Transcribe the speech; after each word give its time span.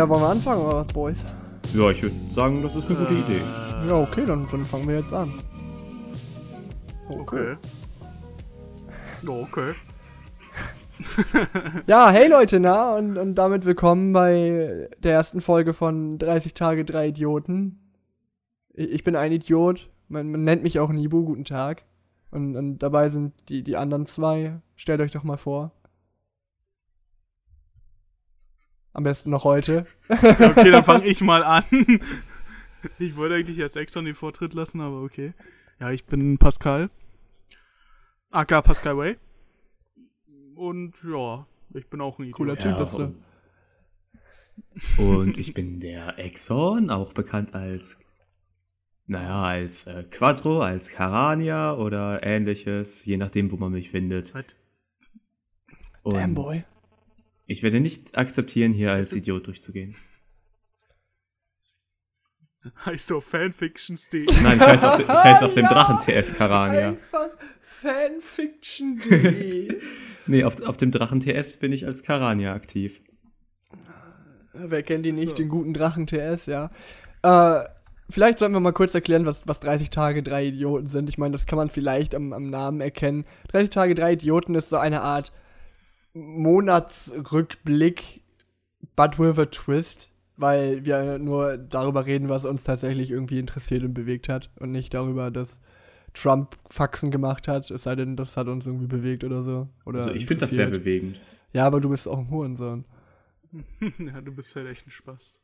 Ja, 0.00 0.08
wollen 0.08 0.22
wir 0.22 0.28
anfangen 0.30 0.62
oder 0.62 0.76
was, 0.76 0.86
Boys? 0.86 1.24
Ja, 1.74 1.90
ich 1.90 2.02
würde 2.02 2.16
sagen, 2.32 2.62
das 2.62 2.74
ist 2.74 2.88
eine 2.88 3.00
gute 3.00 3.12
Idee. 3.12 3.42
Ja, 3.86 4.00
okay, 4.00 4.24
dann, 4.24 4.48
dann 4.50 4.64
fangen 4.64 4.88
wir 4.88 4.96
jetzt 4.96 5.12
an. 5.12 5.30
Okay. 7.06 7.58
Okay. 9.26 9.74
Ja, 11.86 12.10
hey 12.10 12.28
Leute, 12.30 12.60
na, 12.60 12.96
und, 12.96 13.18
und 13.18 13.34
damit 13.34 13.66
willkommen 13.66 14.14
bei 14.14 14.88
der 15.02 15.12
ersten 15.12 15.42
Folge 15.42 15.74
von 15.74 16.16
30 16.16 16.54
Tage, 16.54 16.86
drei 16.86 17.08
Idioten. 17.08 17.92
Ich, 18.72 18.90
ich 18.90 19.04
bin 19.04 19.16
ein 19.16 19.32
Idiot, 19.32 19.90
man, 20.08 20.30
man 20.30 20.44
nennt 20.44 20.62
mich 20.62 20.78
auch 20.78 20.88
Nibu, 20.88 21.26
guten 21.26 21.44
Tag. 21.44 21.82
Und, 22.30 22.56
und 22.56 22.78
dabei 22.78 23.10
sind 23.10 23.34
die, 23.50 23.62
die 23.62 23.76
anderen 23.76 24.06
zwei. 24.06 24.62
Stellt 24.76 25.02
euch 25.02 25.10
doch 25.10 25.24
mal 25.24 25.36
vor. 25.36 25.72
Am 29.00 29.04
besten 29.04 29.30
noch 29.30 29.44
heute. 29.44 29.86
Okay, 30.10 30.70
dann 30.70 30.84
fange 30.84 31.06
ich 31.06 31.22
mal 31.22 31.42
an. 31.42 31.64
Ich 32.98 33.16
wollte 33.16 33.34
eigentlich 33.34 33.58
erst 33.58 33.76
extra 33.76 34.00
den 34.00 34.14
Vortritt 34.14 34.54
lassen, 34.54 34.80
aber 34.80 35.02
okay. 35.02 35.34
Ja, 35.80 35.90
ich 35.90 36.06
bin 36.06 36.38
Pascal. 36.38 36.88
AK 38.30 38.62
Pascal 38.64 38.96
Way. 38.96 39.16
Und 40.54 40.94
ja, 41.02 41.46
ich 41.74 41.88
bin 41.88 42.00
auch 42.00 42.18
ein 42.18 42.24
Idiot. 42.24 42.36
Cooler 42.36 42.56
Typ 42.56 42.78
bist 42.78 42.98
du. 42.98 43.14
Und 45.02 45.36
ich 45.36 45.52
bin 45.52 45.80
der 45.80 46.18
Exxon, 46.18 46.90
auch 46.90 47.12
bekannt 47.12 47.54
als, 47.54 48.02
naja, 49.06 49.42
als 49.42 49.86
äh, 49.86 50.04
Quattro, 50.10 50.62
als 50.62 50.90
Carania 50.90 51.74
oder 51.74 52.22
ähnliches, 52.22 53.04
je 53.04 53.18
nachdem, 53.18 53.50
wo 53.50 53.56
man 53.56 53.72
mich 53.72 53.90
findet. 53.90 54.34
Was? 54.34 54.44
Und 56.02 56.14
Damn, 56.14 56.34
boy. 56.34 56.64
Ich 57.50 57.62
werde 57.64 57.80
nicht 57.80 58.16
akzeptieren, 58.16 58.72
hier 58.72 58.92
als 58.92 59.12
Idiot 59.12 59.48
durchzugehen. 59.48 59.96
Heißt 62.86 63.08
so 63.08 63.20
Fanfictions.de. 63.20 64.26
Nein, 64.40 64.58
ich 64.58 64.64
heiße 64.64 64.92
auf, 64.92 65.00
ich 65.00 65.08
heiße 65.08 65.44
auf 65.44 65.54
dem 65.54 65.66
Drachen-TS 65.66 66.34
Carania. 66.34 66.90
Einfach 66.90 67.30
fanfiction.de. 67.60 69.80
Nee, 70.26 70.44
auf, 70.44 70.60
auf 70.62 70.76
dem 70.76 70.92
Drachen-TS 70.92 71.56
bin 71.56 71.72
ich 71.72 71.86
als 71.86 72.04
Carania 72.04 72.54
aktiv. 72.54 73.00
Wer 74.52 74.84
kennt 74.84 75.04
ihn 75.04 75.16
nicht, 75.16 75.30
So. 75.30 75.34
den 75.34 75.48
guten 75.48 75.74
Drachen 75.74 76.06
TS, 76.06 76.46
ja. 76.46 76.70
Äh, 77.24 77.64
vielleicht 78.08 78.38
sollten 78.38 78.54
wir 78.54 78.60
mal 78.60 78.70
kurz 78.70 78.94
erklären, 78.94 79.26
was, 79.26 79.48
was 79.48 79.58
30 79.58 79.90
Tage, 79.90 80.22
drei 80.22 80.44
Idioten 80.44 80.86
sind. 80.86 81.08
Ich 81.08 81.18
meine, 81.18 81.32
das 81.32 81.46
kann 81.46 81.56
man 81.56 81.68
vielleicht 81.68 82.14
am, 82.14 82.32
am 82.32 82.48
Namen 82.48 82.80
erkennen. 82.80 83.24
30 83.48 83.70
Tage, 83.70 83.96
drei 83.96 84.12
Idioten 84.12 84.54
ist 84.54 84.68
so 84.68 84.76
eine 84.76 85.00
Art 85.00 85.32
Monatsrückblick, 86.12 88.22
but 88.96 89.18
with 89.18 89.38
a 89.38 89.46
twist, 89.46 90.10
weil 90.36 90.84
wir 90.84 91.18
nur 91.18 91.58
darüber 91.58 92.06
reden, 92.06 92.28
was 92.28 92.44
uns 92.44 92.64
tatsächlich 92.64 93.10
irgendwie 93.10 93.38
interessiert 93.38 93.84
und 93.84 93.94
bewegt 93.94 94.28
hat 94.28 94.50
und 94.58 94.72
nicht 94.72 94.94
darüber, 94.94 95.30
dass 95.30 95.60
Trump 96.14 96.56
Faxen 96.66 97.10
gemacht 97.10 97.48
hat, 97.48 97.70
es 97.70 97.84
sei 97.84 97.94
denn, 97.94 98.16
das 98.16 98.36
hat 98.36 98.48
uns 98.48 98.66
irgendwie 98.66 98.86
bewegt 98.86 99.24
oder 99.24 99.42
so. 99.42 99.68
Oder 99.84 100.00
Also 100.00 100.10
ich 100.10 100.26
finde 100.26 100.42
das 100.42 100.50
sehr 100.50 100.68
bewegend. 100.68 101.20
Ja, 101.52 101.66
aber 101.66 101.80
du 101.80 101.88
bist 101.88 102.08
auch 102.08 102.18
ein 102.18 102.30
Hurensohn. 102.30 102.84
ja, 103.80 104.20
du 104.20 104.32
bist 104.32 104.54
halt 104.56 104.68
echt 104.68 104.86
ein 104.86 104.90
Spaß. 104.90 105.34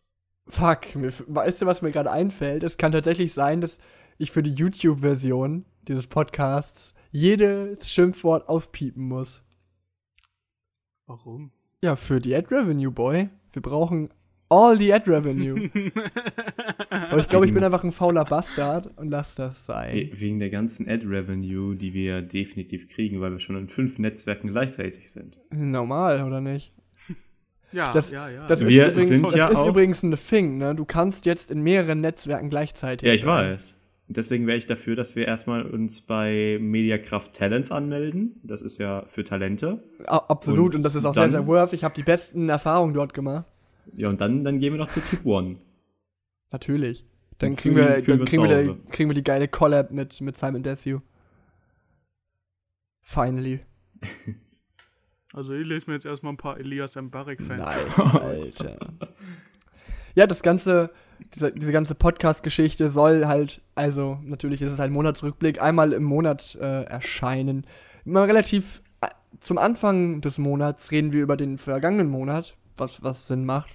Fuck, 0.48 0.94
mir, 0.94 1.12
weißt 1.26 1.62
du, 1.62 1.66
was 1.66 1.82
mir 1.82 1.90
gerade 1.90 2.10
einfällt? 2.10 2.62
Es 2.62 2.78
kann 2.78 2.92
tatsächlich 2.92 3.34
sein, 3.34 3.60
dass 3.60 3.78
ich 4.18 4.30
für 4.30 4.42
die 4.42 4.54
YouTube-Version 4.54 5.64
dieses 5.88 6.06
Podcasts 6.06 6.94
jedes 7.10 7.90
Schimpfwort 7.90 8.48
auspiepen 8.48 9.06
muss. 9.06 9.42
Warum? 11.06 11.50
Ja, 11.82 11.96
für 11.96 12.20
die 12.20 12.34
Ad 12.34 12.48
Revenue, 12.54 12.90
Boy. 12.90 13.28
Wir 13.52 13.62
brauchen 13.62 14.10
all 14.48 14.76
the 14.78 14.92
Ad 14.92 15.10
Revenue. 15.10 15.70
Aber 16.90 17.18
ich 17.18 17.28
glaube, 17.28 17.46
ich 17.46 17.54
bin 17.54 17.62
einfach 17.64 17.84
ein 17.84 17.92
fauler 17.92 18.24
Bastard 18.24 18.96
und 18.98 19.10
lass 19.10 19.34
das 19.34 19.66
sein. 19.66 19.94
We- 19.94 20.20
Wegen 20.20 20.38
der 20.40 20.50
ganzen 20.50 20.88
Ad-Revenue, 20.88 21.74
die 21.76 21.92
wir 21.94 22.22
definitiv 22.22 22.88
kriegen, 22.88 23.20
weil 23.20 23.32
wir 23.32 23.40
schon 23.40 23.56
in 23.56 23.68
fünf 23.68 23.98
Netzwerken 23.98 24.48
gleichzeitig 24.48 25.10
sind. 25.10 25.38
Normal, 25.50 26.22
oder 26.24 26.40
nicht? 26.40 26.72
Ja, 27.72 27.92
Das- 27.92 28.10
ja, 28.10 28.28
ja. 28.28 28.46
Das, 28.46 28.62
ist, 28.62 28.68
Wir 28.68 28.88
übrigens, 28.88 29.08
sind 29.08 29.24
das 29.24 29.34
ja 29.34 29.48
ist 29.48 29.56
auch- 29.58 29.68
übrigens 29.68 30.02
ein 30.02 30.14
Thing, 30.14 30.58
ne? 30.58 30.74
Du 30.74 30.84
kannst 30.84 31.26
jetzt 31.26 31.50
in 31.50 31.62
mehreren 31.62 32.00
Netzwerken 32.00 32.48
gleichzeitig 32.50 33.06
Ja, 33.06 33.14
ich 33.14 33.20
sein. 33.22 33.50
weiß. 33.52 33.82
Und 34.08 34.16
deswegen 34.16 34.46
wäre 34.46 34.56
ich 34.56 34.66
dafür, 34.66 34.94
dass 34.94 35.16
wir 35.16 35.26
erstmal 35.26 35.64
uns 35.66 36.00
bei 36.00 36.58
Mediakraft 36.60 37.32
Talents 37.34 37.72
anmelden. 37.72 38.40
Das 38.44 38.62
ist 38.62 38.78
ja 38.78 39.04
für 39.06 39.24
Talente. 39.24 39.82
Absolut, 40.06 40.74
und, 40.74 40.76
Und 40.76 40.82
das 40.84 40.94
ist 40.94 41.04
auch 41.04 41.14
dann- 41.14 41.30
sehr, 41.30 41.40
sehr 41.40 41.46
worth. 41.48 41.72
Ich 41.72 41.82
habe 41.82 41.94
die 41.94 42.02
besten 42.04 42.48
Erfahrungen 42.48 42.94
dort 42.94 43.14
gemacht. 43.14 43.46
Ja, 43.96 44.08
und 44.08 44.20
dann, 44.20 44.44
dann 44.44 44.60
gehen 44.60 44.72
wir 44.74 44.78
noch 44.78 44.90
zu 44.90 45.00
Tube 45.00 45.24
One. 45.26 45.56
Natürlich. 46.52 47.04
Dann 47.38 47.56
kriegen 47.56 47.74
fühlen- 47.74 47.88
wir, 47.88 47.94
fühlen 48.02 48.06
dann 48.06 48.18
wir 48.20 48.24
kriegen 48.26 48.42
wir, 48.44 48.74
die, 48.74 48.90
kriegen 48.92 49.10
wir 49.10 49.14
die 49.14 49.24
geile 49.24 49.48
Collab 49.48 49.90
mit, 49.90 50.20
mit 50.20 50.36
Simon 50.36 50.62
Desue. 50.62 51.02
Finally. 53.02 53.60
Also 55.32 55.52
ich 55.52 55.66
lese 55.66 55.86
mir 55.88 55.94
jetzt 55.94 56.06
erstmal 56.06 56.32
ein 56.32 56.38
paar 56.38 56.58
Elias 56.58 56.96
Mbarek-Fans. 56.96 57.60
Nice, 57.62 57.98
Alter. 58.14 58.78
Ja, 60.14 60.26
das 60.26 60.42
ganze, 60.42 60.90
diese, 61.34 61.52
diese 61.52 61.72
ganze 61.72 61.94
Podcast-Geschichte 61.94 62.90
soll 62.90 63.26
halt, 63.26 63.60
also 63.74 64.18
natürlich 64.22 64.62
ist 64.62 64.72
es 64.72 64.78
halt 64.78 64.92
Monatsrückblick, 64.92 65.60
einmal 65.60 65.92
im 65.92 66.04
Monat 66.04 66.56
äh, 66.60 66.84
erscheinen. 66.84 67.66
Immer 68.04 68.26
relativ 68.26 68.82
äh, 69.00 69.08
zum 69.40 69.58
Anfang 69.58 70.20
des 70.20 70.38
Monats 70.38 70.90
reden 70.90 71.12
wir 71.12 71.22
über 71.22 71.36
den 71.36 71.58
vergangenen 71.58 72.08
Monat, 72.08 72.56
was, 72.76 73.02
was 73.02 73.26
Sinn 73.26 73.44
macht. 73.44 73.72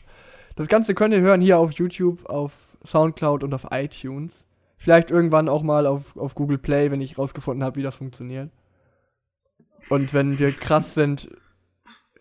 Das 0.56 0.68
Ganze 0.68 0.94
könnt 0.94 1.14
ihr 1.14 1.22
hören 1.22 1.42
hier 1.42 1.58
auf 1.60 1.72
YouTube, 1.74 2.26
auf 2.26 2.78
Soundcloud 2.86 3.44
und 3.44 3.54
auf 3.54 3.68
iTunes. 3.72 4.46
Vielleicht 4.78 5.12
irgendwann 5.12 5.50
auch 5.50 5.64
mal 5.64 5.86
auf, 5.86 6.18
auf 6.18 6.36
Google 6.36 6.58
Play, 6.58 6.92
wenn 6.92 7.02
ich 7.02 7.18
rausgefunden 7.18 7.64
habe, 7.64 7.76
wie 7.76 7.84
das 7.84 7.96
funktioniert. 7.96 8.50
Und 9.90 10.14
wenn 10.14 10.40
wir 10.40 10.52
krass 10.52 10.94
sind, 10.94 11.30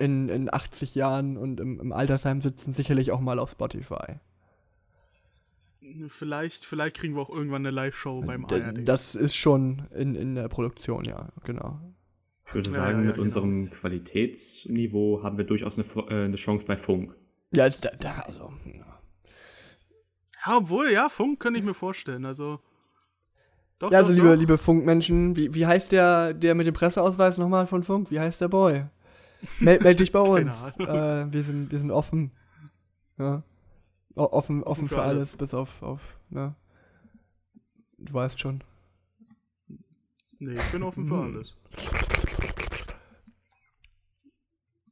in, 0.00 0.30
in 0.30 0.52
80 0.52 0.94
Jahren 0.94 1.36
und 1.36 1.60
im, 1.60 1.78
im 1.78 1.92
Altersheim 1.92 2.40
sitzen, 2.40 2.72
sicherlich 2.72 3.12
auch 3.12 3.20
mal 3.20 3.38
auf 3.38 3.50
Spotify. 3.50 4.18
Vielleicht, 6.08 6.64
vielleicht 6.64 6.96
kriegen 6.96 7.14
wir 7.14 7.22
auch 7.22 7.30
irgendwann 7.30 7.66
eine 7.66 7.70
Live-Show 7.70 8.22
beim 8.22 8.46
D 8.46 8.62
ARD. 8.62 8.88
das 8.88 9.14
ist 9.14 9.34
schon 9.34 9.86
in, 9.94 10.14
in 10.14 10.34
der 10.34 10.48
Produktion, 10.48 11.04
ja, 11.04 11.28
genau. 11.44 11.80
Ich 12.46 12.54
würde 12.54 12.70
sagen, 12.70 12.98
ja, 12.98 13.00
ja, 13.00 13.06
mit 13.06 13.14
genau. 13.14 13.24
unserem 13.24 13.70
Qualitätsniveau 13.70 15.22
haben 15.22 15.38
wir 15.38 15.44
durchaus 15.44 15.78
eine, 15.78 16.08
äh, 16.08 16.24
eine 16.24 16.36
Chance 16.36 16.66
bei 16.66 16.76
Funk. 16.76 17.14
Ja, 17.54 17.64
also, 17.64 17.80
da, 17.80 17.90
da, 17.98 18.22
also 18.26 18.52
ja. 18.64 18.90
Ja, 20.46 20.56
obwohl, 20.56 20.90
ja, 20.90 21.08
Funk 21.08 21.40
könnte 21.40 21.58
ich 21.58 21.64
mir 21.64 21.74
vorstellen. 21.74 22.24
Also. 22.24 22.60
Doch, 23.78 23.92
ja, 23.92 23.98
also 23.98 24.10
doch, 24.10 24.16
liebe, 24.16 24.28
doch. 24.28 24.40
liebe 24.40 24.58
Funkmenschen, 24.58 25.36
wie, 25.36 25.54
wie 25.54 25.66
heißt 25.66 25.92
der, 25.92 26.34
der 26.34 26.54
mit 26.54 26.66
dem 26.66 26.74
Presseausweis 26.74 27.38
nochmal 27.38 27.66
von 27.66 27.82
Funk? 27.82 28.10
Wie 28.10 28.20
heißt 28.20 28.40
der 28.40 28.48
Boy? 28.48 28.84
Meld, 29.60 29.82
meld 29.82 30.00
dich 30.00 30.12
bei 30.12 30.20
uns. 30.20 30.74
Äh, 30.78 31.32
wir, 31.32 31.42
sind, 31.42 31.70
wir 31.70 31.78
sind 31.78 31.90
offen. 31.90 32.32
Ja. 33.18 33.42
Offen, 34.24 34.62
offen 34.62 34.88
für, 34.88 34.96
für 34.96 35.02
alles. 35.02 35.28
alles. 35.30 35.36
bis 35.36 35.54
auf, 35.54 35.82
auf, 35.82 36.00
ne? 36.30 36.54
Du 37.98 38.12
weißt 38.14 38.38
schon. 38.40 38.62
Nee, 40.38 40.54
ich 40.54 40.72
bin 40.72 40.82
offen 40.82 41.04
für 41.06 41.14
Hm. 41.22 41.34
alles. 41.36 41.54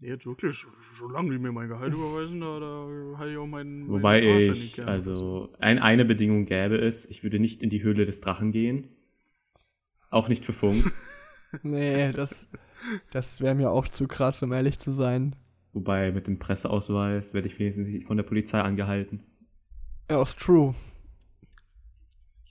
Nee, 0.00 0.08
jetzt 0.08 0.26
wirklich, 0.26 0.56
so- 0.58 0.69
solange 0.98 1.30
die 1.32 1.38
mir 1.38 1.50
mein 1.50 1.69
Gehalt 1.69 1.92
überweisen, 1.92 2.40
da, 2.40 2.60
da 2.60 3.19
hatte 3.19 3.30
ich 3.30 3.36
auch 3.36 3.46
meinen. 3.46 3.80
meinen 3.80 3.90
Wobei 3.90 4.22
Arsch 4.48 4.58
ich, 4.58 4.84
also 4.86 5.52
ein, 5.58 5.78
eine 5.80 6.04
Bedingung 6.04 6.46
gäbe 6.46 6.76
es, 6.76 7.06
ich 7.10 7.22
würde 7.25 7.40
nicht 7.40 7.62
in 7.64 7.70
die 7.70 7.82
Höhle 7.82 8.06
des 8.06 8.20
Drachen 8.20 8.52
gehen. 8.52 8.88
Auch 10.10 10.28
nicht 10.28 10.44
für 10.44 10.52
Funk. 10.52 10.84
Nee, 11.62 12.12
das, 12.12 12.46
das 13.10 13.40
wäre 13.40 13.54
mir 13.54 13.70
auch 13.70 13.88
zu 13.88 14.06
krass, 14.06 14.42
um 14.42 14.52
ehrlich 14.52 14.78
zu 14.78 14.92
sein. 14.92 15.34
Wobei 15.78 16.10
mit 16.10 16.26
dem 16.26 16.40
Presseausweis 16.40 17.34
werde 17.34 17.46
ich 17.46 17.56
wenigstens 17.60 17.86
nicht 17.86 18.06
von 18.08 18.16
der 18.16 18.25
Polizei 18.25 18.60
angehalten. 18.60 19.20
Ja, 20.10 20.20
ist 20.20 20.36
true. 20.40 20.75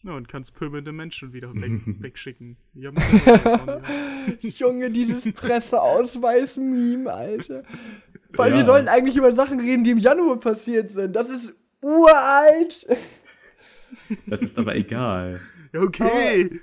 Ja, 0.02 0.14
und 0.14 0.30
kannst 0.30 0.54
pöbelnde 0.54 0.94
Menschen 0.94 1.34
wieder 1.34 1.54
weg, 1.54 1.82
wegschicken. 2.02 2.56
Jetzt 2.74 3.02
Junge, 4.60 4.92
dieses 4.92 5.26
Presseausweis-Meme, 5.34 7.12
Alter. 7.12 7.64
Vor 8.32 8.46
allem, 8.46 8.54
Ja. 8.54 8.60
wir 8.62 8.66
sollten 8.66 8.88
eigentlich 8.88 9.18
über 9.18 9.34
Sachen 9.34 9.60
reden, 9.60 9.84
die 9.84 9.92
im 9.92 9.98
Januar 9.98 10.40
passiert 10.40 10.92
sind. 10.92 11.14
Das 11.14 11.30
ist 11.30 11.54
uralt. 11.82 12.88
Das 14.26 14.42
ist 14.42 14.58
aber 14.58 14.74
egal. 14.78 15.42
Ja, 15.74 15.82
okay. 15.82 16.62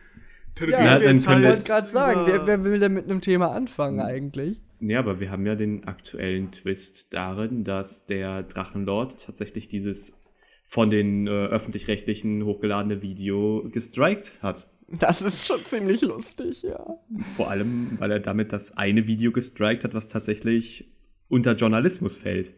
Ja, 0.58 0.64
Reden 0.64 0.70
Na, 0.70 0.78
wir 0.78 1.00
dann 1.00 1.16
jetzt 1.16 1.26
können 1.26 1.37
Ich 1.40 1.43
wir- 1.43 1.50
wollte 1.50 1.64
gerade 1.64 1.88
sagen, 1.88 2.20
wer, 2.25 2.46
wer 2.46 2.64
will 2.64 2.81
denn 2.81 2.94
mit 2.94 3.05
einem 3.05 3.20
Thema 3.20 3.50
anfangen 3.52 4.00
eigentlich? 4.00 4.62
Ja, 4.87 4.99
aber 4.99 5.19
wir 5.19 5.31
haben 5.31 5.47
ja 5.47 5.55
den 5.55 5.85
aktuellen 5.85 6.53
Twist 6.53 7.15
darin, 7.15 7.65
dass 7.65 8.07
der 8.07 8.43
Drachenlord 8.43 9.25
tatsächlich 9.25 9.69
dieses 9.69 10.21
von 10.67 10.91
den 10.91 11.27
äh, 11.27 11.31
öffentlich-rechtlichen 11.31 12.45
hochgeladene 12.45 13.01
Video 13.01 13.69
gestrikt 13.71 14.43
hat. 14.43 14.69
Das 14.89 15.23
ist 15.23 15.47
schon 15.47 15.65
ziemlich 15.65 16.03
lustig, 16.03 16.63
ja. 16.63 16.99
Vor 17.37 17.51
allem, 17.51 17.97
weil 17.99 18.11
er 18.11 18.21
damit 18.21 18.53
das 18.53 18.77
eine 18.77 19.07
Video 19.07 19.33
gestrikt 19.33 19.85
hat, 19.85 19.95
was 19.95 20.09
tatsächlich 20.11 20.93
unter 21.29 21.55
Journalismus 21.55 22.17
fällt. 22.17 22.53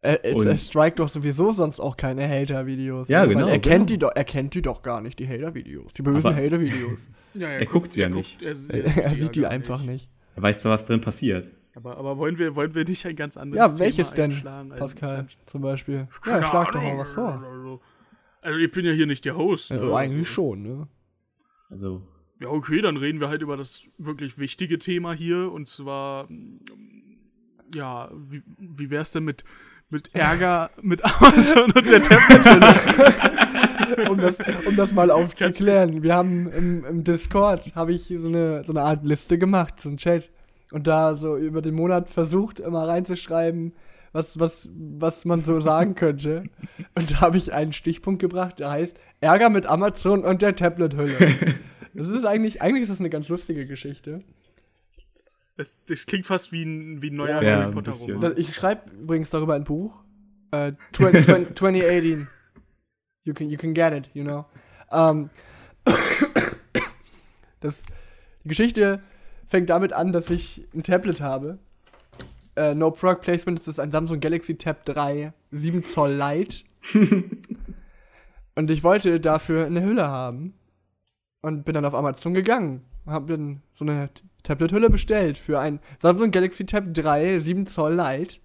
Er, 0.00 0.24
er, 0.24 0.46
er 0.46 0.58
strikt 0.58 0.98
doch 0.98 1.08
sowieso 1.08 1.52
sonst 1.52 1.80
auch 1.80 1.96
keine 1.96 2.28
Hater-Videos. 2.28 3.08
Ja, 3.08 3.26
ne? 3.26 3.34
genau, 3.34 3.46
er 3.46 3.58
kennt 3.58 3.74
genau. 3.74 3.84
die 3.86 3.98
doch, 3.98 4.12
er 4.14 4.24
kennt 4.24 4.54
die 4.54 4.62
doch 4.62 4.82
gar 4.82 5.00
nicht, 5.00 5.18
die 5.18 5.28
Hater-Videos. 5.28 5.94
Die 5.94 6.02
bösen 6.02 6.34
Hater-Videos. 6.34 7.08
Ja, 7.34 7.48
Er 7.48 7.66
guckt 7.66 7.92
sie 7.92 8.02
ja 8.02 8.08
nicht. 8.08 8.40
er, 8.40 8.50
er 8.96 9.14
sieht 9.14 9.34
die 9.36 9.40
gar 9.42 9.50
einfach 9.50 9.82
nicht. 9.82 10.08
Er 10.36 10.42
weiß 10.42 10.62
doch, 10.62 10.70
was 10.70 10.86
drin 10.86 11.00
passiert. 11.00 11.50
Aber, 11.74 11.96
aber 11.98 12.16
wollen, 12.16 12.38
wir, 12.38 12.54
wollen 12.54 12.74
wir 12.74 12.84
nicht 12.84 13.04
ein 13.06 13.16
ganz 13.16 13.36
anderes 13.36 13.58
Ja, 13.58 13.68
Thema 13.68 13.78
welches 13.80 14.14
denn, 14.14 14.32
einschlagen? 14.32 14.72
Ein- 14.72 14.78
Pascal, 14.78 15.26
zum 15.46 15.62
Beispiel? 15.62 16.08
Ja, 16.26 16.42
schlag 16.44 16.72
doch 16.72 16.82
mal 16.82 16.96
was 16.96 17.12
vor. 17.12 17.42
Also, 17.42 17.80
also 18.40 18.58
ich 18.58 18.70
bin 18.70 18.86
ja 18.86 18.92
hier 18.92 19.06
nicht 19.06 19.24
der 19.24 19.36
Host. 19.36 19.70
Ja, 19.70 19.76
ne? 19.78 19.94
eigentlich 19.94 20.28
schon, 20.30 20.62
ne? 20.62 20.88
Also, 21.68 22.02
Ja, 22.40 22.48
okay, 22.48 22.80
dann 22.80 22.96
reden 22.96 23.20
wir 23.20 23.28
halt 23.28 23.42
über 23.42 23.56
das 23.56 23.82
wirklich 23.98 24.38
wichtige 24.38 24.78
Thema 24.78 25.12
hier 25.12 25.50
und 25.52 25.68
zwar, 25.68 26.28
ja, 27.74 28.10
wie, 28.14 28.42
wie 28.58 28.90
wär's 28.90 29.12
denn 29.12 29.24
mit, 29.24 29.44
mit 29.88 30.14
Ärger 30.14 30.70
mit 30.82 31.04
Amazon 31.04 31.70
und 31.72 31.88
der 31.88 32.02
Tablet? 32.02 32.44
um, 34.10 34.18
das, 34.18 34.36
um 34.66 34.76
das 34.76 34.92
mal 34.92 35.10
aufzuklären. 35.10 36.02
Wir 36.02 36.14
haben 36.14 36.50
im, 36.50 36.84
im 36.84 37.04
Discord, 37.04 37.74
habe 37.74 37.92
ich 37.92 38.12
so 38.16 38.28
eine, 38.28 38.64
so 38.64 38.72
eine 38.72 38.82
Art 38.82 39.04
Liste 39.04 39.38
gemacht, 39.38 39.80
so 39.80 39.88
ein 39.88 39.96
Chat. 39.96 40.30
Und 40.72 40.88
da 40.88 41.14
so 41.14 41.36
über 41.36 41.62
den 41.62 41.74
Monat 41.74 42.10
versucht, 42.10 42.58
immer 42.58 42.88
reinzuschreiben, 42.88 43.72
was, 44.12 44.40
was, 44.40 44.68
was 44.74 45.24
man 45.24 45.42
so 45.42 45.60
sagen 45.60 45.94
könnte. 45.94 46.44
Und 46.96 47.12
da 47.12 47.20
habe 47.20 47.36
ich 47.36 47.52
einen 47.52 47.72
Stichpunkt 47.72 48.20
gebracht, 48.20 48.58
der 48.58 48.70
heißt 48.70 48.96
Ärger 49.20 49.48
mit 49.48 49.66
Amazon 49.66 50.24
und 50.24 50.42
der 50.42 50.56
Tablet-Hülle. 50.56 51.54
Das 51.94 52.08
ist 52.08 52.26
eigentlich, 52.26 52.60
eigentlich 52.60 52.82
ist 52.82 52.90
das 52.90 53.00
eine 53.00 53.10
ganz 53.10 53.28
lustige 53.28 53.66
Geschichte. 53.66 54.22
Das, 55.56 55.78
das 55.86 56.04
klingt 56.04 56.26
fast 56.26 56.52
wie 56.52 56.64
ein, 56.64 57.00
wie 57.00 57.10
ein 57.10 57.16
neuer 57.16 57.42
Ja, 57.42 57.62
Harry 57.62 57.72
Potter. 57.72 57.92
Roman. 57.92 58.34
Ich 58.36 58.54
schreibe 58.54 58.90
übrigens 58.90 59.30
darüber 59.30 59.54
ein 59.54 59.64
Buch. 59.64 60.02
Äh, 60.50 60.72
20, 60.92 61.24
20, 61.24 61.56
2018. 61.56 62.28
You 63.24 63.34
can, 63.34 63.48
you 63.48 63.56
can 63.56 63.72
get 63.74 63.92
it, 63.92 64.10
you 64.12 64.22
know. 64.22 64.44
Ähm, 64.92 65.30
das, 67.60 67.86
die 68.44 68.48
Geschichte 68.48 69.02
fängt 69.48 69.70
damit 69.70 69.92
an, 69.92 70.12
dass 70.12 70.30
ich 70.30 70.66
ein 70.74 70.82
Tablet 70.82 71.20
habe. 71.20 71.58
Äh, 72.54 72.74
no 72.74 72.90
Product 72.90 73.22
Placement, 73.22 73.58
das 73.58 73.68
ist 73.68 73.80
ein 73.80 73.90
Samsung 73.90 74.20
Galaxy 74.20 74.56
Tab 74.56 74.84
3 74.84 75.32
7 75.52 75.82
Zoll 75.82 76.12
Lite. 76.12 76.64
Und 78.54 78.70
ich 78.70 78.82
wollte 78.82 79.20
dafür 79.20 79.66
eine 79.66 79.82
Hülle 79.82 80.08
haben. 80.08 80.54
Und 81.42 81.64
bin 81.64 81.74
dann 81.74 81.84
auf 81.84 81.94
Amazon 81.94 82.34
gegangen. 82.34 82.84
Hab 83.06 83.28
dann 83.28 83.62
so 83.72 83.84
eine 83.84 84.10
Tablet-Hülle 84.46 84.90
bestellt 84.90 85.38
für 85.38 85.58
ein 85.58 85.80
Samsung 86.00 86.30
Galaxy 86.30 86.64
Tab 86.66 86.94
3 86.94 87.40
7 87.40 87.66
Zoll 87.66 87.94
Lite. 87.94 88.36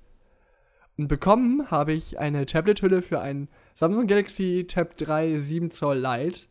Und 0.98 1.08
bekommen 1.08 1.70
habe 1.72 1.94
ich 1.94 2.20
eine 2.20 2.46
Tablet-Hülle 2.46 3.02
für 3.02 3.22
ein 3.22 3.48
Samsung 3.76 4.08
Galaxy 4.08 4.66
Tab 4.68 4.98
3 4.98 5.40
7 5.40 5.70
Zoll 5.72 5.98
Lite, 6.00 6.42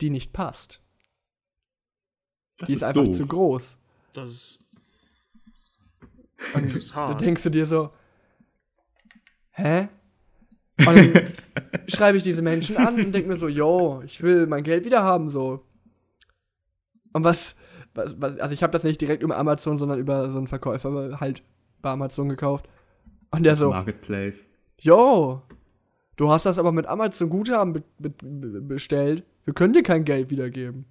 die 0.00 0.10
nicht 0.10 0.32
passt. 0.32 0.80
das 2.58 2.66
die 2.68 2.74
ist, 2.74 2.82
einfach 2.82 3.04
doof. 3.04 3.16
zu 3.16 3.26
groß. 3.26 3.78
Das 4.14 4.30
ist, 4.30 4.58
Und 6.54 6.66
das 6.68 6.74
ist 6.76 6.90
da 6.92 6.96
hart. 6.96 7.20
denkst 7.20 7.42
du 7.42 7.50
dir 7.50 7.66
so, 7.66 7.90
hä? 9.50 9.88
Und 10.78 10.86
dann 10.86 11.32
schreibe 11.88 12.16
ich 12.18 12.22
diese 12.24 12.42
Menschen 12.42 12.76
an 12.78 12.94
und 12.96 13.12
denke 13.12 13.28
mir 13.28 13.38
so, 13.38 13.48
yo, 13.48 14.02
ich 14.04 14.22
will 14.22 14.46
mein 14.46 14.62
Geld 14.64 14.84
wieder 14.84 15.02
haben, 15.02 15.30
so. 15.30 15.64
Und 17.12 17.24
was, 17.24 17.56
was, 17.96 18.20
was 18.20 18.38
also 18.38 18.52
ich 18.52 18.62
habe 18.62 18.72
das 18.72 18.84
nicht 18.84 19.00
direkt 19.00 19.22
über 19.22 19.36
Amazon, 19.36 19.78
sondern 19.78 19.98
über 19.98 20.30
so 20.30 20.38
einen 20.38 20.46
Verkäufer 20.46 21.18
halt 21.20 21.42
bei 21.82 21.90
Amazon 21.90 22.28
gekauft. 22.28 22.68
Und 23.30 23.44
der 23.44 23.56
so, 23.56 23.70
Marketplace. 23.70 24.52
yo, 24.80 25.42
du 26.16 26.30
hast 26.30 26.46
das 26.46 26.58
aber 26.58 26.72
mit 26.72 26.86
Amazon 26.86 27.28
Guthaben 27.28 27.72
be 27.72 27.82
be 27.98 28.10
be 28.10 28.60
bestellt, 28.60 29.24
wir 29.44 29.54
können 29.54 29.72
dir 29.72 29.82
kein 29.82 30.04
Geld 30.04 30.30
wiedergeben. 30.30 30.86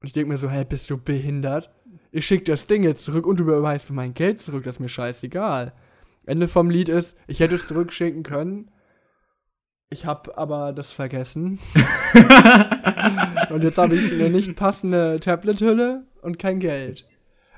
Und 0.00 0.06
ich 0.06 0.12
denke 0.12 0.32
mir 0.32 0.38
so, 0.38 0.48
hä, 0.48 0.64
bist 0.68 0.88
du 0.90 0.96
behindert? 0.96 1.70
Ich 2.12 2.26
schick 2.26 2.44
das 2.44 2.66
Ding 2.66 2.84
jetzt 2.84 3.04
zurück 3.04 3.26
und 3.26 3.40
du 3.40 3.44
überweist 3.44 3.90
mir 3.90 3.96
mein 3.96 4.14
Geld 4.14 4.40
zurück, 4.40 4.64
das 4.64 4.76
ist 4.76 4.80
mir 4.80 4.88
scheißegal. 4.88 5.72
Ende 6.24 6.46
vom 6.48 6.70
Lied 6.70 6.88
ist, 6.88 7.18
ich 7.26 7.40
hätte 7.40 7.56
es 7.56 7.66
zurückschicken 7.66 8.22
können. 8.22 8.70
Ich 9.90 10.04
habe 10.06 10.36
aber 10.36 10.72
das 10.72 10.92
vergessen. 10.92 11.58
und 13.50 13.62
jetzt 13.64 13.78
habe 13.78 13.96
ich 13.96 14.12
eine 14.12 14.30
nicht 14.30 14.56
passende 14.56 15.18
Tablet-Hülle 15.20 16.04
und 16.22 16.38
kein 16.38 16.60
Geld. 16.60 17.06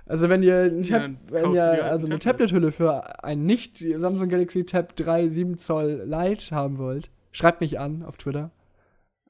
Also 0.06 0.28
wenn 0.28 0.42
ihr, 0.42 0.62
ein 0.62 0.82
Ja, 0.82 0.98
Tab 1.00 1.10
wenn 1.28 1.54
ihr 1.54 1.62
halt 1.62 1.82
also 1.82 2.06
ein 2.06 2.12
eine 2.12 2.18
Tablet. 2.18 2.50
Tablet-Hülle 2.50 2.72
für 2.72 3.24
ein 3.24 3.46
nicht 3.46 3.78
Samsung 3.78 4.28
Galaxy 4.28 4.64
Tab 4.64 4.96
3 4.96 5.28
7 5.28 5.58
Zoll 5.58 6.02
Lite 6.04 6.54
haben 6.54 6.78
wollt, 6.78 7.10
schreibt 7.32 7.60
mich 7.60 7.78
an 7.78 8.02
auf 8.02 8.16
Twitter. 8.16 8.50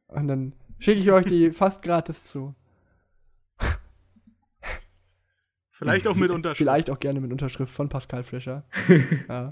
Und 0.08 0.26
dann 0.28 0.54
schicke 0.78 1.00
ich 1.00 1.12
euch 1.12 1.26
die 1.26 1.50
fast 1.52 1.82
gratis 1.82 2.24
zu. 2.24 2.54
Vielleicht 5.70 6.06
auch 6.06 6.14
mit 6.16 6.30
Unterschrift. 6.30 6.58
Vielleicht 6.58 6.90
auch 6.90 7.00
gerne 7.00 7.20
mit 7.20 7.32
Unterschrift 7.32 7.72
von 7.72 7.88
Pascal 7.88 8.22
Fischer. 8.22 8.64
ja. 9.28 9.50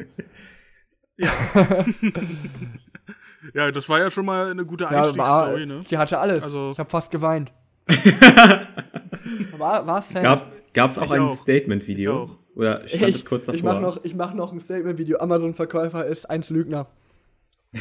Ja, 1.17 1.33
das 3.53 3.89
war 3.89 3.99
ja 4.01 4.11
schon 4.11 4.27
mal 4.27 4.51
eine 4.51 4.65
gute 4.65 4.85
Ja, 4.85 4.91
Einstiegsstory, 4.91 5.67
ne? 5.67 5.83
sie 5.87 5.99
hatte 5.99 6.19
alles. 6.19 6.45
Also- 6.45 6.71
ich 6.73 6.79
habe 6.79 6.91
fast 6.91 7.11
geweint. 7.11 7.53
war, 9.59 9.87
war 9.87 10.03
sad. 10.03 10.23
Gab, 10.23 10.53
gab's 10.75 10.99
auch 10.99 11.05
Ich 11.05 11.13
ein 11.13 11.29
Statement-Video? 11.29 12.37
Oder 12.55 12.87
stand 12.89 13.03
es 13.15 13.17
ich, 13.17 13.25
kurz 13.25 13.47
davor? 13.47 13.57
ich 13.57 13.63
mach 13.63 13.81
noch, 13.81 14.05
ich 14.05 14.15
mach 14.15 14.35
noch 14.35 14.53
ein 14.53 14.61
Statement-Video. 14.61 15.19
Amazon-Verkäufer 15.21 16.05
ist 16.07 16.27
eins 16.29 16.51
Lügner. 16.51 16.87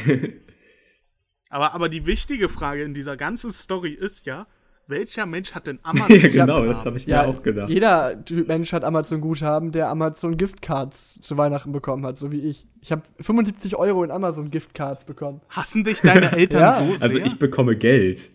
Aber, 1.50 1.72
aber 1.72 1.88
die 1.88 2.04
wichtige 2.04 2.48
Frage 2.50 2.82
in 2.82 2.92
dieser 2.92 3.16
ganzen 3.16 3.50
Story 3.52 3.92
ist 3.92 4.26
ja, 4.26 4.46
welcher 4.88 5.26
Mensch 5.26 5.52
hat 5.54 5.66
denn 5.66 5.78
Amazon? 5.82 6.16
ja, 6.16 6.28
genau, 6.28 6.64
das 6.64 6.84
habe 6.86 6.96
ich 6.96 7.06
Ja, 7.06 7.22
mir 7.22 7.28
auch 7.28 7.42
gedacht. 7.42 7.68
jeder 7.68 8.16
Mensch 8.46 8.72
hat 8.72 8.84
Amazon-Guthaben, 8.84 9.70
der 9.72 9.88
Amazon-Giftcards 9.90 11.20
zu 11.20 11.36
Weihnachten 11.36 11.72
bekommen 11.72 12.04
hat, 12.06 12.16
so 12.18 12.32
wie 12.32 12.40
ich. 12.40 12.66
Ich 12.80 12.92
habe 12.92 13.02
75 13.20 13.76
Euro 13.76 14.04
in 14.04 14.10
Amazon-Giftcards 14.10 15.04
bekommen. 15.04 15.40
Hassen 15.50 15.84
dich 15.84 16.00
deine 16.00 16.32
Eltern 16.36 16.60
Ja. 16.60 16.72
so 16.72 16.94
sehr? 16.94 17.02
Also 17.02 17.18
ich 17.18 17.38
bekomme 17.38 17.76
Geld. 17.76 18.30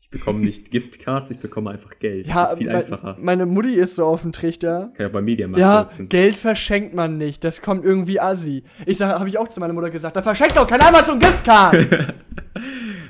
Ich 0.00 0.10
bekomme 0.10 0.40
nicht 0.40 0.70
Giftcards, 0.70 1.30
ich 1.30 1.38
bekomme 1.38 1.70
einfach 1.70 1.98
Geld. 1.98 2.28
Ja, 2.28 2.42
das 2.42 2.52
ist 2.52 2.58
viel 2.58 2.66
mein- 2.68 2.76
einfacher. 2.76 3.16
meine 3.20 3.44
Mutti 3.44 3.74
ist 3.74 3.94
so 3.96 4.06
auf 4.06 4.22
dem 4.22 4.32
Trichter. 4.32 4.90
Kann 4.94 5.06
ja 5.06 5.08
bei 5.08 5.20
Mediamarkt 5.20 5.60
Ja, 5.60 5.82
nutzen. 5.82 6.08
Geld 6.08 6.36
verschenkt 6.36 6.94
man 6.94 7.18
nicht. 7.18 7.44
Das 7.44 7.60
kommt 7.60 7.84
irgendwie 7.84 8.18
assi. 8.20 8.64
Ich 8.86 9.02
habe 9.02 9.28
ich 9.28 9.36
auch 9.36 9.48
zu 9.48 9.60
meiner 9.60 9.72
Mutter 9.74 9.90
gesagt, 9.90 10.16
da 10.16 10.22
verschenkt 10.22 10.56
doch 10.56 10.66
kein 10.66 10.80
Amazon 10.80 11.18
Giftcard. 11.18 12.14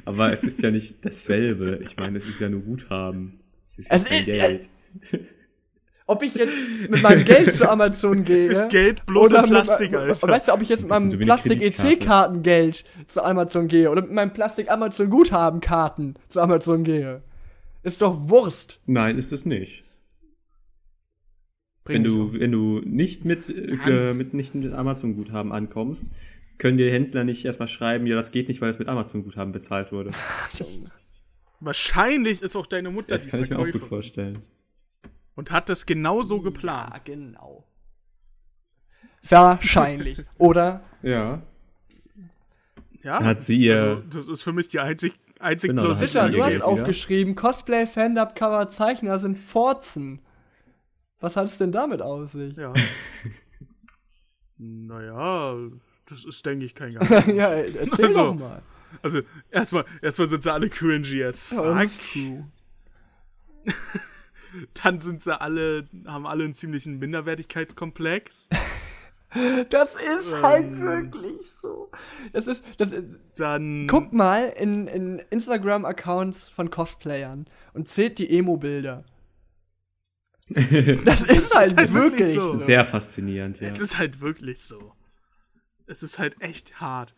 Aber 0.05 0.33
es 0.33 0.45
ist 0.45 0.63
ja 0.63 0.71
nicht 0.71 1.05
dasselbe. 1.05 1.81
Ich 1.85 1.97
meine, 1.97 2.19
es 2.19 2.27
ist 2.27 2.41
ja 2.41 2.49
nur 2.49 2.61
Guthaben. 2.63 3.41
Es 3.63 3.79
ist 3.79 3.89
ja 3.91 3.97
Es 3.97 4.05
kein 4.05 4.19
ist- 4.21 4.27
Geld. 4.27 4.69
ob 6.07 6.23
ich 6.23 6.35
jetzt 6.35 6.57
mit 6.89 7.03
meinem 7.03 7.25
Geld 7.25 7.55
zu 7.57 7.69
Amazon 7.69 8.25
gehe. 8.25 8.47
ist 8.49 8.69
Geld 8.71 9.05
bloß 9.07 9.31
oder 9.33 9.43
Plastik, 9.43 9.91
mit, 9.93 10.01
Alter. 10.01 10.29
Weißt 10.29 10.49
du, 10.49 10.53
ob 10.53 10.63
ich 10.63 10.69
jetzt 10.71 10.81
mit 10.83 10.91
meinem 10.91 11.05
Bisschen 11.05 11.11
so 11.11 11.19
wie 11.19 11.23
eine 11.25 11.27
Plastik 11.33 11.59
Kreditkarte. 11.61 11.95
EC-Kartengeld 11.95 12.85
zu 13.09 13.23
Amazon 13.23 13.69
gehe 13.69 13.91
oder 13.91 14.03
mit 14.03 14.13
meinem 14.13 14.33
Plastik 14.33 14.71
Amazon 14.71 15.11
Guthabenkarten 15.11 16.15
zu 16.29 16.41
Amazon 16.41 16.85
gehe. 16.85 17.23
Ist 17.83 18.01
doch 18.03 18.29
Wurst. 18.29 18.81
Nein, 18.87 19.19
ist 19.19 19.33
es 19.33 19.45
nicht. 19.45 19.85
Bring 21.85 21.97
Wenn 21.97 22.05
du, 22.05 22.23
um. 22.23 22.41
wenn 22.41 22.53
du 22.53 22.81
nicht 22.85 23.25
mit, 23.25 23.49
äh, 23.49 24.13
mit, 24.15 24.35
nicht 24.35 24.55
mit 24.55 24.73
Amazon-Guthaben 24.73 25.53
ankommst, 25.53 26.11
können 26.59 26.77
dir 26.79 26.91
Händler 26.93 27.25
nicht 27.25 27.45
erstmal 27.45 27.69
schreiben, 27.69 28.07
ja, 28.07 28.17
das 28.17 28.33
geht 28.33 28.49
nicht, 28.49 28.61
weil 28.61 28.71
es 28.71 28.79
mit 28.79 28.89
Amazon-Guthaben 28.89 29.53
bezahlt 29.53 29.93
wurde. 29.93 30.11
Wahrscheinlich 31.61 32.43
ist 32.43 32.57
auch 32.57 32.67
deine 32.67 32.91
Mutter 32.91 33.15
Das 33.15 33.25
die 33.25 33.31
kann 33.31 33.43
ich 33.43 33.51
mir 33.51 33.59
auch 33.59 33.71
gut 33.71 33.85
vorstellen. 33.89 34.43
und 35.35 35.51
hat 35.51 35.69
das 35.69 35.87
genau 35.87 36.23
so 36.23 36.41
geplant. 36.41 36.91
Ja, 36.93 37.01
genau. 37.05 37.65
Wahrscheinlich. 39.29 40.25
Oder? 40.39 40.83
Ja. 41.03 41.43
Ja? 43.03 43.25
Hat 43.25 43.45
sie 43.45 43.57
ihr. 43.57 43.83
also, 43.83 44.03
das 44.11 44.29
ist 44.29 44.43
für 44.43 44.53
mich 44.53 44.69
die 44.69 44.81
einzig, 44.81 45.15
einzig 45.39 45.71
Genau, 45.71 45.83
ihr 45.83 45.89
du 45.89 45.97
hast 45.97 46.13
Geld 46.13 46.35
wieder. 46.35 46.67
aufgeschrieben, 46.67 47.35
Cosplay, 47.35 47.87
Fan-Up, 47.87 48.35
Cover, 48.35 48.69
Zeichner 48.69 49.19
sind 49.19 49.37
Forzen. 49.37 50.21
Was 51.21 51.37
hat 51.37 51.47
es 51.47 51.59
denn 51.59 51.73
damit 51.73 52.03
auf 52.03 52.29
sich? 52.29 52.57
Ja. 52.57 52.73
naja, 54.59 55.57
das 56.09 56.25
ist, 56.25 56.45
denke 56.47 56.65
ich, 56.65 56.75
kein 56.75 56.93
Geheimnis. 56.99 57.37
ja, 57.37 57.49
erzähl 57.51 58.07
Also, 58.07 58.25
doch 58.25 58.35
mal. 58.35 58.63
Also, 59.03 59.21
erstmal, 59.51 59.85
erstmal 60.03 60.29
sind 60.29 60.43
sie 60.43 60.53
alle 60.53 60.71
cringy 60.71 61.23
as 61.25 61.51
Ja, 61.51 61.57
fuck. 61.63 61.75
das 61.75 61.85
ist 61.85 62.13
true. 62.13 62.47
Dann 64.83 64.99
sind 64.99 65.23
sie 65.23 65.39
alle, 65.39 65.87
haben 66.07 66.27
alle 66.27 66.45
einen 66.45 66.55
ziemlichen 66.55 66.99
Minderwertigkeitskomplex. 66.99 68.49
Das 69.69 69.95
ist 69.95 70.33
Ähm. 70.33 70.43
halt 70.43 70.81
wirklich 70.81 71.51
so. 71.61 71.91
Das 72.33 72.47
ist, 72.47 72.65
das 72.79 72.93
ist, 72.93 73.05
Dann. 73.37 73.87
guckt 73.87 74.15
mal 74.15 74.49
in, 74.59 74.87
in 74.87 75.19
Instagram-Accounts 75.29 76.49
von 76.49 76.71
Cosplayern 76.71 77.47
und 77.75 77.89
zählt 77.91 78.17
die 78.17 78.31
Emo-Bilder. 78.39 79.05
Das 81.05 81.21
ist 81.25 81.55
halt 81.55 81.77
halt 81.77 81.93
wirklich 81.93 82.19
wirklich 82.21 82.35
so. 82.37 82.53
so. 82.53 82.59
Sehr 82.59 82.87
faszinierend, 82.87 83.61
ja. 83.61 83.69
Es 83.69 83.81
ist 83.81 83.99
halt 83.99 84.23
wirklich 84.23 84.63
so. 84.63 84.95
Es 85.89 86.03
ist 86.03 86.19
halt 86.19 86.41
echt 86.41 86.81
hart. 86.81 87.15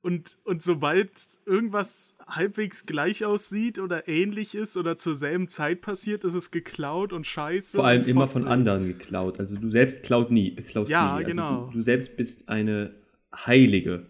Und, 0.00 0.36
und 0.44 0.62
sobald 0.62 1.10
irgendwas 1.46 2.14
halbwegs 2.26 2.84
gleich 2.84 3.24
aussieht 3.24 3.78
oder 3.78 4.06
ähnlich 4.06 4.54
ist 4.54 4.76
oder 4.76 4.98
zur 4.98 5.16
selben 5.16 5.48
Zeit 5.48 5.80
passiert, 5.80 6.24
ist 6.24 6.34
es 6.34 6.50
geklaut 6.50 7.14
und 7.14 7.26
scheiße. 7.26 7.78
Vor 7.78 7.86
allem 7.86 8.02
und 8.02 8.08
immer 8.08 8.28
von 8.28 8.46
anderen 8.46 8.86
geklaut. 8.86 9.40
Also 9.40 9.56
du 9.56 9.70
selbst 9.70 10.04
klaut 10.04 10.30
nie, 10.30 10.54
klaust 10.56 10.92
Ja, 10.92 11.18
nie. 11.18 11.24
Also 11.24 11.28
genau. 11.30 11.64
du, 11.66 11.70
du 11.78 11.80
selbst 11.80 12.18
bist 12.18 12.50
eine 12.50 12.94
Heilige. 13.34 14.06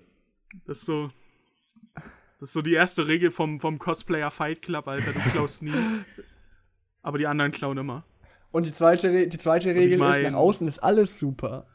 Das 0.66 0.78
ist 0.80 0.86
so. 0.86 1.10
Das 2.40 2.48
ist 2.50 2.52
so 2.54 2.62
die 2.62 2.74
erste 2.74 3.06
Regel 3.06 3.30
vom, 3.30 3.60
vom 3.60 3.78
Cosplayer 3.78 4.32
Fight 4.32 4.62
Club, 4.62 4.88
Alter. 4.88 5.12
Du 5.12 5.20
klaust 5.30 5.62
nie. 5.62 5.72
Aber 7.02 7.18
die 7.18 7.26
anderen 7.28 7.52
klauen 7.52 7.78
immer. 7.78 8.04
Und 8.50 8.66
die 8.66 8.72
zweite, 8.72 9.28
die 9.28 9.38
zweite 9.38 9.74
Regel 9.74 9.98
mein- 9.98 10.24
ist, 10.24 10.30
nach 10.32 10.38
außen 10.38 10.66
ist 10.66 10.80
alles 10.80 11.18
super. 11.18 11.66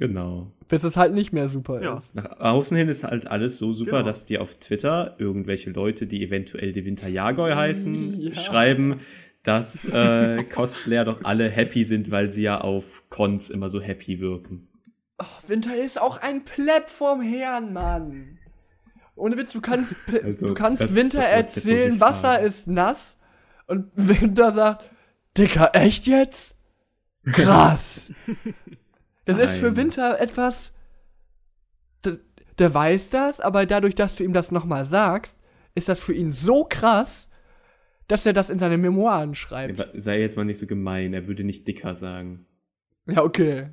Genau. 0.00 0.50
Bis 0.66 0.82
es 0.82 0.96
halt 0.96 1.12
nicht 1.12 1.30
mehr 1.34 1.50
super 1.50 1.82
Ja. 1.82 1.98
ist. 1.98 2.14
Nach 2.14 2.40
außen 2.40 2.74
hin 2.74 2.88
ist 2.88 3.04
halt 3.04 3.26
alles 3.26 3.58
so 3.58 3.74
super, 3.74 3.98
Genau. 3.98 4.02
dass 4.04 4.24
dir 4.24 4.40
auf 4.40 4.54
Twitter 4.54 5.14
irgendwelche 5.18 5.68
Leute, 5.70 6.06
die 6.06 6.24
eventuell 6.24 6.72
die 6.72 6.86
Winter 6.86 7.06
Jagoi 7.06 7.52
heißen, 7.52 8.18
Ja. 8.18 8.34
schreiben, 8.34 9.00
dass 9.42 9.84
äh, 9.84 10.42
Cosplayer 10.54 11.04
doch 11.04 11.22
alle 11.24 11.50
happy 11.50 11.84
sind, 11.84 12.10
weil 12.10 12.30
sie 12.30 12.40
ja 12.42 12.62
auf 12.62 13.02
Cons 13.10 13.50
immer 13.50 13.68
so 13.68 13.78
happy 13.82 14.20
wirken. 14.20 14.68
Oh, 15.18 15.24
Winter 15.48 15.76
ist 15.76 16.00
auch 16.00 16.16
ein 16.22 16.46
Pleb 16.46 16.88
vom 16.88 17.20
Herrn, 17.20 17.74
Mann. 17.74 18.38
Ohne 19.16 19.36
Witz, 19.36 19.52
du 19.52 19.60
kannst, 19.60 19.96
Also, 20.24 20.46
du 20.48 20.54
kannst 20.54 20.82
das- 20.82 20.94
Winter 20.96 21.18
das 21.20 21.28
das 21.28 21.56
erzählen, 21.66 21.94
ich 21.96 22.00
Wasser 22.00 22.20
sagen. 22.22 22.46
ist 22.46 22.66
nass. 22.68 23.18
Und 23.66 23.90
Winter 23.96 24.52
sagt, 24.52 24.88
Dicker, 25.36 25.72
echt 25.74 26.06
jetzt? 26.06 26.56
Krass. 27.26 28.10
Das 29.38 29.50
ist 29.50 29.58
für. 29.58 29.76
Winter 29.76 30.20
etwas. 30.20 30.72
Der, 32.04 32.18
der 32.58 32.74
weiß 32.74 33.10
das, 33.10 33.40
aber 33.40 33.66
dadurch, 33.66 33.94
dass 33.94 34.16
du 34.16 34.24
ihm 34.24 34.32
das 34.32 34.50
nochmal 34.50 34.84
sagst, 34.84 35.38
ist 35.74 35.88
das 35.88 36.00
für 36.00 36.12
ihn 36.12 36.32
so 36.32 36.64
krass, 36.64 37.28
dass 38.08 38.26
er 38.26 38.32
das 38.32 38.50
in 38.50 38.58
seine 38.58 38.76
Memoiren 38.76 39.34
schreibt. 39.34 39.86
Sei 39.94 40.20
jetzt 40.20 40.36
mal 40.36 40.44
nicht 40.44 40.58
so 40.58 40.66
gemein, 40.66 41.14
er 41.14 41.26
würde 41.26 41.44
nicht 41.44 41.66
dicker 41.68 41.94
sagen. 41.94 42.46
Ja, 43.06 43.22
okay. 43.22 43.70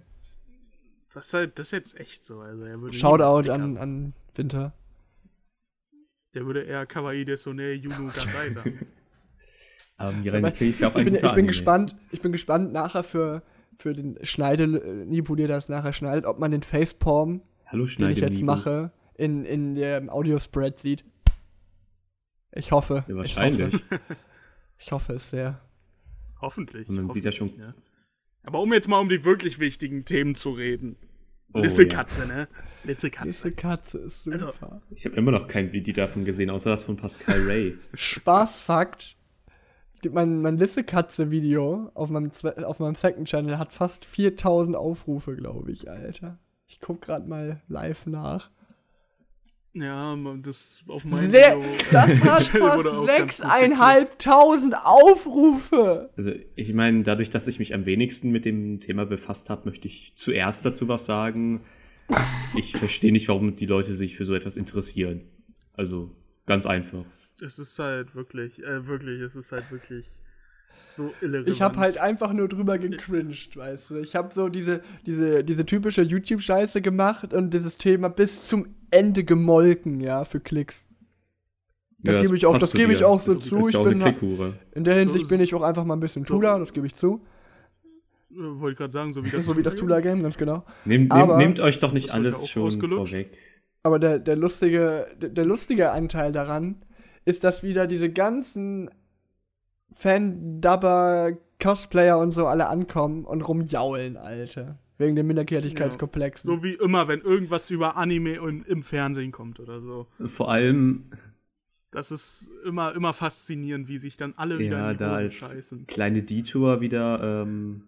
Das 1.13 1.27
ist, 1.27 1.33
halt, 1.33 1.57
das 1.57 1.67
ist 1.67 1.71
jetzt 1.71 1.99
echt 1.99 2.23
so. 2.23 2.41
Also 2.41 2.63
er 2.63 2.79
würde 2.79 2.93
Shoutout 2.93 3.49
an, 3.49 3.77
an 3.77 4.13
Winter. 4.35 4.73
Der 6.35 6.45
würde 6.45 6.61
eher 6.61 6.85
Kawaii 6.85 7.25
Desone 7.25 7.73
Yunu 7.73 8.07
Gasai 8.07 8.51
sagen. 8.51 8.85
Aber 9.97 10.51
Kill 10.51 10.69
ist 10.69 10.79
ja 10.79 10.89
auch 10.89 10.95
Ich 10.95 11.03
bin, 11.03 11.15
ich 11.15 11.33
bin 11.33 11.47
gespannt, 11.47 11.95
ich 12.11 12.21
bin 12.21 12.31
gespannt 12.31 12.71
nachher 12.71 13.01
für, 13.01 13.41
für 13.77 13.93
den 13.93 14.17
Schneide, 14.23 14.63
äh, 14.63 15.05
der 15.35 15.47
das 15.47 15.69
nachher 15.69 15.93
schneidet, 15.93 16.25
ob 16.25 16.39
man 16.39 16.51
den 16.51 16.63
Facepalm, 16.63 17.41
Hallo 17.65 17.85
den 17.85 18.09
ich 18.11 18.19
jetzt 18.19 18.41
mache, 18.41 18.91
in, 19.15 19.45
in 19.45 19.75
dem 19.75 20.09
Audiospread 20.09 20.79
sieht. 20.79 21.03
Ich 22.53 22.71
hoffe. 22.71 23.05
Ja, 23.07 23.15
wahrscheinlich. 23.15 23.73
Ich 23.75 23.81
hoffe, 23.91 23.99
ich 24.79 24.91
hoffe 24.91 25.13
es 25.13 25.29
sehr. 25.29 25.61
Hoffentlich. 26.41 26.87
Und 26.89 26.95
man 26.95 27.09
sieht 27.11 27.25
ja 27.25 27.31
schon- 27.31 27.49
hoffentlich, 27.49 27.73
Aber 28.43 28.59
um 28.61 28.73
jetzt 28.73 28.87
mal 28.87 28.99
um 28.99 29.09
die 29.09 29.23
wirklich 29.25 29.59
wichtigen 29.59 30.05
Themen 30.05 30.35
zu 30.35 30.51
reden. 30.51 30.95
Oh, 31.53 31.59
Lisse 31.59 31.83
ja. 31.83 31.89
Katze, 31.89 32.27
ne? 32.27 32.47
Lisse 32.83 33.09
Katze. 33.09 33.27
Diese 33.29 33.51
Katze 33.51 33.97
ist 33.99 34.23
super. 34.23 34.33
Also- 34.33 34.81
Ich 34.91 35.05
habe 35.05 35.15
immer 35.15 35.31
noch 35.31 35.47
kein 35.47 35.71
Video 35.71 35.93
davon 35.93 36.25
gesehen, 36.25 36.49
außer 36.49 36.69
das 36.71 36.83
von 36.83 36.97
Pascal 36.97 37.41
Ray. 37.47 37.77
Spaßfakt. 37.93 39.15
Mein, 40.11 40.41
mein 40.41 40.57
Lisse-Katze-Video 40.57 41.89
auf 41.93 42.09
meinem, 42.09 42.29
zwe- 42.31 42.63
auf 42.63 42.79
meinem 42.79 42.95
Second 42.95 43.27
Channel 43.27 43.57
hat 43.57 43.73
fast 43.73 44.05
4000 44.05 44.75
Aufrufe, 44.75 45.35
glaube 45.35 45.71
ich, 45.71 45.89
Alter. 45.89 46.37
Ich 46.67 46.79
guck 46.79 47.01
gerade 47.01 47.27
mal 47.27 47.61
live 47.67 48.05
nach. 48.05 48.51
Ja, 49.73 50.15
das 50.41 50.83
auf 50.87 51.03
meinem 51.05 51.29
Sehr, 51.29 51.57
Video, 51.57 51.69
äh, 51.69 51.77
das 51.91 52.09
hat 52.23 52.43
fast 52.43 52.55
auch 52.55 52.83
ganz 52.83 52.83
gut 52.97 53.05
sechseinhalbtausend 53.05 54.75
Aufrufe. 54.83 56.09
Also 56.17 56.31
ich 56.55 56.73
meine, 56.73 57.03
dadurch, 57.03 57.29
dass 57.29 57.47
ich 57.47 57.59
mich 57.59 57.73
am 57.73 57.85
wenigsten 57.85 58.31
mit 58.31 58.45
dem 58.45 58.79
Thema 58.79 59.05
befasst 59.05 59.49
habe, 59.49 59.69
möchte 59.69 59.87
ich 59.87 60.13
zuerst 60.15 60.65
dazu 60.65 60.87
was 60.87 61.05
sagen. 61.05 61.61
Ich 62.55 62.75
verstehe 62.77 63.11
nicht, 63.11 63.27
warum 63.27 63.55
die 63.55 63.65
Leute 63.65 63.95
sich 63.95 64.15
für 64.15 64.25
so 64.25 64.33
etwas 64.33 64.57
interessieren. 64.57 65.25
Also 65.73 66.11
ganz 66.45 66.65
einfach. 66.65 67.03
Es 67.41 67.59
ist 67.59 67.77
halt 67.79 68.15
wirklich, 68.15 68.63
äh, 68.63 68.87
wirklich, 68.87 69.21
es 69.21 69.35
ist 69.35 69.51
halt 69.51 69.69
wirklich 69.71 70.09
so 70.95 71.13
irrelevant. 71.21 71.49
Ich 71.49 71.61
habe 71.61 71.77
halt 71.77 71.97
einfach 71.99 72.33
nur 72.33 72.47
drüber 72.47 72.77
gecringed, 72.79 73.55
weißt 73.55 73.91
du. 73.91 73.95
Ich 73.99 74.15
habe 74.15 74.33
so 74.33 74.49
diese, 74.49 74.81
diese, 75.05 75.43
diese 75.43 75.65
typische 75.65 76.01
YouTube-Scheiße 76.01 76.81
gemacht 76.81 77.33
und 77.33 77.53
dieses 77.53 77.77
Thema 77.77 78.09
bis 78.09 78.47
zum 78.47 78.75
Ende 78.89 79.23
gemolken, 79.23 79.99
ja, 80.01 80.25
für 80.25 80.39
Klicks. 80.39 80.87
Das 81.99 82.15
Ja, 82.15 82.21
gebe 82.23 82.35
ich 82.35 82.45
auch- 82.45 82.57
das 82.57 82.71
gebe 82.73 82.93
ich 82.93 83.03
auch 83.03 83.19
so 83.19 83.33
Das 83.33 83.43
zu. 83.43 83.57
Ist 83.59 83.69
Ich 83.69 83.75
auch 83.75 83.87
bin 83.87 84.01
eine. 84.01 84.53
In 84.73 84.83
der 84.83 84.95
Hinsicht 84.95 85.23
ist 85.25 85.29
bin 85.29 85.41
ich 85.41 85.53
auch 85.53 85.61
einfach 85.63 85.83
mal 85.83 85.95
ein 85.95 85.99
bisschen 85.99 86.23
So. 86.25 86.35
Tula, 86.35 86.57
das 86.57 86.73
gebe 86.73 86.87
ich 86.87 86.95
zu. 86.95 87.21
Äh, 88.31 88.35
Wollte 88.37 88.71
ich 88.73 88.77
gerade 88.77 88.93
sagen, 88.93 89.13
so 89.13 89.23
wie 89.25 89.29
Das 89.29 89.45
so 89.45 89.57
wie 89.57 89.63
das 89.63 89.75
Tula-Game, 89.75 90.21
ganz 90.21 90.37
genau. 90.37 90.63
Nehmt, 90.85 91.11
Aber- 91.11 91.37
nehmt, 91.37 91.59
euch 91.59 91.79
doch 91.79 91.91
nicht 91.93 92.11
alles 92.11 92.47
schon 92.49 92.71
vorweg. 92.81 93.37
Aber 93.83 93.99
der, 93.99 94.19
der, 94.19 94.35
lustige, 94.35 95.07
der, 95.21 95.29
der 95.29 95.45
lustige 95.45 95.91
Anteil 95.91 96.31
daran 96.31 96.83
ist, 97.27 97.43
dass 97.43 97.61
wieder 97.61 97.87
diese 97.87 98.09
ganzen 98.09 98.89
Fan-Dubber, 99.91 101.33
Cosplayer 101.61 102.17
und 102.19 102.31
so 102.31 102.47
alle 102.47 102.69
ankommen 102.69 103.25
und 103.25 103.41
rumjaulen, 103.41 104.15
Alter. 104.15 104.79
Wegen 104.97 105.15
den 105.15 105.27
Minderwertigkeitskomplexen. 105.27 106.47
So 106.47 106.63
wie 106.63 106.73
immer, 106.73 107.07
wenn 107.07 107.21
irgendwas 107.21 107.69
über 107.69 107.97
Anime 107.97 108.41
und 108.41 108.65
im 108.67 108.81
Fernsehen 108.81 109.31
kommt 109.31 109.59
oder 109.59 109.81
so. 109.81 110.07
Vor 110.25 110.49
allem, 110.49 111.05
Das 111.91 112.11
ist 112.11 112.49
immer, 112.65 112.95
immer 112.95 113.13
faszinierend, 113.13 113.87
wie 113.89 113.97
sich 113.97 114.17
dann 114.17 114.33
alle 114.37 114.57
wieder 114.57 114.77
ja, 114.77 114.91
in 114.91 114.97
die 114.97 115.03
da 115.03 115.11
Hose 115.11 115.23
als 115.25 115.35
scheißen. 115.35 115.85
kleine 115.87 116.23
Detour 116.23 116.81
wieder, 116.81 117.43
ähm, 117.43 117.83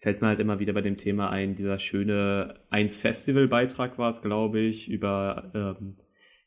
fällt 0.00 0.20
mir 0.20 0.28
halt 0.28 0.40
immer 0.40 0.58
wieder 0.60 0.74
bei 0.74 0.82
dem 0.82 0.96
Thema 0.98 1.30
ein, 1.30 1.56
dieser 1.56 1.78
schöne 1.78 2.54
1-Festival-Beitrag 2.70 3.98
war 3.98 4.10
es, 4.10 4.22
glaube 4.22 4.60
ich, 4.60 4.88
über 4.88 5.50
ähm, 5.54 5.96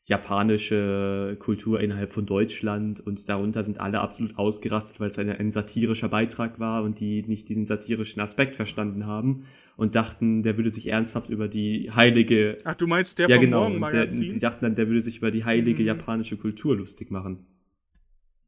japanische 0.08 1.36
Kultur 1.38 1.80
innerhalb 1.80 2.12
von 2.14 2.24
Deutschland 2.24 2.98
und 3.00 3.28
darunter 3.28 3.62
sind 3.62 3.78
alle 3.78 4.00
absolut 4.00 4.38
ausgerastet, 4.38 5.00
weil 5.00 5.10
es 5.10 5.18
ein, 5.18 5.28
ein 5.30 5.50
satirischer 5.50 6.08
Beitrag 6.08 6.58
war 6.58 6.82
und 6.82 6.98
die 6.98 7.22
nicht 7.22 7.48
diesen 7.50 7.66
satirischen 7.66 8.20
Aspekt 8.22 8.56
verstanden 8.56 9.06
haben 9.06 9.44
und 9.76 9.94
dachten, 9.94 10.42
der 10.42 10.56
würde 10.56 10.70
sich 10.70 10.88
ernsthaft 10.88 11.28
über 11.28 11.46
die 11.46 11.90
heilige 11.92 12.58
Ach, 12.64 12.74
du 12.74 12.86
meinst 12.86 13.18
der 13.18 13.28
ja, 13.28 13.36
vom 13.36 13.44
genau. 13.44 13.60
Der, 13.60 13.68
Morgenmagazin? 13.68 14.20
die 14.30 14.38
dachten 14.38 14.64
dann, 14.64 14.74
der 14.76 14.86
würde 14.88 15.02
sich 15.02 15.18
über 15.18 15.30
die 15.30 15.44
heilige 15.44 15.82
Mhm. 15.82 15.88
japanische 15.88 16.36
Kultur 16.38 16.74
lustig 16.76 17.10
machen. 17.10 17.46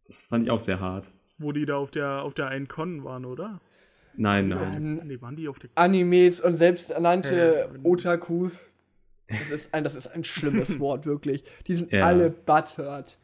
Das 0.06 0.24
fand 0.24 0.44
ich 0.44 0.50
auch 0.50 0.60
sehr 0.60 0.80
hart. 0.80 1.12
wo 1.38 1.52
die 1.52 1.64
da 1.66 1.76
auf 1.76 1.90
der, 1.90 2.22
auf 2.22 2.34
der 2.34 2.48
einen 2.48 2.68
Con 2.68 3.04
waren, 3.04 3.24
oder? 3.26 3.60
Nein, 4.16 4.48
nein. 4.48 4.76
Ähm, 4.76 5.00
Nee, 5.06 5.20
waren 5.20 5.36
die 5.36 5.46
auf 5.48 5.58
der 5.58 5.70
Animes 5.74 6.40
und 6.40 6.54
selbsternannte 6.54 7.70
Äh, 7.74 7.78
Otakus. 7.82 8.74
Das 9.30 9.50
ist 9.50 9.72
ein, 9.74 9.84
das 9.84 9.94
ist 9.94 10.08
ein 10.08 10.24
schlimmes 10.24 10.78
Wort, 10.80 11.06
wirklich. 11.06 11.44
Die 11.66 11.74
sind 11.74 11.92
Ja. 11.92 12.06
alle 12.06 12.30
butthurt. 12.30 13.18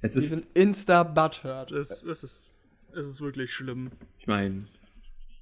Es 0.00 0.12
Die 0.12 0.18
ist, 0.18 0.28
sind 0.30 0.46
insta-butthurt. 0.54 1.70
Das, 1.70 2.02
das, 2.04 2.22
ist, 2.24 2.62
das 2.94 3.06
ist 3.06 3.20
wirklich 3.20 3.52
schlimm. 3.52 3.90
ich 4.18 4.26
meine, 4.26 4.64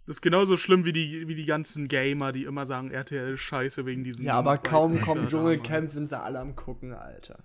Das 0.07 0.16
ist 0.16 0.21
genauso 0.23 0.57
schlimm 0.57 0.85
wie 0.85 0.92
die, 0.92 1.28
wie 1.28 1.35
die 1.35 1.45
ganzen 1.47 1.88
Gamer, 1.88 2.33
die 2.33 2.45
immer 2.45 2.66
sagen, 2.66 2.90
RTL 2.90 3.35
ist 3.35 3.40
scheiße 3.40 3.87
wegen 3.87 4.04
diesen. 4.04 4.26
Ja, 4.26 4.35
aber 4.35 4.59
kaum 4.59 4.99
da 4.99 5.26
Dschungelcamp, 5.26 5.88
sind 5.88 6.07
sie 6.09 6.19
alle 6.19 6.40
am 6.40 6.57
gucken, 6.57 6.92
Alter. 6.95 7.38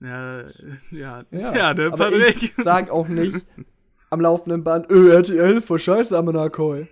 Ja, 0.00 0.42
ja, 0.90 1.24
ja, 1.30 1.74
ne, 1.74 1.86
aber 1.92 1.96
Patrick. 2.10 2.42
ich 2.42 2.54
sag 2.56 2.90
auch 2.90 3.08
nicht 3.08 3.44
am 4.08 4.20
laufenden 4.22 4.64
Band, 4.64 4.90
öh, 4.90 5.10
RTL, 5.12 5.60
voll 5.60 5.78
scheiße, 5.78 6.16
Amenakoi. 6.16 6.86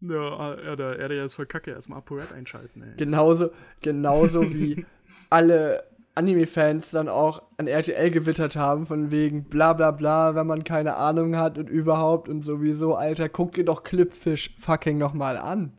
Ja, 0.00 0.54
ja, 0.62 0.76
der 0.76 0.98
RTL 0.98 1.24
ist 1.26 1.34
voll 1.34 1.46
kacke. 1.46 1.72
Erstmal 1.72 1.98
ApoRed 1.98 2.32
einschalten, 2.32 2.82
ey. 2.82 2.96
Genauso, 2.96 3.50
genauso 3.82 4.54
wie 4.54 4.84
alle 5.30 5.82
Anime-Fans 6.14 6.90
dann 6.90 7.08
auch 7.08 7.42
an 7.58 7.66
RTL 7.66 8.10
gewittert 8.10 8.56
haben, 8.56 8.86
von 8.86 9.10
wegen 9.10 9.44
bla 9.44 9.72
bla 9.72 9.90
bla, 9.92 10.34
wenn 10.34 10.46
man 10.46 10.64
keine 10.64 10.96
Ahnung 10.96 11.36
hat 11.36 11.58
und 11.58 11.68
überhaupt 11.70 12.28
und 12.28 12.42
sowieso, 12.42 12.94
Alter, 12.96 13.28
guck 13.28 13.54
dir 13.54 13.64
doch 13.64 13.82
Clipfish 13.84 14.54
fucking 14.58 14.98
nochmal 14.98 15.36
an. 15.36 15.72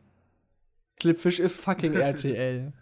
Clipfish 0.98 1.40
ist 1.40 1.60
fucking 1.60 1.92
RTL. 1.94 2.72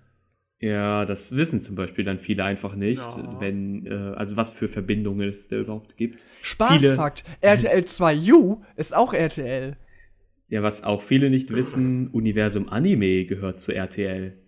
ja, 0.61 1.04
das 1.04 1.37
wissen 1.37 1.61
zum 1.61 1.76
Beispiel 1.76 2.04
dann 2.04 2.18
viele 2.18 2.42
einfach 2.45 2.75
nicht, 2.75 2.99
Ja. 3.00 3.40
wenn, 3.40 3.87
äh, 3.87 4.14
also 4.16 4.37
was 4.37 4.50
für 4.52 4.66
Verbindungen 4.68 5.28
es 5.28 5.49
da 5.49 5.57
überhaupt 5.57 5.97
gibt. 5.97 6.25
Spaßfakt, 6.42 7.23
RTL 7.40 7.83
2U 7.85 8.61
ist 8.76 8.95
auch 8.95 9.14
RTL. 9.14 9.76
Ja, 10.49 10.62
was 10.62 10.83
auch 10.85 11.02
viele 11.02 11.28
nicht 11.31 11.52
wissen, 11.55 12.09
Universum 12.09 12.69
Anime 12.69 13.25
gehört 13.26 13.61
zu 13.61 13.73
RTL. 13.75 14.31
Damn, 14.31 14.38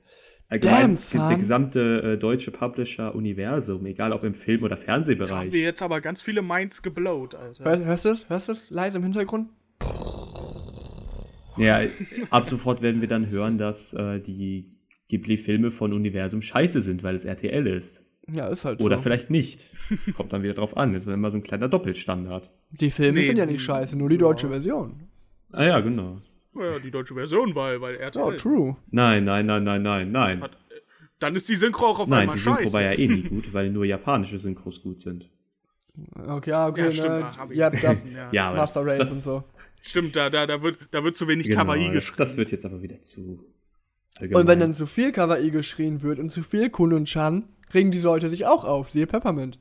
Allgemein, 0.48 0.96
son. 0.96 1.28
der 1.28 1.36
gesamte 1.38 2.02
äh, 2.02 2.18
deutsche 2.18 2.50
Publisher 2.50 3.14
Universum, 3.14 3.86
egal 3.86 4.12
ob 4.12 4.24
im 4.24 4.34
Film- 4.34 4.64
oder 4.64 4.76
Haben 4.76 4.82
Fernsehbereich. 4.82 5.52
wir 5.52 5.60
jetzt 5.60 5.80
aber 5.82 6.00
ganz 6.00 6.22
viele 6.22 6.42
Minds 6.42 6.82
geblowt, 6.82 7.34
Alter. 7.36 7.64
Hör, 7.64 7.84
hörst 7.84 8.04
du 8.04 8.08
es? 8.08 8.28
Hörst 8.28 8.48
du 8.48 8.52
es? 8.52 8.70
Leise 8.70 8.98
im 8.98 9.04
Hintergrund? 9.04 9.50
Ja, 11.56 11.80
ab 12.30 12.46
sofort 12.46 12.80
werden 12.82 13.00
wir 13.00 13.08
dann 13.08 13.28
hören, 13.28 13.58
dass 13.58 13.92
äh, 13.92 14.20
die 14.20 14.70
Ghibli-Filme 15.08 15.70
von 15.70 15.92
Universum 15.92 16.42
scheiße 16.42 16.80
sind, 16.80 17.02
weil 17.02 17.14
es 17.16 17.24
RTL 17.24 17.66
ist. 17.66 18.06
Ja, 18.32 18.48
ist 18.48 18.64
halt 18.64 18.80
Oder 18.80 18.96
so. 18.96 19.02
vielleicht 19.02 19.28
nicht. 19.30 19.66
Kommt 20.16 20.32
dann 20.32 20.42
wieder 20.42 20.54
drauf 20.54 20.76
an. 20.76 20.92
Das 20.94 21.06
ist 21.06 21.12
immer 21.12 21.30
so 21.30 21.36
ein 21.38 21.42
kleiner 21.42 21.68
Doppelstandard. 21.68 22.50
Die 22.70 22.90
Filme 22.90 23.18
Nee, 23.18 23.26
sind 23.26 23.36
ja 23.36 23.46
nicht 23.46 23.60
scheiße, 23.62 23.98
nur 23.98 24.08
die 24.08 24.14
ja. 24.14 24.20
deutsche 24.20 24.48
Version. 24.48 25.08
Ah 25.52 25.64
ja, 25.64 25.80
genau. 25.80 26.20
Ja, 26.54 26.78
die 26.78 26.90
deutsche 26.90 27.14
Version, 27.14 27.54
weil, 27.54 27.80
weil 27.80 27.96
RTL. 27.96 28.22
Oh, 28.22 28.32
true. 28.32 28.76
Nein, 28.90 29.24
nein, 29.24 29.46
nein, 29.46 29.62
nein, 29.64 29.82
nein, 29.82 30.10
nein. 30.12 30.42
Hat- 30.42 30.56
Dann 31.18 31.36
ist 31.36 31.48
die 31.48 31.56
Synchro 31.56 31.86
auch 31.86 31.98
auf 32.00 32.08
Nein, 32.08 32.20
einmal 32.20 32.36
die 32.36 32.40
Synchro 32.42 32.62
scheiße. 32.62 32.72
war 32.74 32.82
ja 32.82 32.92
eh 32.92 33.08
nie 33.08 33.22
gut, 33.28 33.52
weil 33.52 33.70
nur 33.70 33.84
japanische 33.84 34.38
Synchros 34.38 34.82
gut 34.82 35.00
sind. 35.00 35.28
Okay, 36.26 36.50
ja, 36.50 36.68
okay, 36.68 36.86
Ja, 36.86 36.92
stimmt, 36.92 37.08
ne, 37.20 37.36
hab 37.36 37.50
ich 37.50 37.58
da 37.58 37.70
vergessen, 37.70 38.12
ja. 38.14 38.28
Ja, 38.32 38.48
aber 38.48 38.56
Master 38.58 38.80
das, 38.80 38.88
Race 38.88 38.98
das, 38.98 39.12
und 39.12 39.18
so. 39.20 39.44
Stimmt, 39.82 40.16
da, 40.16 40.28
da, 40.30 40.46
da, 40.46 40.62
wird, 40.62 40.78
da 40.90 41.02
wird 41.04 41.16
zu 41.16 41.26
wenig 41.28 41.46
genau, 41.48 41.62
Kawaii 41.62 41.84
das, 41.86 41.92
geschrieben. 41.94 42.16
das 42.18 42.36
wird 42.36 42.50
jetzt 42.52 42.64
aber 42.66 42.82
wieder 42.82 43.00
zu. 43.02 43.40
Und 44.20 44.46
wenn 44.46 44.60
dann 44.60 44.74
zu 44.74 44.86
viel 44.86 45.12
Kawaii 45.12 45.50
geschrien 45.50 46.02
wird 46.02 46.18
und 46.18 46.30
zu 46.30 46.42
viel 46.42 46.68
Kun 46.70 46.92
und 46.92 47.06
Chan, 47.06 47.44
regen 47.72 47.90
die 47.90 48.00
Leute 48.00 48.28
sich 48.28 48.44
auch 48.46 48.64
auf, 48.64 48.90
siehe 48.90 49.06
Peppermint. 49.06 49.58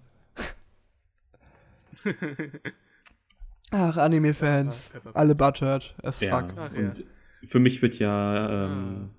Ach, 3.71 3.97
Anime-Fans. 3.97 4.93
Alle 5.13 5.35
butthurt 5.35 5.95
as 6.01 6.19
ja, 6.21 6.39
fuck. 6.39 6.57
Ach, 6.57 6.73
ja. 6.73 6.79
und 6.79 7.03
für 7.45 7.59
mich 7.59 7.81
wird 7.81 7.99
ja, 7.99 8.65
ähm, 8.65 9.09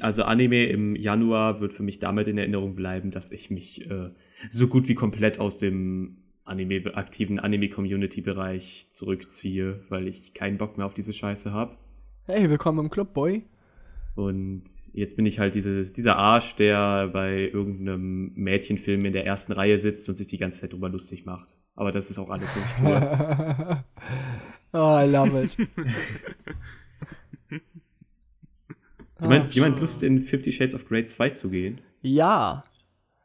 also 0.00 0.24
Anime 0.24 0.66
im 0.66 0.96
Januar 0.96 1.60
wird 1.60 1.72
für 1.72 1.82
mich 1.82 1.98
damit 1.98 2.28
in 2.28 2.38
Erinnerung 2.38 2.74
bleiben, 2.74 3.10
dass 3.10 3.32
ich 3.32 3.50
mich 3.50 3.90
äh, 3.90 4.10
so 4.48 4.68
gut 4.68 4.88
wie 4.88 4.94
komplett 4.94 5.38
aus 5.38 5.58
dem 5.58 6.18
Anime, 6.44 6.94
aktiven 6.94 7.38
Anime-Community-Bereich 7.38 8.88
zurückziehe, 8.90 9.84
weil 9.88 10.08
ich 10.08 10.34
keinen 10.34 10.58
Bock 10.58 10.76
mehr 10.76 10.86
auf 10.86 10.94
diese 10.94 11.12
Scheiße 11.12 11.52
habe. 11.52 11.76
Hey, 12.26 12.48
willkommen 12.48 12.78
im 12.78 12.90
Club, 12.90 13.14
Boy. 13.14 13.44
Und 14.14 14.64
jetzt 14.92 15.16
bin 15.16 15.26
ich 15.26 15.40
halt 15.40 15.54
dieses, 15.54 15.92
dieser 15.92 16.16
Arsch, 16.16 16.54
der 16.54 17.08
bei 17.08 17.50
irgendeinem 17.52 18.32
Mädchenfilm 18.34 19.04
in 19.04 19.12
der 19.12 19.26
ersten 19.26 19.52
Reihe 19.52 19.78
sitzt 19.78 20.08
und 20.08 20.14
sich 20.14 20.28
die 20.28 20.38
ganze 20.38 20.60
Zeit 20.60 20.72
drüber 20.72 20.88
lustig 20.88 21.26
macht. 21.26 21.56
Aber 21.76 21.90
das 21.92 22.10
ist 22.10 22.18
auch 22.18 22.30
alles, 22.30 22.54
was 22.54 22.64
ich 22.64 22.74
tue. 22.76 23.84
oh, 24.72 24.98
I 25.02 25.06
love 25.10 25.42
it. 25.42 25.56
jemand, 29.20 29.50
Ah, 29.50 29.52
jemand 29.52 29.80
Lust, 29.80 30.02
in 30.02 30.20
Fifty 30.20 30.52
Shades 30.52 30.74
of 30.74 30.86
Grey 30.88 31.04
2 31.04 31.30
zu 31.30 31.50
gehen? 31.50 31.80
Ja, 32.02 32.64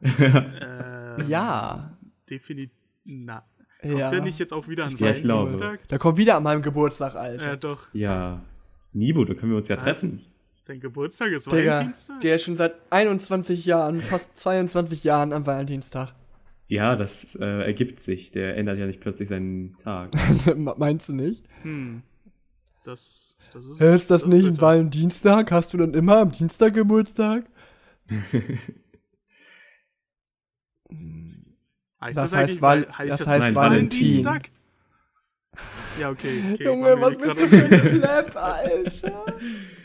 Ähm, 0.02 1.28
ja, 1.28 1.96
Definitiv. 2.28 2.76
Na. 3.04 3.44
Kommt 3.82 3.98
ja. 3.98 4.10
der 4.10 4.20
nicht 4.20 4.38
jetzt 4.38 4.52
auch 4.52 4.68
wieder 4.68 4.84
an 4.84 4.94
Ja, 4.96 5.10
ich 5.10 5.22
glaube. 5.22 5.46
Valentinstag? 5.48 5.88
Da 5.88 5.98
kommt 5.98 6.18
wieder 6.18 6.36
an 6.36 6.42
meinem 6.42 6.62
Geburtstag, 6.62 7.14
Alter. 7.14 7.48
Ja, 7.50 7.56
doch. 7.56 7.86
Ja. 7.92 8.40
Nibo, 8.92 9.24
da 9.24 9.34
können 9.34 9.52
wir 9.52 9.58
uns 9.58 9.68
ja 9.68 9.76
Was? 9.76 9.82
treffen. 9.82 10.24
Dein 10.66 10.80
Geburtstag 10.80 11.32
ist 11.32 11.50
Digga, 11.50 11.72
Valentinstag? 11.78 12.20
der 12.20 12.36
ist 12.36 12.44
schon 12.44 12.56
seit 12.56 12.74
21 12.90 13.64
Jahren, 13.64 14.02
fast 14.02 14.38
22 14.38 15.02
Jahren 15.04 15.32
am 15.32 15.46
Valentinstag. 15.46 16.12
Ja, 16.70 16.94
das 16.94 17.34
äh, 17.34 17.44
ergibt 17.44 18.00
sich. 18.00 18.30
Der 18.30 18.56
ändert 18.56 18.78
ja 18.78 18.86
nicht 18.86 19.00
plötzlich 19.00 19.28
seinen 19.28 19.76
Tag. 19.78 20.10
Meinst 20.78 21.08
du 21.08 21.12
nicht? 21.12 21.44
Hm. 21.62 22.00
Das, 22.84 23.36
das 23.52 23.66
ist. 23.66 23.80
Hä, 23.80 23.94
Ist 23.96 24.10
das 24.10 24.26
nicht 24.26 24.46
ein. 24.46 24.60
Valentinstag? 24.60 25.50
Hast 25.50 25.72
du 25.74 25.78
dann 25.78 25.94
immer 25.94 26.18
am 26.18 26.30
Dienstag 26.30 26.74
Geburtstag? 26.74 27.44
Heißt 32.00 32.16
Das 32.16 32.30
das, 32.30 32.34
heißt 32.34 32.50
eigentlich, 32.50 32.62
Val- 32.62 32.98
heißt 32.98 33.10
das 33.10 33.18
das, 33.18 33.28
heißt 33.28 33.40
Nein, 33.40 33.54
Valentinstag? 33.54 34.50
Ja, 36.00 36.10
okay. 36.10 36.42
okay 36.54 36.64
Junge, 36.64 37.00
was 37.00 37.16
bist 37.18 37.40
du 37.40 37.48
für 37.48 37.56
ein 37.56 37.68
Pleb, 38.00 38.36
Alter? 38.36 39.24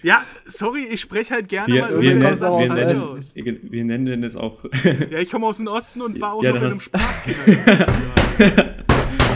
Ja, 0.04 0.21
sorry, 0.45 0.86
ich 0.91 1.01
spreche 1.01 1.34
halt 1.34 1.49
gerne 1.49 1.73
Wir, 1.73 1.82
mal 1.82 1.99
wir, 1.99 2.12
über 2.13 2.30
nennen, 2.30 2.39
wir, 2.41 2.73
nennen, 2.73 3.01
aus. 3.01 3.17
es- 3.19 3.36
wir 3.36 3.84
nennen 3.84 4.23
es 4.23 4.36
auch. 4.36 4.63
Ja, 5.10 5.17
ich 5.19 5.30
komme 5.32 5.47
aus 5.47 5.58
dem 5.58 5.65
Osten 5.67 6.01
und 6.04 6.21
war 6.21 6.34
auch 6.34 6.43
Ja, 6.43 6.51
noch 6.54 6.62
in 6.62 6.62
dann 6.62 6.71
einem 6.71 6.80
hast- 6.80 6.84
Sprachkindergarten. 6.84 7.95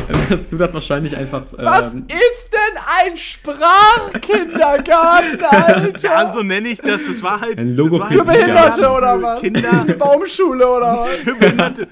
dann 0.08 0.30
hast 0.30 0.52
du 0.52 0.58
das 0.58 0.74
wahrscheinlich 0.74 1.18
einfach. 1.18 1.44
Was 1.58 1.96
ähm, 1.96 2.06
ist 2.08 2.54
denn 2.54 2.78
ein 3.10 3.18
Sprachkindergarten, 3.18 5.44
Alter? 5.50 5.94
Ja, 6.02 6.32
so 6.32 6.44
nenne 6.44 6.70
ich 6.70 6.80
das. 6.80 7.08
Das 7.08 7.22
war 7.24 7.42
halt. 7.42 7.58
Ein 7.58 7.76
das 7.76 7.92
war 8.00 8.10
für 8.12 8.26
halt 8.26 8.40
Behinderte 8.40 8.90
oder 8.92 9.22
was? 9.22 9.42
Kinder. 9.42 9.86
Baumschule 9.98 10.66
oder 10.68 11.00
was? 11.00 11.10
Für 11.18 11.34
Behinderte. 11.36 11.88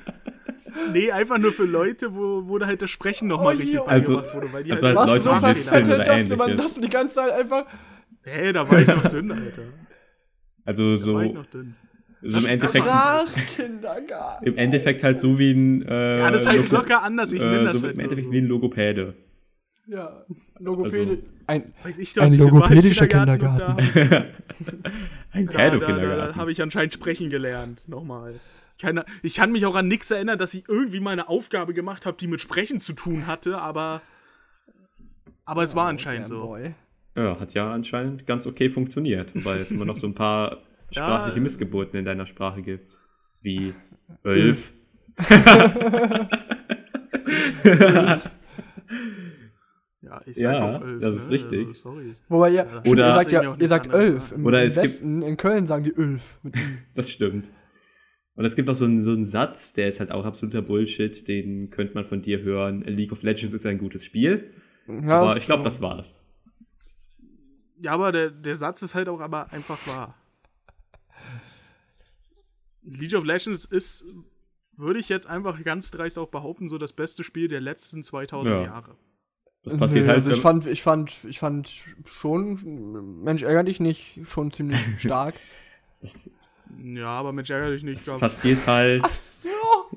Nee, 0.93 1.11
einfach 1.11 1.37
nur 1.37 1.51
für 1.51 1.65
Leute, 1.65 2.15
wo, 2.15 2.47
wo 2.47 2.57
da 2.57 2.65
halt 2.67 2.81
das 2.81 2.89
Sprechen 2.91 3.27
nochmal 3.27 3.55
Oh, 3.55 3.57
richtig. 3.59 3.79
Also- 3.81 4.15
beigebracht 4.15 4.35
wurde. 4.35 4.53
Weil 4.53 4.63
die 4.63 4.71
also 4.71 4.87
halt, 4.87 4.97
halt 4.97 5.07
Leute, 5.09 5.21
so 5.23 5.29
oder 5.29 5.41
dass 6.03 6.27
du, 6.27 6.35
man, 6.35 6.57
du 6.57 6.81
die 6.81 6.89
ganze 6.89 7.15
Zeit 7.15 7.31
einfach... 7.31 7.65
hey, 8.23 8.53
da 8.53 8.69
war 8.69 8.79
ich 8.79 8.87
noch 8.87 9.07
dünn, 9.09 9.31
Alter. 9.31 9.61
also 10.65 10.83
Da 10.83 11.13
war 11.13 11.23
ich 11.23 11.29
so, 11.31 11.33
noch 11.35 11.45
dünn. 11.45 11.75
so 12.21 12.39
im 12.39 12.45
Endeffekt. 12.45 12.85
Sprachkindergarten. 12.85 14.47
Im 14.47 14.57
Endeffekt 14.57 15.03
halt 15.03 15.21
so 15.21 15.37
wie 15.39 15.51
ein. 15.51 15.81
Äh, 15.87 16.19
Ja, 16.19 16.31
das 16.31 16.45
heißt 16.47 16.71
Logo- 16.71 16.81
locker 16.83 17.03
anders. 17.03 17.31
Ich 17.31 17.41
nenne 17.41 17.59
äh, 17.61 17.63
das 17.65 17.73
so 17.77 17.83
halt 17.83 17.93
im 17.93 17.99
Endeffekt 17.99 18.27
so. 18.27 18.31
wie 18.33 18.37
ein 18.39 18.47
Logopäde. 18.47 19.13
Ja, 19.87 20.25
Logopäde. 20.59 21.11
Also- 21.11 21.21
ein, 21.49 21.73
Weiß 21.83 21.97
ich 21.97 22.13
doch 22.13 22.23
Ein 22.23 22.31
nicht. 22.31 22.41
Logopädischer 22.41 23.07
Kindergarten 23.07 23.71
und 23.71 23.79
ein 25.31 25.45
Da, 25.45 25.51
da, 25.53 25.69
da, 25.69 25.69
da 25.69 25.69
Pädo-Kindergarten. 25.69 26.35
habe 26.35 26.51
ich 26.51 26.61
anscheinend 26.61 26.93
sprechen 26.93 27.29
gelernt. 27.29 27.87
Nochmal. 27.87 28.35
Keine, 28.79 29.05
ich 29.23 29.33
kann 29.33 29.51
mich 29.51 29.65
auch 29.65 29.75
an 29.75 29.87
nichts 29.87 30.11
erinnern, 30.11 30.37
dass 30.37 30.53
ich 30.53 30.67
irgendwie 30.69 30.99
mal 30.99 31.11
eine 31.11 31.29
Aufgabe 31.29 31.73
gemacht 31.73 32.05
habe, 32.05 32.17
die 32.17 32.27
mit 32.27 32.41
Sprechen 32.41 32.79
zu 32.79 32.93
tun 32.93 33.25
hatte, 33.27 33.57
aber. 33.59 34.01
Aber 35.45 35.63
es 35.63 35.75
war 35.75 35.87
anscheinend 35.87 36.27
so. 36.27 36.41
boy. 36.41 36.73
Ja, 37.15 37.39
hat 37.39 37.53
ja 37.55 37.71
anscheinend 37.73 38.27
ganz 38.27 38.45
okay 38.45 38.69
funktioniert, 38.69 39.33
wobei 39.33 39.57
es 39.59 39.71
immer 39.71 39.85
noch 39.85 39.95
so 39.95 40.05
ein 40.07 40.13
paar 40.15 40.57
Ja. 40.91 41.01
sprachliche 41.03 41.41
Missgeburten 41.41 41.97
in 41.99 42.05
deiner 42.05 42.25
Sprache 42.25 42.61
gibt. 42.61 42.95
Wie 43.41 43.73
Ölf. 44.23 44.71
Ja, 50.01 50.21
ich 50.25 50.37
Ja, 50.37 50.53
sag 50.53 50.81
auch 50.81 50.87
elf, 50.87 51.01
das 51.01 51.15
ist 51.17 51.25
ne? 51.25 51.31
richtig. 51.33 51.67
Also, 51.67 51.73
sorry. 51.91 52.13
Wobei 52.29 52.51
ihr, 52.51 52.81
Oder- 52.87 53.07
ihr 53.07 53.13
sagt 53.13 53.31
ja, 53.31 53.55
ihr 53.59 53.67
sagt 53.67 53.93
Ölf. 53.93 54.31
Im, 54.31 54.45
Oder 54.45 54.61
im 54.61 54.67
es 54.67 54.75
gibt- 54.75 54.85
Westen, 54.85 55.21
in 55.21 55.37
Köln 55.37 55.67
sagen 55.67 55.83
die 55.83 55.91
Ölf. 55.93 56.39
Das 56.95 57.09
stimmt. 57.09 57.49
Und 58.37 58.45
es 58.45 58.55
gibt 58.55 58.69
auch 58.69 58.75
so 58.75 58.85
einen, 58.85 59.01
so 59.01 59.11
einen 59.11 59.25
Satz, 59.25 59.73
der 59.73 59.87
ist 59.87 59.99
halt 59.99 60.11
auch 60.11 60.23
absoluter 60.23 60.61
Bullshit, 60.61 61.27
den 61.27 61.71
könnte 61.71 61.95
man 61.95 62.05
von 62.05 62.21
dir 62.21 62.41
hören. 62.43 62.81
League 62.83 63.11
of 63.11 63.23
Legends 63.23 63.53
ist 63.55 63.65
ein 63.65 63.79
gutes 63.79 64.05
Spiel. 64.05 64.53
Ja, 64.87 65.21
aber 65.21 65.37
ich 65.37 65.45
glaube, 65.45 65.63
das 65.63 65.81
war's. 65.81 66.23
Ja, 67.81 67.93
aber 67.93 68.11
der, 68.11 68.29
der 68.29 68.55
Satz 68.55 68.83
ist 68.83 68.93
halt 68.93 69.09
auch 69.09 69.21
aber 69.21 69.51
einfach 69.51 69.79
wahr. 69.87 70.15
League 72.83 73.15
of 73.15 73.25
Legends 73.25 73.65
ist, 73.65 74.05
würde 74.75 74.99
ich 74.99 75.09
jetzt 75.09 75.27
einfach 75.27 75.61
ganz 75.63 75.89
dreist 75.89 76.19
auch 76.19 76.29
behaupten, 76.29 76.69
so 76.69 76.77
das 76.77 76.93
beste 76.93 77.23
Spiel 77.23 77.47
der 77.47 77.59
letzten 77.59 78.03
2000 78.03 78.55
Ja. 78.55 78.63
Jahre. 78.63 78.95
Das 79.63 79.77
passiert 79.77 80.05
Nö, 80.05 80.09
halt. 80.09 80.17
also 80.19 80.31
ich 80.31 80.41
fand, 80.41 80.65
ich 80.67 80.81
fand, 80.83 81.25
ich 81.27 81.39
fand 81.39 81.69
schon, 82.05 83.23
Mensch, 83.23 83.41
ärger 83.41 83.63
dich 83.63 83.79
nicht, 83.79 84.19
schon 84.25 84.51
ziemlich 84.51 84.79
stark. 84.99 85.33
das, 86.01 86.29
Ja, 86.83 87.07
aber 87.07 87.33
Mensch, 87.33 87.49
ärgere 87.49 87.71
dich 87.71 87.83
nicht. 87.83 87.97
das 87.97 88.05
glaub, 88.05 88.19
passiert 88.19 88.65
halt. 88.67 89.05
so, 89.07 89.49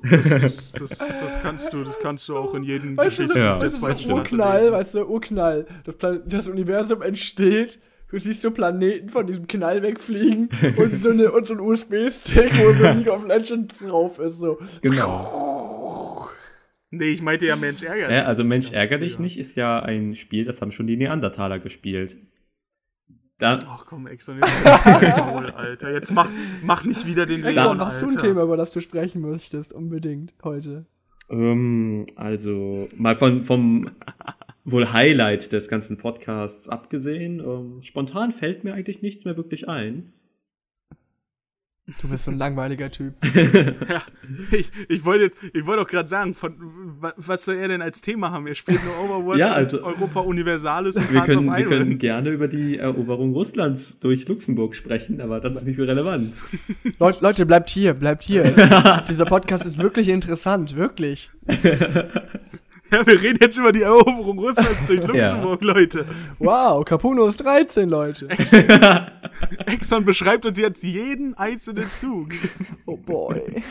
das, 0.09 0.71
das, 0.71 0.71
das, 0.73 0.97
das 0.97 1.41
kannst 1.41 1.73
du, 1.73 1.83
das 1.83 1.99
kannst 1.99 2.27
du 2.29 2.37
auch 2.37 2.53
in 2.55 2.63
jedem 2.63 2.97
weißt 2.97 3.19
du, 3.19 3.27
so, 3.27 3.37
Ja, 3.39 3.57
das 3.59 3.73
ist 3.73 3.83
das. 3.83 4.05
Urknall, 4.05 4.71
weißt 4.71 4.95
du, 4.95 5.05
Urknall. 5.05 5.65
Das, 5.85 5.95
das 6.25 6.47
Universum 6.47 7.01
entsteht, 7.01 7.79
du 8.09 8.19
siehst 8.19 8.41
so 8.41 8.51
Planeten 8.51 9.09
von 9.09 9.27
diesem 9.27 9.47
Knall 9.47 9.81
wegfliegen 9.83 10.49
und 10.77 11.01
so, 11.01 11.09
eine, 11.09 11.31
und 11.31 11.47
so 11.47 11.53
ein 11.53 11.59
USB-Stick, 11.59 12.51
wo 12.57 12.73
so 12.73 12.83
League 12.89 13.09
of 13.09 13.27
Legends 13.27 13.79
drauf 13.79 14.19
ist, 14.19 14.37
so. 14.37 14.59
Genau. 14.81 16.27
Nee, 16.93 17.05
ich 17.11 17.21
meinte 17.21 17.47
ja 17.47 17.55
Mensch, 17.55 17.81
ärgere 17.83 18.09
dich. 18.09 18.17
Ja, 18.17 18.25
also 18.25 18.43
Mensch, 18.43 18.71
ärger 18.73 18.97
dich 18.97 19.15
Ja. 19.15 19.21
nicht 19.21 19.37
ist 19.39 19.55
ja 19.55 19.79
ein 19.81 20.13
Spiel, 20.15 20.43
das 20.45 20.61
haben 20.61 20.71
schon 20.73 20.87
die 20.87 20.97
Neandertaler 20.97 21.59
gespielt. 21.59 22.17
Da, 23.41 23.57
Ach 23.67 23.87
komm, 23.87 24.05
Exxon, 24.05 24.39
jetzt 24.39 25.55
Alter. 25.55 25.91
Jetzt 25.91 26.11
mach, 26.11 26.29
mach 26.61 26.83
nicht 26.83 27.07
wieder 27.07 27.25
den 27.25 27.41
Leon, 27.41 27.69
komm, 27.69 27.79
hast 27.81 27.99
du 28.03 28.07
ein. 28.07 28.17
Thema, 28.19 28.43
über 28.43 28.55
das 28.55 28.69
du 28.69 28.81
sprechen 28.81 29.19
möchtest, 29.19 29.73
unbedingt, 29.73 30.31
heute? 30.43 30.85
ähm, 31.31 32.05
also 32.15 32.87
mal 32.95 33.15
von, 33.15 33.41
vom 33.41 33.89
wohl 34.63 34.93
Highlight 34.93 35.51
des 35.53 35.69
ganzen 35.69 35.97
Podcasts 35.97 36.69
abgesehen, 36.69 37.39
ähm, 37.39 37.81
spontan 37.81 38.31
fällt 38.31 38.63
mir 38.63 38.75
eigentlich 38.75 39.01
nichts 39.01 39.25
mehr 39.25 39.37
wirklich 39.37 39.67
ein. 39.67 40.13
Du 42.01 42.07
bist 42.07 42.25
so 42.25 42.31
ein 42.31 42.37
langweiliger 42.37 42.91
Typ. 42.91 43.13
Ja, 43.35 44.01
ich, 44.51 44.71
ich 44.87 45.03
wollte 45.05 45.25
jetzt, 45.25 45.37
ich 45.53 45.65
wollte 45.65 45.81
auch 45.81 45.87
gerade 45.87 46.07
sagen, 46.07 46.33
von, 46.35 46.53
wa- 46.99 47.13
was 47.17 47.45
soll 47.45 47.55
er 47.55 47.67
denn 47.67 47.81
als 47.81 48.01
Thema 48.01 48.31
haben? 48.31 48.47
Er 48.47 48.55
spielt 48.55 48.79
nur 48.85 49.03
Overwatch, 49.17 49.39
Ja, 49.39 49.53
also- 49.53 49.83
Europa 49.83 50.21
Universalis 50.21 50.95
und 50.95 51.11
Wir 51.13 51.21
können, 51.21 51.45
wir 51.55 51.65
können 51.65 51.97
gerne 51.97 52.29
über 52.29 52.47
die 52.47 52.77
Eroberung 52.77 53.33
Russlands 53.33 53.99
durch 53.99 54.27
Luxemburg 54.27 54.75
sprechen, 54.75 55.21
aber 55.21 55.39
das 55.39 55.55
ist 55.55 55.65
nicht 55.67 55.75
so 55.77 55.83
relevant. 55.83 56.39
Leut, 56.99 57.21
Leute, 57.21 57.45
bleibt 57.45 57.69
hier, 57.69 57.93
bleibt 57.93 58.23
hier. 58.23 58.43
Dieser 59.09 59.25
Podcast 59.25 59.65
ist 59.65 59.77
wirklich 59.77 60.07
interessant, 60.09 60.75
wirklich. 60.75 61.31
Ja, 62.93 63.07
wir 63.07 63.21
reden 63.21 63.39
jetzt 63.41 63.57
über 63.57 63.71
die 63.71 63.83
Eroberung 63.83 64.37
Russlands 64.39 64.85
durch 64.85 64.99
Ja. 65.01 65.07
Luxemburg, 65.07 65.63
Leute. 65.63 66.05
Wow, 66.39 66.83
Capuno 66.83 67.25
ist 67.27 67.37
13, 67.37 67.89
Leute. 67.89 68.27
Exxon 69.65 70.05
beschreibt 70.05 70.45
uns 70.45 70.57
jetzt 70.57 70.83
jeden 70.83 71.33
einzelnen 71.35 71.87
Zug. 71.87 72.29
Oh 72.85 72.97
boy. 72.97 73.63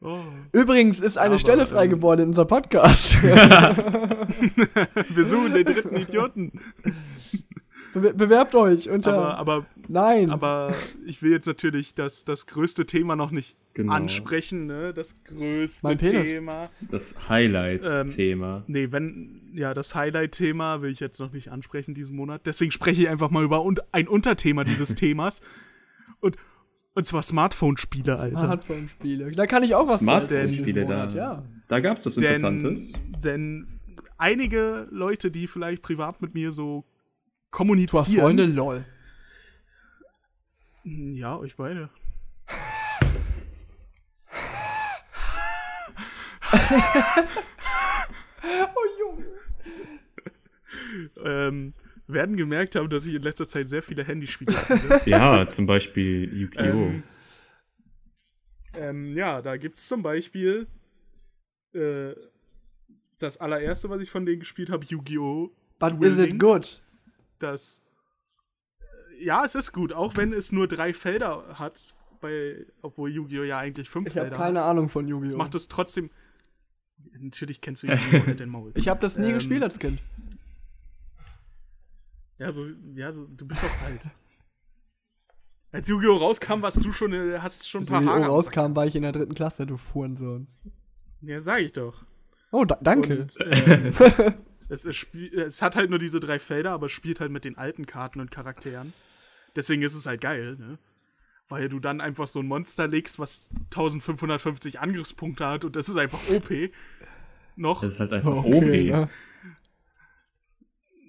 Oh. 0.00 0.20
Übrigens 0.52 1.00
ist 1.00 1.18
eine 1.18 1.30
Aber, 1.30 1.38
Stelle 1.38 1.66
frei 1.66 1.86
ähm, 1.86 1.90
geworden 1.90 2.20
in 2.22 2.28
unserem 2.28 2.46
Podcast. 2.46 3.14
Wir 3.22 5.24
suchen 5.24 5.54
den 5.54 5.64
dritten 5.64 5.96
Idioten. 5.96 6.52
Be 7.94 8.14
bewerbt 8.14 8.54
euch 8.54 8.88
unter. 8.88 9.14
Aber, 9.14 9.38
aber, 9.38 9.66
Nein. 9.88 10.30
aber 10.30 10.72
ich 11.04 11.20
will 11.22 11.32
jetzt 11.32 11.46
natürlich 11.46 11.94
das, 11.94 12.24
das 12.24 12.46
größte 12.46 12.86
Thema 12.86 13.16
noch 13.16 13.32
nicht 13.32 13.56
Genau. 13.78 13.92
ansprechen, 13.92 14.66
ne? 14.66 14.92
Das 14.92 15.22
größte. 15.22 15.96
Thema. 15.98 16.68
Das 16.90 17.28
Highlight-Thema. 17.28 18.64
Nee, 18.66 18.90
wenn, 18.90 19.40
ja, 19.54 19.72
das 19.72 19.94
Highlight-Thema 19.94 20.82
will 20.82 20.90
ich 20.90 20.98
jetzt 20.98 21.20
noch 21.20 21.32
nicht 21.32 21.52
ansprechen 21.52 21.94
diesen 21.94 22.16
Monat. 22.16 22.44
Deswegen 22.44 22.72
spreche 22.72 23.02
ich 23.02 23.08
einfach 23.08 23.30
mal 23.30 23.44
über 23.44 23.64
un 23.64 23.78
ein 23.92 24.08
Unterthema 24.08 24.64
dieses 24.64 24.94
Themas. 24.96 25.42
Und, 26.18 26.36
und 26.94 27.06
zwar 27.06 27.22
Smartphone-Spiele, 27.22 28.18
Alter. 28.18 28.38
Smartphone-Spiele. 28.38 29.30
Da 29.30 29.46
kann 29.46 29.62
ich 29.62 29.76
auch 29.76 29.88
was 29.88 30.00
Smartphone-Spiele, 30.00 30.84
da, 30.84 31.06
Ja. 31.10 31.44
da 31.68 31.78
gab 31.78 31.98
es 31.98 32.06
was 32.06 32.16
Interessantes. 32.16 32.90
Denn, 32.92 33.20
denn 33.22 33.80
einige 34.16 34.88
Leute, 34.90 35.30
die 35.30 35.46
vielleicht 35.46 35.82
privat 35.82 36.20
mit 36.20 36.34
mir 36.34 36.50
so 36.50 36.80
Du 36.80 36.84
hast 36.88 37.50
kommunizieren. 37.52 38.20
Freunde, 38.22 38.46
lol. 38.46 38.84
Ja, 40.82 41.38
euch 41.38 41.54
beide. 41.54 41.90
Oh 48.42 48.84
Junge. 49.00 49.26
Ähm, 51.24 51.74
werden 52.06 52.36
gemerkt 52.36 52.74
haben, 52.76 52.88
dass 52.88 53.04
ich 53.06 53.14
in 53.14 53.22
letzter 53.22 53.46
Zeit 53.48 53.68
sehr 53.68 53.82
viele 53.82 54.04
Handyspiele 54.04 54.52
spiele. 54.52 55.00
Ja, 55.06 55.46
zum 55.48 55.66
Beispiel 55.66 56.32
Yu-Gi-Oh! 56.40 56.62
Ähm, 56.64 57.02
ähm, 58.74 59.16
ja, 59.16 59.42
da 59.42 59.56
gibt's 59.56 59.88
zum 59.88 60.02
Beispiel 60.02 60.66
äh, 61.74 62.14
das 63.18 63.38
allererste, 63.38 63.90
was 63.90 64.00
ich 64.00 64.10
von 64.10 64.24
denen 64.24 64.40
gespielt 64.40 64.70
habe, 64.70 64.84
Yu-Gi-Oh! 64.86 65.50
But 65.78 66.00
Duel 66.00 66.12
is 66.12 66.18
it 66.18 66.30
Links. 66.30 66.44
good? 66.44 66.82
Das 67.40 67.82
äh, 68.80 69.24
ja, 69.24 69.44
es 69.44 69.54
ist 69.54 69.72
gut, 69.72 69.92
auch 69.92 70.16
wenn 70.16 70.32
es 70.32 70.52
nur 70.52 70.66
drei 70.68 70.94
Felder 70.94 71.58
hat, 71.58 71.94
bei, 72.20 72.64
obwohl 72.82 73.10
Yu-Gi-Oh! 73.12 73.42
ja 73.44 73.58
eigentlich 73.58 73.90
fünf 73.90 74.08
Ich 74.08 74.16
habe 74.16 74.28
Felder 74.28 74.42
keine 74.42 74.60
hat. 74.60 74.66
Ahnung 74.66 74.88
von 74.88 75.04
Das 75.04 75.10
Yu-Gi-Oh! 75.10 75.36
macht 75.36 75.54
es 75.54 75.68
trotzdem. 75.68 76.10
Natürlich 77.20 77.60
kennst 77.60 77.82
du 77.82 77.86
Yu-Gi-Oh! 77.88 78.26
mit 78.26 78.40
den 78.40 78.48
Maul. 78.48 78.72
Ich 78.74 78.88
habe 78.88 79.00
das 79.00 79.18
nie 79.18 79.28
Ähm, 79.28 79.34
gespielt 79.34 79.62
als 79.62 79.78
Kind. 79.78 80.00
Ja, 82.40 82.52
so, 82.52 82.64
ja 82.94 83.10
so, 83.10 83.26
du 83.26 83.46
bist 83.46 83.64
auch 83.64 83.84
alt. 83.86 84.02
Als 85.72 85.88
Yu-Gi-Oh! 85.88 86.16
rauskam, 86.16 86.62
warst 86.62 86.84
du 86.84 86.92
schon, 86.92 87.12
äh, 87.12 87.38
hast 87.40 87.68
schon 87.68 87.80
ein 87.80 87.82
Als 87.82 87.90
paar 87.90 88.00
Yu-Gi-Oh! 88.00 88.12
Haare. 88.14 88.24
am 88.24 88.30
rauskam, 88.30 88.76
war 88.76 88.86
ich 88.86 88.96
in 88.96 89.02
der 89.02 89.12
dritten 89.12 89.34
Klasse, 89.34 89.66
du 89.66 89.76
Fuhrensohn. 89.76 90.46
Ja, 91.20 91.40
sag 91.40 91.60
ich 91.60 91.72
doch. 91.72 92.04
Oh, 92.52 92.64
da 92.64 92.78
danke. 92.80 93.22
Und, 93.22 93.34
ähm, 93.40 93.86
es, 94.68 94.84
es, 94.86 94.96
spiel, 94.96 95.36
es 95.38 95.60
hat 95.60 95.76
halt 95.76 95.90
nur 95.90 95.98
diese 95.98 96.20
drei 96.20 96.38
Felder, 96.38 96.70
aber 96.72 96.86
es 96.86 96.92
spielt 96.92 97.20
halt 97.20 97.30
mit 97.32 97.44
den 97.44 97.58
alten 97.58 97.84
Karten 97.86 98.20
und 98.20 98.30
Charakteren. 98.30 98.92
Deswegen 99.56 99.82
ist 99.82 99.94
es 99.94 100.06
halt 100.06 100.20
geil, 100.20 100.56
ne? 100.56 100.78
Weil 101.48 101.68
du 101.68 101.80
dann 101.80 102.00
einfach 102.00 102.26
so 102.26 102.40
ein 102.40 102.46
Monster 102.46 102.86
legst, 102.86 103.18
was 103.18 103.50
1550 103.70 104.80
Angriffspunkte 104.80 105.46
hat 105.46 105.64
und 105.64 105.76
das 105.76 105.88
ist 105.88 105.96
einfach 105.96 106.20
OP. 106.30 106.50
Noch. 107.56 107.80
Das 107.80 107.92
ist 107.92 108.00
halt 108.00 108.12
einfach 108.12 108.36
okay, 108.44 108.92
OP. 108.92 109.08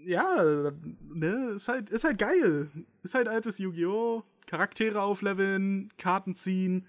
ja. 0.06 0.36
ja, 0.38 0.71
ne, 1.13 1.52
ist 1.56 1.67
halt, 1.67 1.89
ist 1.89 2.04
halt 2.04 2.17
geil. 2.17 2.69
Ist 3.04 3.15
halt 3.15 3.28
altes 3.28 3.60
Yu-Gi-Oh! 3.60 4.23
Charaktere 4.47 5.02
aufleveln, 5.02 5.91
Karten 5.97 6.34
ziehen. 6.34 6.88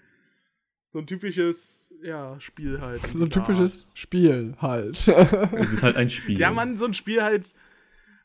So 0.87 0.99
ein 0.99 1.07
typisches, 1.07 1.95
ja, 2.03 2.41
Spiel 2.41 2.81
halt. 2.81 3.01
So 3.03 3.23
ein 3.23 3.31
typisches 3.31 3.87
Spiel 3.95 4.57
halt. 4.61 4.97
Es 4.97 5.73
ist 5.73 5.83
halt 5.83 5.97
ein 5.97 6.09
Spiel. 6.09 6.39
Ja, 6.39 6.51
Mann, 6.51 6.77
so 6.77 6.87
ein 6.87 6.95
Spiel 6.95 7.23
halt, 7.23 7.53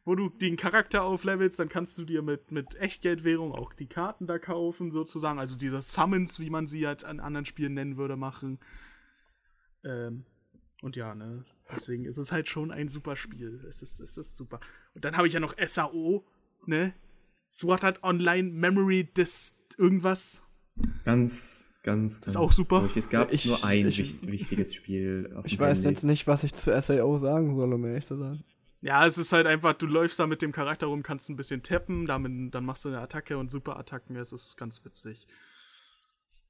wo 0.06 0.14
du 0.16 0.30
den 0.30 0.56
Charakter 0.56 1.02
auflevelst, 1.04 1.60
dann 1.60 1.68
kannst 1.70 1.98
du 1.98 2.06
dir 2.06 2.22
mit, 2.22 2.52
mit 2.52 2.76
Echtgeldwährung 2.76 3.52
auch 3.52 3.74
die 3.74 3.88
Karten 3.88 4.28
da 4.28 4.38
kaufen, 4.40 4.92
sozusagen. 4.92 5.40
Also 5.40 5.56
diese 5.58 5.82
Summons, 5.82 6.40
wie 6.40 6.50
man 6.52 6.68
sie 6.68 6.80
jetzt 6.80 7.04
an 7.06 7.20
anderen 7.20 7.46
Spielen 7.46 7.74
nennen 7.74 7.98
würde, 7.98 8.16
machen. 8.16 8.60
Ähm, 9.84 10.26
und 10.82 10.96
ja, 10.96 11.16
ne. 11.16 11.46
Deswegen 11.72 12.06
ist 12.06 12.18
es 12.18 12.32
halt 12.32 12.48
schon 12.50 12.72
ein 12.72 12.90
super 12.90 13.16
Spiel. 13.16 13.66
Es 13.68 13.82
ist, 13.82 14.00
es 14.00 14.18
ist 14.18 14.36
super. 14.36 14.60
Und 14.94 15.04
dann 15.04 15.18
habe 15.18 15.28
ich 15.28 15.34
ja 15.34 15.40
noch 15.40 15.56
SAO, 15.66 16.24
ne? 16.68 16.94
Sword 17.52 17.84
Art 17.84 18.04
Online 18.04 18.52
Memory 18.52 19.06
Dis 19.12 19.58
irgendwas. 19.78 20.46
Ganz, 21.06 21.74
ganz, 21.84 22.22
ganz. 22.22 22.36
auch 22.36 22.52
super. 22.52 22.82
ruhig. 22.82 22.96
Es 22.98 23.10
gab 23.10 23.32
Ich- 23.34 23.46
nur 23.46 23.64
ein 23.64 23.88
ich- 23.88 23.98
wicht- 23.98 24.28
wichtiges 24.28 24.76
Spiel. 24.76 25.32
Auf 25.36 25.46
Ich 25.46 25.54
dem 25.56 25.62
weiß 25.62 25.78
Handy. 25.80 25.90
jetzt 25.90 26.04
nicht, 26.04 26.28
was 26.28 26.44
ich 26.44 26.54
zu 26.54 26.70
SAO 26.80 27.18
sagen 27.18 27.56
soll, 27.56 27.74
um 27.74 27.84
ehrlich 27.86 28.06
zu 28.06 28.18
sein. 28.18 28.44
Ja, 28.82 29.06
es 29.06 29.18
ist 29.18 29.34
halt 29.34 29.48
einfach, 29.48 29.74
du 29.74 29.88
läufst 29.88 30.20
da 30.20 30.28
mit 30.28 30.42
dem 30.42 30.52
Charakter 30.52 30.88
rum, 30.88 31.02
kannst 31.02 31.30
ein 31.30 31.36
bisschen 31.36 31.64
tappen, 31.64 32.06
damit, 32.06 32.54
dann 32.54 32.66
machst 32.66 32.86
du 32.86 32.90
eine 32.90 33.00
Attacke 33.00 33.38
und 33.38 33.50
Superattacken, 33.50 34.16
es 34.16 34.32
ist 34.32 34.58
ganz 34.58 34.84
witzig. 34.86 35.26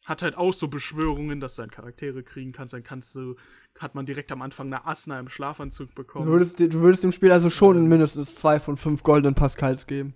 Hat 0.05 0.21
halt 0.21 0.35
auch 0.37 0.53
so 0.53 0.67
Beschwörungen, 0.67 1.39
dass 1.39 1.55
du 1.55 1.61
dann 1.61 1.71
Charaktere 1.71 2.23
kriegen 2.23 2.51
kannst, 2.51 2.73
dann 2.73 2.83
kannst 2.83 3.15
du, 3.15 3.37
hat 3.79 3.95
man 3.95 4.05
direkt 4.05 4.31
am 4.31 4.41
Anfang 4.41 4.67
eine 4.67 4.85
Asna 4.85 5.19
im 5.19 5.29
Schlafanzug 5.29 5.89
Du 5.89 5.95
bekommen. 5.95 6.27
würdest, 6.27 6.59
du 6.59 6.73
würdest 6.73 7.03
dem 7.03 7.11
Spiel 7.11 7.31
also 7.31 7.49
schon 7.49 7.87
mindestens 7.87 8.35
zwei 8.35 8.59
von 8.59 8.75
fünf 8.77 9.03
goldenen 9.03 9.35
Pascals 9.35 9.87
geben. 9.87 10.13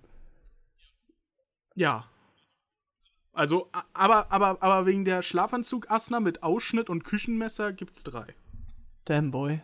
Ja. 1.75 2.09
Also, 3.31 3.69
aber, 3.93 4.29
aber, 4.31 4.61
aber 4.61 4.85
wegen 4.85 5.05
der 5.05 5.21
Schlafanzug 5.21 5.89
Asna 5.89 6.19
mit 6.19 6.43
Ausschnitt 6.43 6.89
und 6.89 7.05
Küchenmesser 7.05 7.71
gibt's 7.71 8.03
drei. 8.03 8.35
Damn 9.05 9.31
boy. 9.31 9.61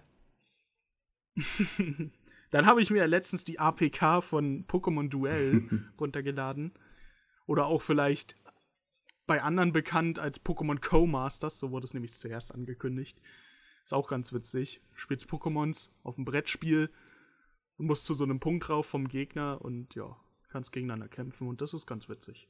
Dann 2.56 2.68
habe 2.68 2.82
ich 2.82 2.90
mir 2.90 3.06
letztens 3.06 3.44
die 3.44 3.60
APK 3.60 4.24
von 4.24 4.66
Pokémon 4.66 5.10
Duell 5.10 5.68
runtergeladen. 6.00 6.72
Oder 7.48 7.66
auch 7.66 7.82
vielleicht 7.82 8.38
bei 9.28 9.44
anderen 9.44 9.74
bekannt 9.74 10.20
als 10.20 10.40
Pokémon 10.42 10.80
Co-Masters, 10.80 11.60
so 11.60 11.72
wurde 11.72 11.84
es 11.84 11.94
nämlich 11.94 12.14
zuerst 12.14 12.56
angekündigt. 12.56 13.20
Ist 13.84 13.94
auch 13.94 14.08
ganz 14.08 14.32
witzig. 14.32 14.80
Spielst 14.94 15.30
Pokémons 15.30 15.92
auf 16.04 16.16
dem 16.16 16.24
Brettspiel 16.24 16.90
und 17.76 17.88
musst 17.88 18.06
zu 18.06 18.14
so 18.14 18.24
einem 18.24 18.40
Punkt 18.40 18.70
drauf 18.70 18.86
vom 18.86 19.10
Gegner 19.10 19.60
und 19.62 19.94
ja, 19.96 20.16
kannst 20.48 20.72
gegeneinander 20.72 21.10
kämpfen 21.10 21.50
und 21.50 21.60
das 21.60 21.74
ist 21.74 21.86
ganz 21.86 22.08
witzig. 22.08 22.48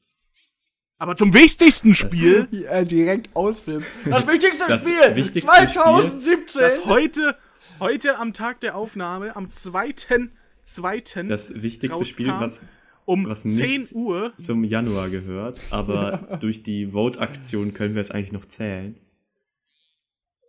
Aber 0.99 1.15
zum 1.15 1.33
wichtigsten 1.33 1.95
Spiel, 1.95 2.47
Ja, 2.51 2.83
direkt 2.83 3.35
ausflippen. 3.35 3.87
Das 4.05 4.27
wichtigste 4.27 4.65
Das 4.67 4.83
Spiel! 4.83 5.15
wichtigste 5.15 5.49
2017! 5.49 6.61
das 6.61 6.85
heute, 6.85 7.35
heute 7.79 8.17
am 8.17 8.33
Tag 8.33 8.59
der 8.61 8.75
Aufnahme, 8.75 9.35
am 9.35 9.45
2.2. 9.47 11.27
Das 11.27 11.61
wichtigste 11.61 12.05
Spiel, 12.05 12.27
was 12.29 12.61
um 13.05 13.27
was 13.27 13.43
10 13.43 13.81
nicht- 13.81 13.93
Uhr 13.95 14.33
zum 14.37 14.63
Januar 14.63 15.09
gehört, 15.09 15.59
aber 15.71 16.37
durch 16.41 16.63
die 16.63 16.87
Vote-Aktion 16.87 17.73
können 17.73 17.93
wir 17.95 18.01
es 18.01 18.11
eigentlich 18.11 18.31
noch 18.31 18.45
zählen. 18.45 18.97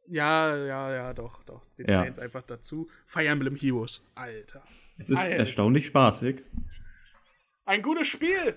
Ja, 0.09 0.57
ja, 0.57 0.91
ja, 0.95 1.13
doch, 1.15 1.43
doch. 1.45 1.63
Wir 1.77 1.87
Ja. 1.89 2.01
zählen 2.01 2.13
es 2.13 2.19
einfach 2.19 2.43
dazu. 2.43 2.89
Fire 3.07 3.27
Emblem 3.27 3.57
Heroes. 3.57 4.03
Alter. 4.15 4.63
Es 4.99 5.11
ist 5.11 5.19
Alter. 5.19 5.37
erstaunlich 5.37 5.87
spaßig. 5.87 6.43
Ein 7.65 7.83
gutes 7.83 8.07
Spiel! 8.07 8.57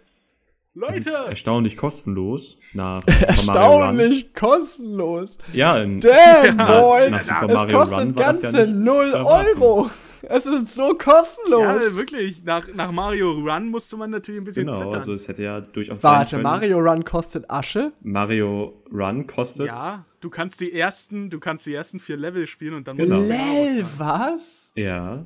Leute! 0.80 1.12
erstaunlich 1.30 1.76
kostenlos 1.78 2.58
nach 2.74 3.02
Super 3.08 3.18
Mario 3.54 3.72
Run. 3.86 4.00
Erstaunlich 4.00 4.34
kostenlos. 4.34 5.38
Ja, 5.54 5.78
in, 5.78 6.00
Damn, 6.00 6.58
boy! 6.58 7.10
nach 7.12 7.24
Super 7.24 7.46
es 7.48 7.54
Mario 7.54 7.78
kostet 7.80 7.98
Run 8.00 8.08
ja 8.08 8.14
ganze 8.32 8.58
nichts 8.62 8.74
0 8.86 9.08
zu 9.08 9.16
erwarten. 9.16 9.62
Euro. 9.62 9.90
Es 10.22 10.46
ist 10.46 10.76
so 10.76 10.96
kostenlos. 10.96 11.62
Ja, 11.84 11.96
wirklich. 11.96 12.44
Nach, 12.44 12.68
nach 12.74 12.92
Mario 12.92 13.32
Run 13.32 13.70
musste 13.70 13.96
man 13.96 14.10
natürlich 14.12 14.42
ein 14.42 14.44
bisschen 14.44 14.66
Genau, 14.66 14.78
zittern. 14.78 14.96
also 14.96 15.14
es 15.14 15.28
hätte 15.30 15.44
ja 15.44 15.62
durchaus 15.62 16.02
sein 16.02 16.12
Warte. 16.20 16.38
Mario 16.40 16.80
Run 16.80 17.06
kostet 17.06 17.50
Asche? 17.50 17.94
Mario 18.02 18.74
Run 18.92 19.28
kostet 19.28 19.68
ja, 19.68 20.04
du 20.20 20.30
kannst 20.30 20.60
die 20.60 20.74
ersten, 20.74 21.30
du 21.30 21.40
kannst 21.40 21.66
die 21.66 21.74
ersten 21.74 22.00
vier 22.02 22.18
Level 22.18 22.48
spielen 22.48 22.74
und 22.74 22.88
dann 22.90 22.98
musst 22.98 23.08
Genau. 23.10 23.22
du 23.22 23.28
10 23.28 23.40
Euro 23.40 23.64
Lel, 23.64 23.86
zahlen. 23.86 23.88
was? 23.98 24.72
ja, 24.76 25.26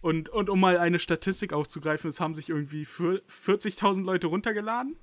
Und, 0.00 0.28
und 0.28 0.48
um 0.48 0.60
mal 0.60 0.78
eine 0.78 0.98
Statistik 0.98 1.52
aufzugreifen, 1.52 2.08
es 2.08 2.20
haben 2.20 2.34
sich 2.34 2.48
irgendwie 2.48 2.84
für 2.84 3.22
40.000 3.28 4.04
Leute 4.04 4.28
runtergeladen. 4.28 4.96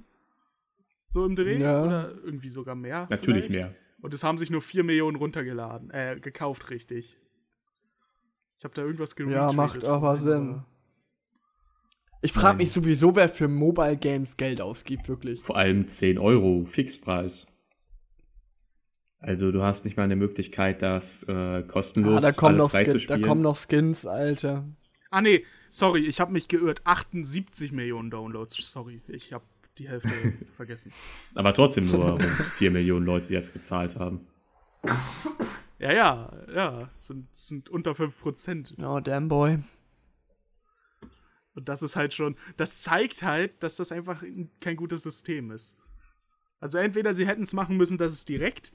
So 1.08 1.26
im 1.26 1.36
Dreh. 1.36 1.58
Ja. 1.58 1.84
Oder 1.84 2.12
irgendwie 2.24 2.50
sogar 2.50 2.76
mehr. 2.76 3.08
natürlich 3.10 3.46
vielleicht. 3.46 3.72
mehr. 3.72 3.76
Und 4.02 4.14
es 4.14 4.24
haben 4.24 4.38
sich 4.38 4.50
nur 4.50 4.62
4 4.62 4.84
Millionen 4.84 5.18
runtergeladen. 5.18 5.90
Äh, 5.92 6.20
gekauft, 6.22 6.70
richtig. 6.70 7.18
Ich 8.58 8.64
habe 8.64 8.74
da 8.74 8.84
irgendwas 8.84 9.16
Ja, 9.18 9.26
geretweetet 9.26 9.56
macht 9.56 9.84
aber 9.84 10.18
Sinn. 10.18 10.64
Ich 12.22 12.34
frage 12.34 12.58
mich 12.58 12.72
sowieso, 12.72 13.16
wer 13.16 13.30
für 13.30 13.48
Mobile 13.48 13.98
Games 13.98 14.38
Geld 14.38 14.62
ausgibt, 14.62 15.10
wirklich. 15.10 15.42
Vor 15.44 15.58
allem 15.58 15.90
10 15.90 16.18
Euro 16.18 16.66
Fixpreis. 16.66 17.46
Also 19.20 19.52
du 19.52 19.64
hast 19.64 19.86
nicht 19.86 19.98
mal 19.98 20.04
eine 20.04 20.16
Möglichkeit, 20.16 20.82
das 20.82 21.24
äh, 21.24 21.64
kostenlos 21.64 22.24
Ah, 22.24 22.28
da 22.28 22.34
kommen, 22.34 22.60
alles 22.60 22.74
noch 22.74 22.80
Skin, 22.80 23.08
da 23.08 23.18
kommen 23.20 23.42
noch 23.42 23.58
Skins, 23.58 24.06
Alter. 24.06 24.66
Ah, 25.16 25.22
nee, 25.22 25.46
sorry, 25.70 26.06
ich 26.06 26.20
habe 26.20 26.34
mich 26.34 26.48
geirrt. 26.50 26.82
78 26.84 27.72
Millionen 27.72 28.10
Downloads. 28.10 28.56
Sorry, 28.70 29.02
ich 29.08 29.32
habe 29.32 29.46
die 29.78 29.88
Hälfte 29.88 30.10
vergessen. 30.58 30.92
Aber 31.36 31.54
trotzdem 31.54 31.88
nur 31.88 32.10
rund 32.12 32.24
4 32.24 32.70
Millionen 32.72 33.06
Leute, 33.06 33.30
die 33.30 33.34
das 33.36 33.54
gezahlt 33.54 33.96
haben. 33.98 34.28
Ja, 35.80 35.94
ja, 35.94 36.34
ja, 36.54 36.90
sind, 37.00 37.34
sind 37.36 37.70
unter 37.70 37.92
5%. 37.92 38.84
Oh, 38.84 39.00
damn 39.00 39.30
boy. 39.30 39.60
Und 41.54 41.70
das 41.70 41.82
ist 41.82 41.96
halt 41.96 42.14
schon, 42.14 42.36
das 42.58 42.82
zeigt 42.82 43.24
halt, 43.24 43.64
dass 43.64 43.78
das 43.78 43.94
einfach 43.94 44.22
ein- 44.22 44.52
kein 44.60 44.76
gutes 44.76 45.04
System 45.04 45.52
ist. 45.52 45.78
Also 46.60 46.78
entweder 46.78 47.14
sie 47.14 47.26
hätten 47.26 47.44
es 47.44 47.54
machen 47.54 47.78
müssen, 47.78 47.98
dass 47.98 48.12
es 48.12 48.26
direkt 48.26 48.74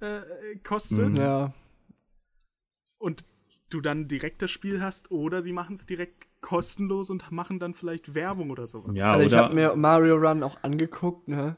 äh, 0.00 0.20
kostet. 0.62 1.16
Ja. 1.16 1.54
und 2.98 3.24
du 3.70 3.80
dann 3.80 4.08
direkt 4.08 4.42
das 4.42 4.50
Spiel 4.50 4.80
hast, 4.82 5.10
oder 5.10 5.42
sie 5.42 5.52
machen 5.52 5.74
es 5.74 5.86
direkt 5.86 6.26
kostenlos 6.40 7.10
und 7.10 7.30
machen 7.32 7.58
dann 7.58 7.74
vielleicht 7.74 8.14
Werbung 8.14 8.50
oder 8.50 8.66
sowas. 8.66 8.96
Ja, 8.96 9.10
also 9.10 9.26
ich 9.26 9.32
oder 9.32 9.44
habe 9.44 9.54
mir 9.54 9.76
Mario 9.76 10.16
Run 10.16 10.42
auch 10.42 10.62
angeguckt, 10.62 11.28
ne? 11.28 11.56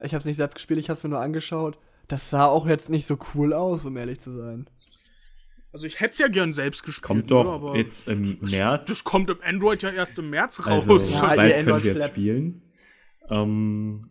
Ich 0.00 0.12
habe 0.12 0.20
es 0.20 0.26
nicht 0.26 0.36
selbst 0.36 0.54
gespielt, 0.54 0.78
ich 0.80 0.90
habe 0.90 0.98
es 0.98 1.02
mir 1.04 1.10
nur 1.10 1.20
angeschaut. 1.20 1.78
Das 2.08 2.30
sah 2.30 2.44
auch 2.46 2.66
jetzt 2.66 2.90
nicht 2.90 3.06
so 3.06 3.18
cool 3.34 3.52
aus, 3.52 3.84
um 3.84 3.96
ehrlich 3.96 4.20
zu 4.20 4.36
sein. 4.36 4.66
Also 5.72 5.86
ich 5.86 5.98
hätte 5.98 6.12
es 6.12 6.18
ja 6.18 6.28
gern 6.28 6.52
selbst 6.52 6.84
gespielt. 6.84 7.04
kommt 7.04 7.22
ne, 7.22 7.26
doch 7.28 7.48
aber 7.48 7.76
jetzt 7.76 8.06
im 8.06 8.38
das, 8.40 8.52
März. 8.52 8.88
Das 8.88 9.02
kommt 9.02 9.28
im 9.30 9.38
Android 9.42 9.82
ja 9.82 9.90
erst 9.90 10.18
im 10.18 10.30
März 10.30 10.66
raus. 10.66 10.88
Also 10.88 11.14
Ja, 11.14 11.34
bald 11.34 11.50
die 11.50 11.52
können 11.52 11.66
wir 11.66 11.74
es 11.74 11.76
Android-Flaps. 11.76 12.10
spielen. 12.12 12.62
Ähm, 13.28 14.10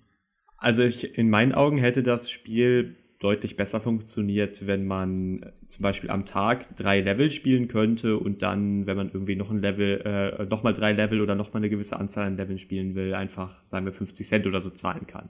also 0.57 0.83
ich, 0.83 1.17
in 1.17 1.29
meinen 1.29 1.53
Augen 1.53 1.77
hätte 1.77 2.03
das 2.03 2.29
Spiel 2.29 2.97
deutlich 3.23 3.55
besser 3.55 3.79
funktioniert, 3.79 4.67
wenn 4.67 4.85
man 4.85 5.51
zum 5.69 5.81
Beispiel 5.83 6.09
am 6.09 6.25
Tag 6.25 6.75
drei 6.75 6.99
Level 6.99 7.31
spielen 7.31 7.69
könnte 7.69 8.17
und 8.17 8.41
dann, 8.41 8.85
wenn 8.85 8.97
man 8.97 9.09
irgendwie 9.13 9.37
noch 9.37 9.49
ein 9.49 9.59
Level, 9.59 10.01
äh, 10.39 10.45
nochmal 10.45 10.73
drei 10.73 10.91
Level 10.91 11.21
oder 11.21 11.33
nochmal 11.33 11.61
eine 11.61 11.69
gewisse 11.69 11.97
Anzahl 11.97 12.27
an 12.27 12.35
Leveln 12.37 12.59
spielen 12.59 12.95
will, 12.95 13.13
einfach, 13.13 13.65
sagen 13.65 13.85
wir, 13.85 13.93
50 13.93 14.27
Cent 14.27 14.45
oder 14.45 14.59
so 14.59 14.69
zahlen 14.69 15.07
kann. 15.07 15.29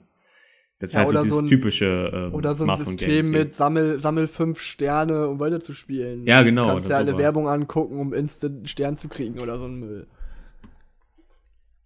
Das 0.80 0.90
ist 0.90 0.94
Ja, 0.94 1.00
halt 1.00 1.08
so 1.10 1.12
oder 1.14 1.22
dieses 1.22 1.38
so 1.38 1.44
ein- 1.44 1.48
typische 1.48 2.10
ähm, 2.12 2.34
Oder 2.34 2.54
so 2.56 2.64
ein 2.64 2.66
Smartphone-Game. 2.66 2.98
System 2.98 3.30
mit 3.30 3.54
Sammel, 3.54 4.00
Sammel 4.00 4.26
fünf 4.26 4.58
Sterne, 4.60 5.28
um 5.28 5.38
weiter 5.38 5.60
zu 5.60 5.72
spielen. 5.72 6.26
Ja, 6.26 6.42
genau, 6.42 6.66
Du 6.66 6.72
kannst 6.72 6.90
ja 6.90 6.96
alle 6.96 7.12
sowas. 7.12 7.20
Werbung 7.22 7.48
angucken, 7.48 8.00
um 8.00 8.12
instant 8.12 8.56
einen 8.56 8.66
Stern 8.66 8.96
zu 8.96 9.08
kriegen 9.08 9.38
oder 9.38 9.56
so 9.56 9.66
ein 9.66 9.78
Müll. 9.78 10.08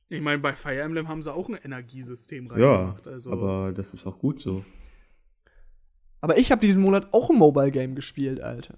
Ich 0.09 0.23
meine, 0.23 0.39
bei 0.39 0.55
Fire 0.55 0.81
Emblem 0.81 1.07
haben 1.09 1.23
sie 1.23 1.31
auch 1.33 1.51
ein 1.51 1.55
Energiesystem 1.63 2.47
Ja, 2.57 2.77
reingemacht. 2.77 3.07
also 3.09 3.31
aber 3.31 3.73
das 3.77 3.93
ist 3.93 4.07
auch 4.07 4.19
gut 4.19 4.41
so. 4.41 4.65
Aber 6.21 6.39
ich 6.39 6.51
habe 6.51 6.61
diesen 6.61 6.83
Monat 6.83 7.09
auch 7.13 7.31
ein 7.31 7.37
Mobile 7.37 7.71
Game 7.71 7.95
gespielt, 7.95 8.41
Alter. 8.41 8.75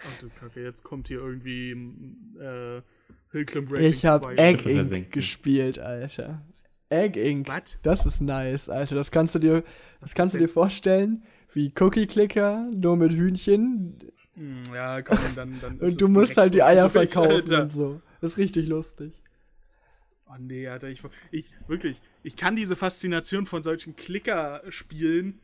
Ach 0.00 0.18
du 0.20 0.28
Kacke, 0.28 0.62
jetzt 0.62 0.82
kommt 0.84 1.08
hier 1.08 1.18
irgendwie 1.18 1.72
äh, 2.40 2.82
Hillclimb 3.32 3.70
Racing 3.70 3.90
Ich 3.90 4.06
habe 4.06 4.26
2. 4.26 4.34
Egg 4.36 4.70
Inc. 4.70 5.12
gespielt, 5.12 5.78
Alter. 5.78 6.42
Egg 6.88 7.20
Inc. 7.20 7.48
Was? 7.48 7.78
Das 7.82 8.06
ist 8.06 8.20
nice, 8.20 8.68
Alter. 8.68 8.94
Das 8.94 9.10
kannst 9.10 9.34
du 9.34 9.38
dir, 9.38 9.64
das 10.00 10.14
kannst 10.14 10.34
du 10.34 10.38
dir 10.38 10.48
vorstellen, 10.48 11.24
wie 11.52 11.72
Cookie 11.78 12.06
Clicker, 12.06 12.70
nur 12.74 12.96
mit 12.96 13.12
Hühnchen. 13.12 13.98
Hm, 14.34 14.62
ja, 14.72 15.02
komm, 15.02 15.18
dann, 15.34 15.58
dann 15.60 15.74
ist 15.80 15.82
Und 15.82 16.00
du 16.00 16.08
musst 16.08 16.36
halt 16.36 16.54
die 16.54 16.62
Eier 16.62 16.88
verkaufen 16.88 17.32
Alter. 17.32 17.62
und 17.62 17.72
so. 17.72 18.00
Das 18.20 18.32
ist 18.32 18.38
richtig 18.38 18.68
lustig. 18.68 19.12
Oh 20.28 20.36
nee, 20.38 20.68
Alter, 20.68 20.88
ich, 20.88 21.02
ich 21.30 21.46
wirklich, 21.66 22.00
ich 22.22 22.36
kann 22.36 22.54
diese 22.54 22.76
Faszination 22.76 23.46
von 23.46 23.62
solchen 23.62 23.96
Klicker-Spielen 23.96 25.40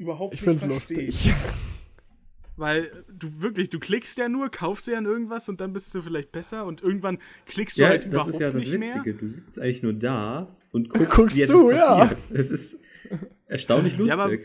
überhaupt 0.00 0.34
Ich 0.34 0.40
nicht 0.40 0.60
find's 0.60 0.64
verstehen. 0.64 1.06
lustig. 1.06 1.32
Weil 2.56 3.04
du 3.08 3.40
wirklich, 3.40 3.70
du 3.70 3.78
klickst 3.78 4.18
ja 4.18 4.28
nur, 4.28 4.50
kaufst 4.50 4.86
ja 4.86 4.98
an 4.98 5.06
irgendwas 5.06 5.48
und 5.48 5.60
dann 5.62 5.72
bist 5.72 5.94
du 5.94 6.02
vielleicht 6.02 6.30
besser 6.30 6.66
und 6.66 6.82
irgendwann 6.82 7.18
klickst 7.46 7.78
du 7.78 7.82
Ja, 7.82 7.88
halt 7.88 8.04
das 8.04 8.10
überhaupt 8.12 8.30
ist 8.30 8.40
ja 8.40 8.46
das 8.50 8.56
nicht 8.56 8.72
Witzige. 8.72 9.10
mehr. 9.12 9.18
Du 9.20 9.28
sitzt 9.28 9.58
eigentlich 9.58 9.82
nur 9.82 9.94
da 9.94 10.54
und 10.72 10.90
guckst, 10.90 11.10
Guckst 11.10 11.36
wie 11.36 11.44
zu, 11.46 11.70
etwas 11.70 11.80
ja. 11.80 11.96
passiert. 12.06 12.18
Es 12.38 12.50
ist 12.50 12.82
erstaunlich 13.46 13.96
lustig. 13.96 14.18
Ja, 14.18 14.24
aber- 14.24 14.36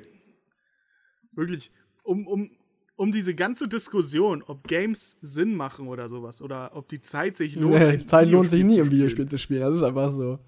Wirklich, 1.36 1.72
um, 2.04 2.26
um, 2.28 2.50
um 2.96 3.12
diese 3.12 3.36
ganze 3.36 3.68
Diskussion, 3.68 4.42
ob 4.44 4.66
Games 4.68 5.18
Sinn 5.22 5.56
machen 5.56 5.88
oder 5.90 6.08
sowas, 6.08 6.42
oder 6.42 6.72
ob 6.76 6.88
die 6.88 7.02
Zeit 7.02 7.36
sich 7.36 7.56
lohnt. 7.56 7.74
Nee, 7.80 7.98
Zeit 8.06 8.30
lohnt 8.30 8.50
sich 8.50 8.64
nie, 8.64 8.78
im. 8.78 8.90
Videospiel 8.90 9.28
zu 9.28 9.38
spielen. 9.38 9.60
Das 9.62 9.76
ist 9.76 9.84
einfach 9.84 10.12
so. 10.14 10.40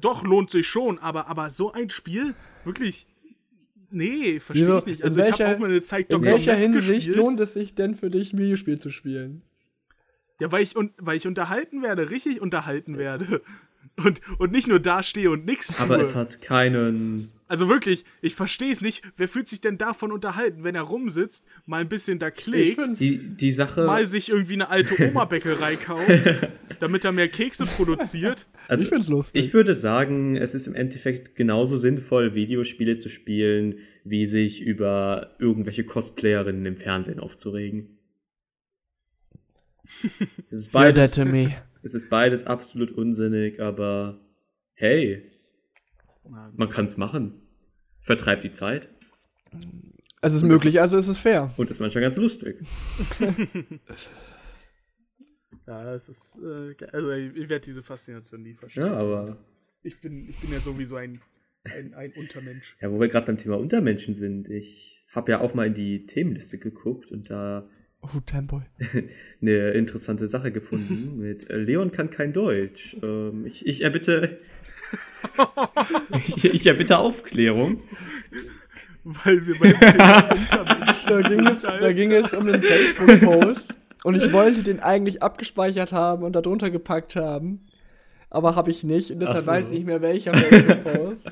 Doch, 0.00 0.22
lohnt 0.24 0.50
sich 0.50 0.68
schon, 0.68 1.00
aber, 1.00 1.26
aber 1.26 1.50
so 1.50 1.72
ein 1.72 1.90
Spiel, 1.90 2.34
wirklich, 2.64 3.06
nee, 3.92 4.40
verstehe 4.40 4.78
ich 4.78 4.86
nicht. 4.86 5.00
In 5.00 5.06
Also 5.06 5.20
ich 5.20 5.26
welcher- 5.26 5.44
habe 5.46 5.56
auch 5.56 5.60
mal 5.60 5.70
eine 5.70 5.80
Zeit 5.80 6.10
In 6.10 6.20
Dr. 6.20 6.24
welcher 6.24 6.52
Meth 6.54 6.60
Hinsicht 6.62 6.86
gespielt. 7.06 7.16
lohnt 7.16 7.40
es 7.40 7.54
sich 7.54 7.74
denn 7.74 7.94
für 7.94 8.10
dich, 8.10 8.32
ein 8.32 8.38
Videospiel 8.38 8.78
zu 8.78 8.90
spielen? 8.90 9.42
Ja, 10.40 10.50
weil 10.50 10.62
ich, 10.62 10.76
un 10.76 10.90
weil 10.98 11.16
ich 11.16 11.26
unterhalten 11.26 11.82
werde, 11.82 12.10
richtig 12.10 12.40
unterhalten 12.40 12.98
werde. 12.98 13.42
Und, 13.96 14.20
und 14.38 14.52
nicht 14.52 14.68
nur 14.68 14.80
dastehe 14.80 15.30
und 15.30 15.44
nichts 15.44 15.76
tue. 15.76 15.84
aber 15.84 16.00
es 16.00 16.14
hat 16.14 16.40
keinen. 16.40 17.30
Also 17.46 17.68
wirklich, 17.68 18.04
ich 18.22 18.34
verstehe 18.34 18.72
es 18.72 18.80
nicht. 18.80 19.02
Wer 19.18 19.28
fühlt 19.28 19.46
sich 19.48 19.60
denn 19.60 19.76
davon 19.76 20.10
unterhalten, 20.12 20.64
wenn 20.64 20.74
er 20.74 20.80
rumsitzt, 20.82 21.44
mal 21.66 21.82
ein 21.82 21.88
bisschen 21.90 22.18
da 22.18 22.30
klickt, 22.30 22.80
Die, 22.98 23.18
die 23.18 23.52
Sache. 23.52 23.84
mal 23.84 24.06
sich 24.06 24.30
irgendwie 24.30 24.54
eine 24.54 24.70
alte 24.70 24.96
Oma-Bäckerei 25.10 25.76
kauft, 25.76 26.08
damit 26.80 27.04
er 27.04 27.12
mehr 27.12 27.28
Kekse 27.28 27.66
produziert? 27.66 28.46
also 28.68 28.84
ich 28.84 28.88
find's 28.88 29.08
lustig. 29.08 29.44
Ich 29.44 29.52
würde 29.52 29.74
sagen, 29.74 30.36
es 30.36 30.54
ist 30.54 30.66
im 30.66 30.74
Endeffekt 30.74 31.36
genauso 31.36 31.76
sinnvoll, 31.76 32.34
Videospiele 32.34 32.96
zu 32.96 33.10
spielen, 33.10 33.76
wie 34.04 34.24
sich 34.24 34.62
über 34.62 35.36
irgendwelche 35.38 35.84
Cosplayerinnen 35.84 36.64
im 36.64 36.78
Fernsehen 36.78 37.20
aufzuregen. 37.20 37.98
Es 40.50 40.66
ist 40.66 40.74
You're 40.74 40.86
dead 40.86 40.94
beides, 40.96 41.10
to 41.16 41.24
me. 41.26 41.54
Es 41.82 41.94
ist 41.94 42.08
beides 42.10 42.46
absolut 42.46 42.92
unsinnig, 42.92 43.60
aber 43.60 44.20
hey, 44.74 45.30
man 46.54 46.68
kann 46.70 46.86
es 46.86 46.96
machen. 46.96 47.40
Vertreibt 48.00 48.42
die 48.44 48.52
Zeit 48.52 48.88
Es 50.22 50.34
ist 50.34 50.42
möglich, 50.42 50.80
also 50.80 50.96
es 50.98 51.06
ist 51.08 51.18
fair. 51.18 51.52
und 51.56 51.70
ist 51.70 51.80
manchmal 51.80 52.02
ganz 52.02 52.16
lustig. 52.16 52.56
Ja, 55.66 55.94
es 55.94 56.08
ist, 56.08 56.38
äh, 56.42 56.74
also 56.92 57.10
ich, 57.12 57.36
ich 57.36 57.48
werde 57.48 57.64
diese 57.64 57.82
Faszination 57.82 58.42
nie 58.42 58.54
verstehen. 58.54 58.84
Ja, 58.84 58.94
aber 58.94 59.38
Ich, 59.82 60.00
bin, 60.00 60.28
ich 60.28 60.38
bin 60.40 60.50
ja 60.52 60.58
sowieso 60.58 60.96
ein, 60.96 61.20
ein, 61.64 61.94
ein 61.94 62.12
Untermensch. 62.14 62.76
ja, 62.80 62.90
wo 62.90 62.98
wir 63.00 63.08
gerade 63.08 63.26
beim 63.26 63.38
Thema 63.38 63.58
Untermenschen 63.58 64.14
sind, 64.14 64.48
ich 64.48 65.04
habe 65.12 65.30
ja 65.32 65.40
auch 65.40 65.54
mal 65.54 65.68
in 65.68 65.74
die 65.74 66.06
Themenliste 66.06 66.58
geguckt 66.58 67.12
und 67.12 67.30
da 67.30 67.68
Oh, 68.02 68.20
Tempo. 68.26 68.62
eine 69.40 69.70
interessante 69.70 70.26
Sache 70.28 70.52
gefunden 70.52 71.18
mit 71.20 71.48
äh, 71.50 71.56
Leon 71.56 71.92
kann 71.92 72.10
kein 72.10 72.32
Deutsch. 72.32 72.96
Ähm, 73.02 73.46
ich, 73.46 73.66
ich 73.66 73.82
erbitte. 73.82 74.38
ich, 76.26 76.44
ich 76.54 76.66
erbitte 76.66 76.98
Aufklärung. 76.98 77.80
Weil 79.04 79.46
wir 79.46 79.58
bei 79.58 79.72
Da 81.06 81.20
ging, 81.22 81.46
es, 81.46 81.62
da 81.62 81.92
ging 81.92 82.12
es 82.12 82.32
um 82.32 82.46
den 82.46 82.62
Facebook-Post 82.62 83.74
und 84.04 84.14
ich 84.14 84.32
wollte 84.32 84.62
den 84.62 84.78
eigentlich 84.78 85.22
abgespeichert 85.22 85.92
haben 85.92 86.22
und 86.22 86.34
da 86.34 86.40
drunter 86.40 86.70
gepackt 86.70 87.16
haben. 87.16 87.66
Aber 88.30 88.54
habe 88.54 88.70
ich 88.70 88.84
nicht 88.84 89.10
und 89.10 89.18
deshalb 89.18 89.44
so. 89.44 89.46
weiß 89.48 89.66
ich 89.66 89.78
nicht 89.78 89.86
mehr 89.86 90.00
welcher 90.02 90.34
Facebook-Post. 90.36 91.30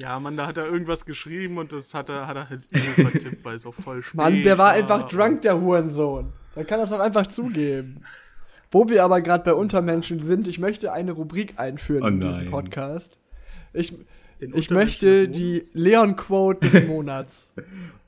Ja, 0.00 0.20
Mann, 0.20 0.36
da 0.36 0.46
hat 0.46 0.58
er 0.58 0.66
irgendwas 0.66 1.06
geschrieben 1.06 1.58
und 1.58 1.72
das 1.72 1.94
hat 1.94 2.10
er, 2.10 2.26
hat 2.26 2.36
er 2.36 2.50
halt 2.50 2.62
übel 2.72 3.08
vertippt, 3.10 3.44
weil 3.44 3.56
es 3.56 3.64
auch 3.66 3.74
voll 3.74 4.02
spät 4.02 4.14
Mann, 4.16 4.42
der 4.42 4.58
war 4.58 4.66
war 4.66 4.72
einfach 4.74 5.08
drunk, 5.08 5.42
der 5.42 5.60
Hurensohn. 5.60 6.32
Man 6.54 6.66
kann 6.66 6.80
das 6.80 6.90
doch 6.90 7.00
einfach 7.00 7.26
zugeben. 7.26 8.02
Wo 8.70 8.88
wir 8.88 9.04
aber 9.04 9.20
gerade 9.20 9.44
bei 9.44 9.54
Untermenschen 9.54 10.22
sind, 10.22 10.48
ich 10.48 10.58
möchte 10.58 10.92
eine 10.92 11.12
Rubrik 11.12 11.54
einführen 11.58 12.02
Oh 12.02 12.08
in 12.08 12.20
diesem. 12.20 12.50
Podcast. 12.50 13.16
Ich, 13.72 13.94
Den 14.40 14.54
ich 14.54 14.70
möchte 14.70 15.28
die 15.28 15.62
Leon-Quote 15.72 16.68
des 16.68 16.86
Monats. 16.88 17.54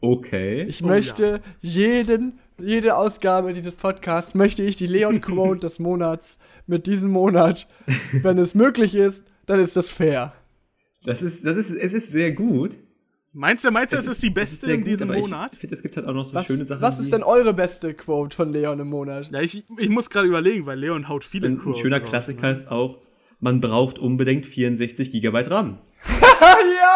Okay. 0.01 0.63
Ich 0.65 0.83
Oh, 0.83 0.87
möchte 0.87 1.41
jeden, 1.61 2.39
jede 2.59 2.97
Ausgabe 2.97 3.55
dieses 3.55 3.75
Podcasts 3.75 4.35
möchte 4.35 4.63
ich 4.63 4.77
die 4.77 4.87
Leon 4.87 5.21
Quote 5.21 5.61
des 5.67 5.79
Monats 5.79 6.39
mit 6.67 6.87
diesem 6.87 7.11
Monat. 7.11 7.67
Wenn 8.13 8.37
es 8.39 8.55
möglich 8.55 8.95
ist, 8.95 9.27
dann 9.47 9.61
ist 9.61 9.77
das 9.77 9.89
fair. 9.89 10.33
Das 11.05 11.23
ist, 11.23 11.45
das 11.45 11.57
ist, 11.57 11.71
es 11.71 11.93
ist 11.95 12.11
sehr 12.11 12.33
gut. 12.33 12.77
Meinst 13.33 13.65
du, 13.65 13.71
meinst 13.71 13.93
du, 13.93 13.99
es 13.99 14.07
ist 14.07 14.23
die 14.23 14.29
Es 14.29 14.35
beste 14.35 14.67
sehr 14.67 14.75
in 14.75 14.85
diesem 14.85 15.09
Monat? 15.09 15.53
Ich 15.53 15.59
finde, 15.61 15.75
es 15.75 15.83
gibt 15.83 15.97
halt 15.97 16.07
auch 16.07 16.15
noch 16.15 16.25
so 16.25 16.35
Was, 16.35 16.47
schöne 16.47 16.65
Sachen. 16.65 16.83
was 16.83 16.99
ist 16.99 17.13
denn 17.13 17.23
eure 17.23 17.55
beste 17.55 17.95
Quote 17.95 18.35
von 18.35 18.53
Leon 18.53 18.81
im 18.81 18.89
Monat? 18.89 19.31
Ja, 19.31 19.41
ich, 19.41 19.65
ich 19.79 19.89
muss 19.91 20.11
gerade 20.11 20.27
überlegen, 20.27 20.67
weil 20.67 20.79
Leon 20.79 21.09
haut 21.09 21.25
viele 21.25 21.47
Ein, 21.47 21.53
ein 21.55 21.59
Quotes 21.59 21.81
schöner 21.81 22.01
raus, 22.01 22.09
Klassiker 22.09 22.47
ne? 22.49 22.53
ist 22.53 22.71
auch, 22.71 22.99
man 23.39 23.61
braucht 23.61 23.99
unbedingt 23.99 24.47
64 24.47 25.13
GB 25.13 25.43
RAM. 25.43 25.79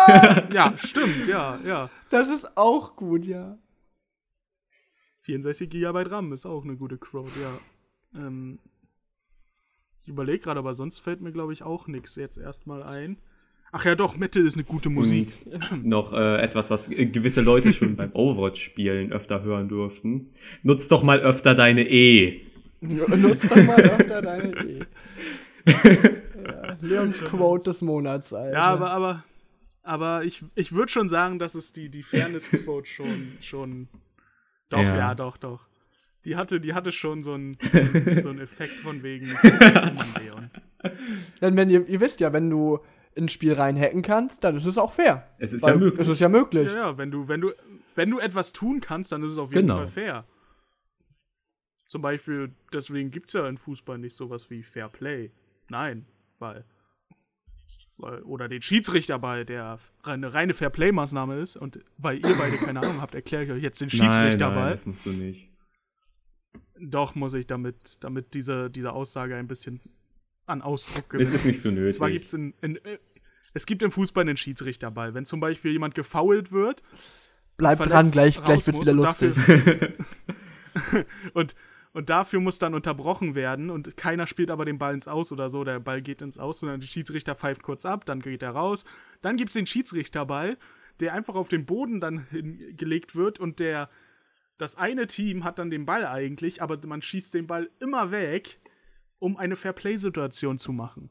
ja, 0.08 0.48
Ja, 0.52 0.74
stimmt, 0.78 1.28
ja, 1.28 1.60
ja. 1.64 1.90
das 2.10 2.28
ist 2.28 2.56
auch 2.56 2.96
gut, 2.96 3.24
ja. 3.24 3.58
64 5.20 5.70
GB 5.70 6.02
RAM 6.08 6.32
ist 6.32 6.46
auch 6.46 6.64
eine 6.64 6.76
gute 6.76 6.96
Quote, 6.98 7.30
ja. 7.40 8.20
Ähm, 8.26 8.58
ich 10.02 10.08
überlege 10.08 10.40
gerade, 10.40 10.58
aber 10.58 10.74
sonst 10.74 10.98
fällt 10.98 11.20
mir, 11.20 11.30
glaube 11.30 11.52
ich, 11.52 11.62
auch 11.62 11.86
nichts 11.86 12.16
jetzt 12.16 12.38
erstmal 12.38 12.82
ein. 12.82 13.18
Ach 13.74 13.86
ja, 13.86 13.94
doch, 13.94 14.18
Metal 14.18 14.46
ist 14.46 14.54
eine 14.54 14.64
gute 14.64 14.90
Musik. 14.90 15.38
Und 15.70 15.86
noch 15.86 16.12
äh, 16.12 16.42
etwas, 16.42 16.70
was 16.70 16.90
äh, 16.90 17.06
gewisse 17.06 17.40
Leute 17.40 17.72
schon 17.72 17.96
beim 17.96 18.12
Overwatch-Spielen 18.12 19.12
öfter 19.12 19.42
hören 19.42 19.68
durften. 19.68 20.34
Nutz 20.62 20.88
doch 20.88 21.02
mal 21.02 21.20
öfter 21.20 21.54
deine 21.54 21.88
E. 21.88 22.42
Nutz 22.82 23.48
doch 23.48 23.56
mal 23.56 23.80
öfter 23.80 24.20
deine 24.20 24.52
E. 24.66 24.80
ja, 25.66 26.76
Leons 26.82 27.24
Quote 27.24 27.70
des 27.70 27.80
Monats, 27.80 28.34
Alter. 28.34 28.52
Ja, 28.52 28.64
aber, 28.64 28.90
aber, 28.90 29.24
aber 29.82 30.24
ich, 30.24 30.44
ich 30.54 30.72
würde 30.72 30.92
schon 30.92 31.08
sagen, 31.08 31.38
dass 31.38 31.54
es 31.54 31.72
die, 31.72 31.88
die 31.88 32.02
Fairness-Quote 32.02 32.86
schon, 32.86 33.38
schon. 33.40 33.88
Doch, 34.68 34.80
ja. 34.80 34.96
Ja. 34.96 35.14
doch, 35.14 35.38
doch. 35.38 35.66
Die 36.26 36.36
hatte, 36.36 36.60
die 36.60 36.74
hatte 36.74 36.92
schon 36.92 37.22
so 37.22 37.32
einen, 37.32 37.56
so 38.22 38.28
einen 38.28 38.40
Effekt 38.40 38.74
von 38.74 39.02
wegen. 39.02 39.28
Leon. 39.28 40.50
Denn 41.40 41.56
wenn 41.56 41.70
ihr, 41.70 41.88
ihr 41.88 42.00
wisst 42.00 42.20
ja, 42.20 42.34
wenn 42.34 42.50
du 42.50 42.78
ins 43.14 43.32
Spiel 43.32 43.52
reinhacken 43.54 44.02
kannst, 44.02 44.42
dann 44.44 44.56
ist 44.56 44.66
es 44.66 44.78
auch 44.78 44.92
fair. 44.92 45.28
Es 45.38 45.52
ist 45.52 45.62
Weil 45.62 45.74
ja 45.74 45.78
möglich. 45.78 46.00
Es 46.00 46.08
ist 46.08 46.20
ja 46.20 46.28
möglich. 46.28 46.68
Ja, 46.72 46.76
ja, 46.90 46.98
wenn 46.98 47.10
du, 47.10 47.28
wenn 47.28 47.40
du, 47.40 47.52
wenn 47.94 48.10
du 48.10 48.18
etwas 48.18 48.52
tun 48.52 48.80
kannst, 48.80 49.12
dann 49.12 49.22
ist 49.22 49.32
es 49.32 49.38
auf 49.38 49.50
jeden 49.52 49.66
Genau. 49.66 49.78
Fall 49.78 49.88
fair. 49.88 50.24
Zum 51.88 52.00
Beispiel, 52.00 52.54
deswegen 52.72 53.10
gibt 53.10 53.28
es 53.28 53.34
ja 53.34 53.46
in 53.48 53.58
Fußball 53.58 53.98
nicht 53.98 54.16
sowas 54.16 54.48
wie 54.48 54.62
Fair 54.62 54.88
Play. 54.88 55.30
Nein, 55.68 56.06
weil. 56.38 56.64
weil 57.98 58.22
oder 58.22 58.48
den 58.48 58.62
Schiedsrichterball, 58.62 59.44
der 59.44 59.78
eine 60.02 60.32
reine 60.32 60.54
Fair 60.54 60.70
Play-Maßnahme 60.70 61.38
ist. 61.38 61.56
Und 61.56 61.80
weil 61.98 62.16
ihr 62.16 62.34
beide 62.38 62.56
keine 62.56 62.80
Ahnung 62.80 63.00
habt, 63.02 63.14
erkläre 63.14 63.44
ich 63.44 63.50
euch 63.50 63.62
jetzt 63.62 63.80
den 63.80 63.88
Nein, 63.88 63.98
nein, 63.98 64.12
Schiedsrichterball. 64.12 64.70
das 64.70 64.86
musst 64.86 65.04
du 65.04 65.10
nicht. 65.10 65.50
Doch 66.80 67.14
muss 67.14 67.34
ich 67.34 67.46
damit, 67.46 68.02
damit 68.02 68.32
diese, 68.34 68.70
diese 68.70 68.92
Aussage 68.92 69.36
ein 69.36 69.46
bisschen 69.46 69.80
an 70.46 70.62
Ausdruck 70.62 71.04
Es 71.04 71.08
gewinnt. 71.08 71.34
ist 71.34 71.44
nicht 71.44 71.60
so 71.62 71.70
nötig. 71.70 71.96
Zwar 71.96 72.10
gibt's 72.10 72.32
in, 72.34 72.54
in, 72.60 72.76
äh, 72.84 72.98
es 73.54 73.66
gibt 73.66 73.82
im 73.82 73.90
Fußball 73.90 74.22
einen 74.22 74.36
Schiedsrichterball. 74.36 75.14
Wenn 75.14 75.24
zum 75.24 75.40
Beispiel 75.40 75.72
jemand 75.72 75.94
gefoult 75.94 76.52
wird, 76.52 76.82
Bleib 77.56 77.78
verletzt 77.78 77.94
dran, 77.94 78.10
gleich, 78.10 78.38
raus 78.38 78.44
gleich 78.44 78.66
wird 78.66 78.76
muss 78.76 78.86
wieder 78.86 78.92
und 78.92 78.98
lustig. 78.98 79.34
Dafür, 79.34 79.94
und, 81.34 81.54
und 81.92 82.10
dafür 82.10 82.40
muss 82.40 82.58
dann 82.58 82.74
unterbrochen 82.74 83.34
werden 83.34 83.70
und 83.70 83.96
keiner 83.96 84.26
spielt 84.26 84.50
aber 84.50 84.64
den 84.64 84.78
Ball 84.78 84.94
ins 84.94 85.08
Aus 85.08 85.32
oder 85.32 85.50
so. 85.50 85.64
Der 85.64 85.80
Ball 85.80 86.02
geht 86.02 86.22
ins 86.22 86.38
Aus, 86.38 86.60
sondern 86.60 86.80
der 86.80 86.86
Schiedsrichter 86.86 87.34
pfeift 87.34 87.62
kurz 87.62 87.84
ab, 87.84 88.06
dann 88.06 88.20
geht 88.20 88.42
er 88.42 88.50
raus. 88.50 88.84
Dann 89.20 89.36
gibt's 89.36 89.54
den 89.54 89.66
Schiedsrichterball, 89.66 90.56
der 91.00 91.12
einfach 91.12 91.34
auf 91.34 91.48
den 91.48 91.66
Boden 91.66 92.00
dann 92.00 92.26
hingelegt 92.30 93.14
wird 93.14 93.38
und 93.38 93.60
der 93.60 93.90
das 94.58 94.76
eine 94.76 95.08
Team 95.08 95.42
hat 95.42 95.58
dann 95.58 95.70
den 95.70 95.86
Ball 95.86 96.06
eigentlich, 96.06 96.62
aber 96.62 96.78
man 96.86 97.02
schießt 97.02 97.34
den 97.34 97.48
Ball 97.48 97.68
immer 97.80 98.12
weg, 98.12 98.60
um 99.22 99.36
eine 99.36 99.54
Fairplay-Situation 99.54 100.58
zu 100.58 100.72
machen. 100.72 101.08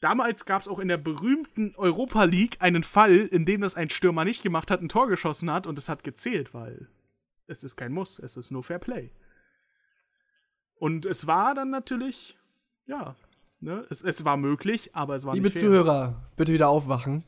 Damals 0.00 0.44
gab 0.46 0.62
es 0.62 0.68
auch 0.68 0.78
in 0.78 0.86
der 0.86 0.96
berühmten 0.96 1.74
Europa 1.76 2.22
League 2.22 2.56
einen 2.60 2.84
Fall, 2.84 3.18
in 3.18 3.44
dem 3.44 3.60
das 3.60 3.74
ein 3.74 3.90
Stürmer 3.90 4.24
nicht 4.24 4.42
gemacht 4.42 4.70
hat, 4.70 4.80
ein 4.80 4.88
Tor 4.88 5.08
geschossen 5.08 5.52
hat 5.52 5.66
und 5.66 5.76
es 5.76 5.88
hat 5.88 6.04
gezählt, 6.04 6.54
weil 6.54 6.88
es 7.48 7.64
ist 7.64 7.76
kein 7.76 7.92
Muss, 7.92 8.20
es 8.20 8.36
ist 8.36 8.52
nur 8.52 8.62
Fair 8.62 8.78
Play. 8.78 9.10
Und 10.76 11.04
es 11.04 11.26
war 11.26 11.54
dann 11.54 11.70
natürlich, 11.70 12.38
ja, 12.86 13.16
ne, 13.58 13.84
es, 13.90 14.02
es 14.02 14.24
war 14.24 14.36
möglich, 14.36 14.94
aber 14.94 15.16
es 15.16 15.26
war 15.26 15.34
Liebe 15.34 15.48
nicht 15.48 15.58
fair. 15.58 15.68
Zuhörer, 15.68 16.30
bitte 16.36 16.52
wieder 16.52 16.68
aufwachen. 16.68 17.24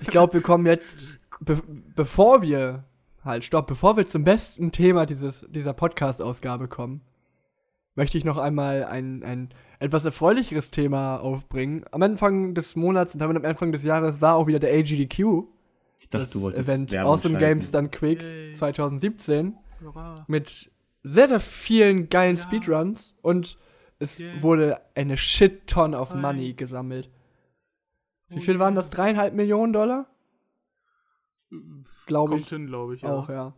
ich 0.00 0.08
glaube, 0.08 0.34
wir 0.34 0.42
kommen 0.42 0.66
jetzt, 0.66 1.18
be 1.38 1.62
bevor 1.94 2.42
wir, 2.42 2.84
halt, 3.24 3.44
stopp, 3.44 3.68
bevor 3.68 3.96
wir 3.96 4.04
zum 4.04 4.24
besten 4.24 4.72
Thema 4.72 5.06
dieses, 5.06 5.46
dieser 5.48 5.74
Podcast-Ausgabe 5.74 6.66
kommen, 6.68 7.02
möchte 7.94 8.16
ich 8.18 8.24
noch 8.24 8.36
einmal 8.38 8.84
ein, 8.84 9.22
ein 9.22 9.48
etwas 9.78 10.04
erfreulicheres 10.04 10.70
Thema 10.70 11.16
aufbringen. 11.18 11.84
Am 11.90 12.02
Anfang 12.02 12.54
des 12.54 12.76
Monats 12.76 13.14
und 13.14 13.20
damit 13.20 13.36
am 13.36 13.44
Anfang 13.44 13.72
des 13.72 13.82
Jahres 13.84 14.20
war 14.20 14.36
auch 14.36 14.46
wieder 14.46 14.58
der 14.58 14.72
AGDQ, 14.72 15.44
Ich 15.98 16.08
dachte, 16.10 16.24
das 16.24 16.30
du 16.30 16.42
wolltest 16.42 16.68
Event 16.68 16.92
Werbung 16.92 17.12
Awesome 17.12 17.34
schalten. 17.34 17.46
Games 17.48 17.70
Done 17.72 17.88
Quick 17.88 18.22
Yay. 18.22 18.52
2017 18.54 19.54
Hurra. 19.82 20.14
mit 20.28 20.70
sehr, 21.02 21.28
sehr 21.28 21.40
vielen 21.40 22.08
geilen 22.10 22.36
Ja. 22.36 22.42
Speedruns 22.42 23.14
und 23.22 23.58
es 23.98 24.18
Yeah. 24.18 24.42
wurde 24.42 24.80
eine 24.94 25.16
Shit-Ton 25.16 25.94
of 25.94 26.10
Hi. 26.12 26.18
Money 26.18 26.52
gesammelt. 26.54 27.10
Wie 28.28 28.36
Oh 28.38 28.40
viel 28.40 28.58
waren 28.58 28.74
das? 28.74 28.90
Dreieinhalb 28.90 29.34
Millionen 29.34 29.72
Dollar? 29.72 30.06
Glaube 32.06 32.30
Kommt 32.30 32.42
ich. 32.42 32.48
hin, 32.48 32.66
glaube 32.66 32.94
ich. 32.94 33.02
Ja. 33.02 33.10
Auch, 33.12 33.28
ja. 33.28 33.54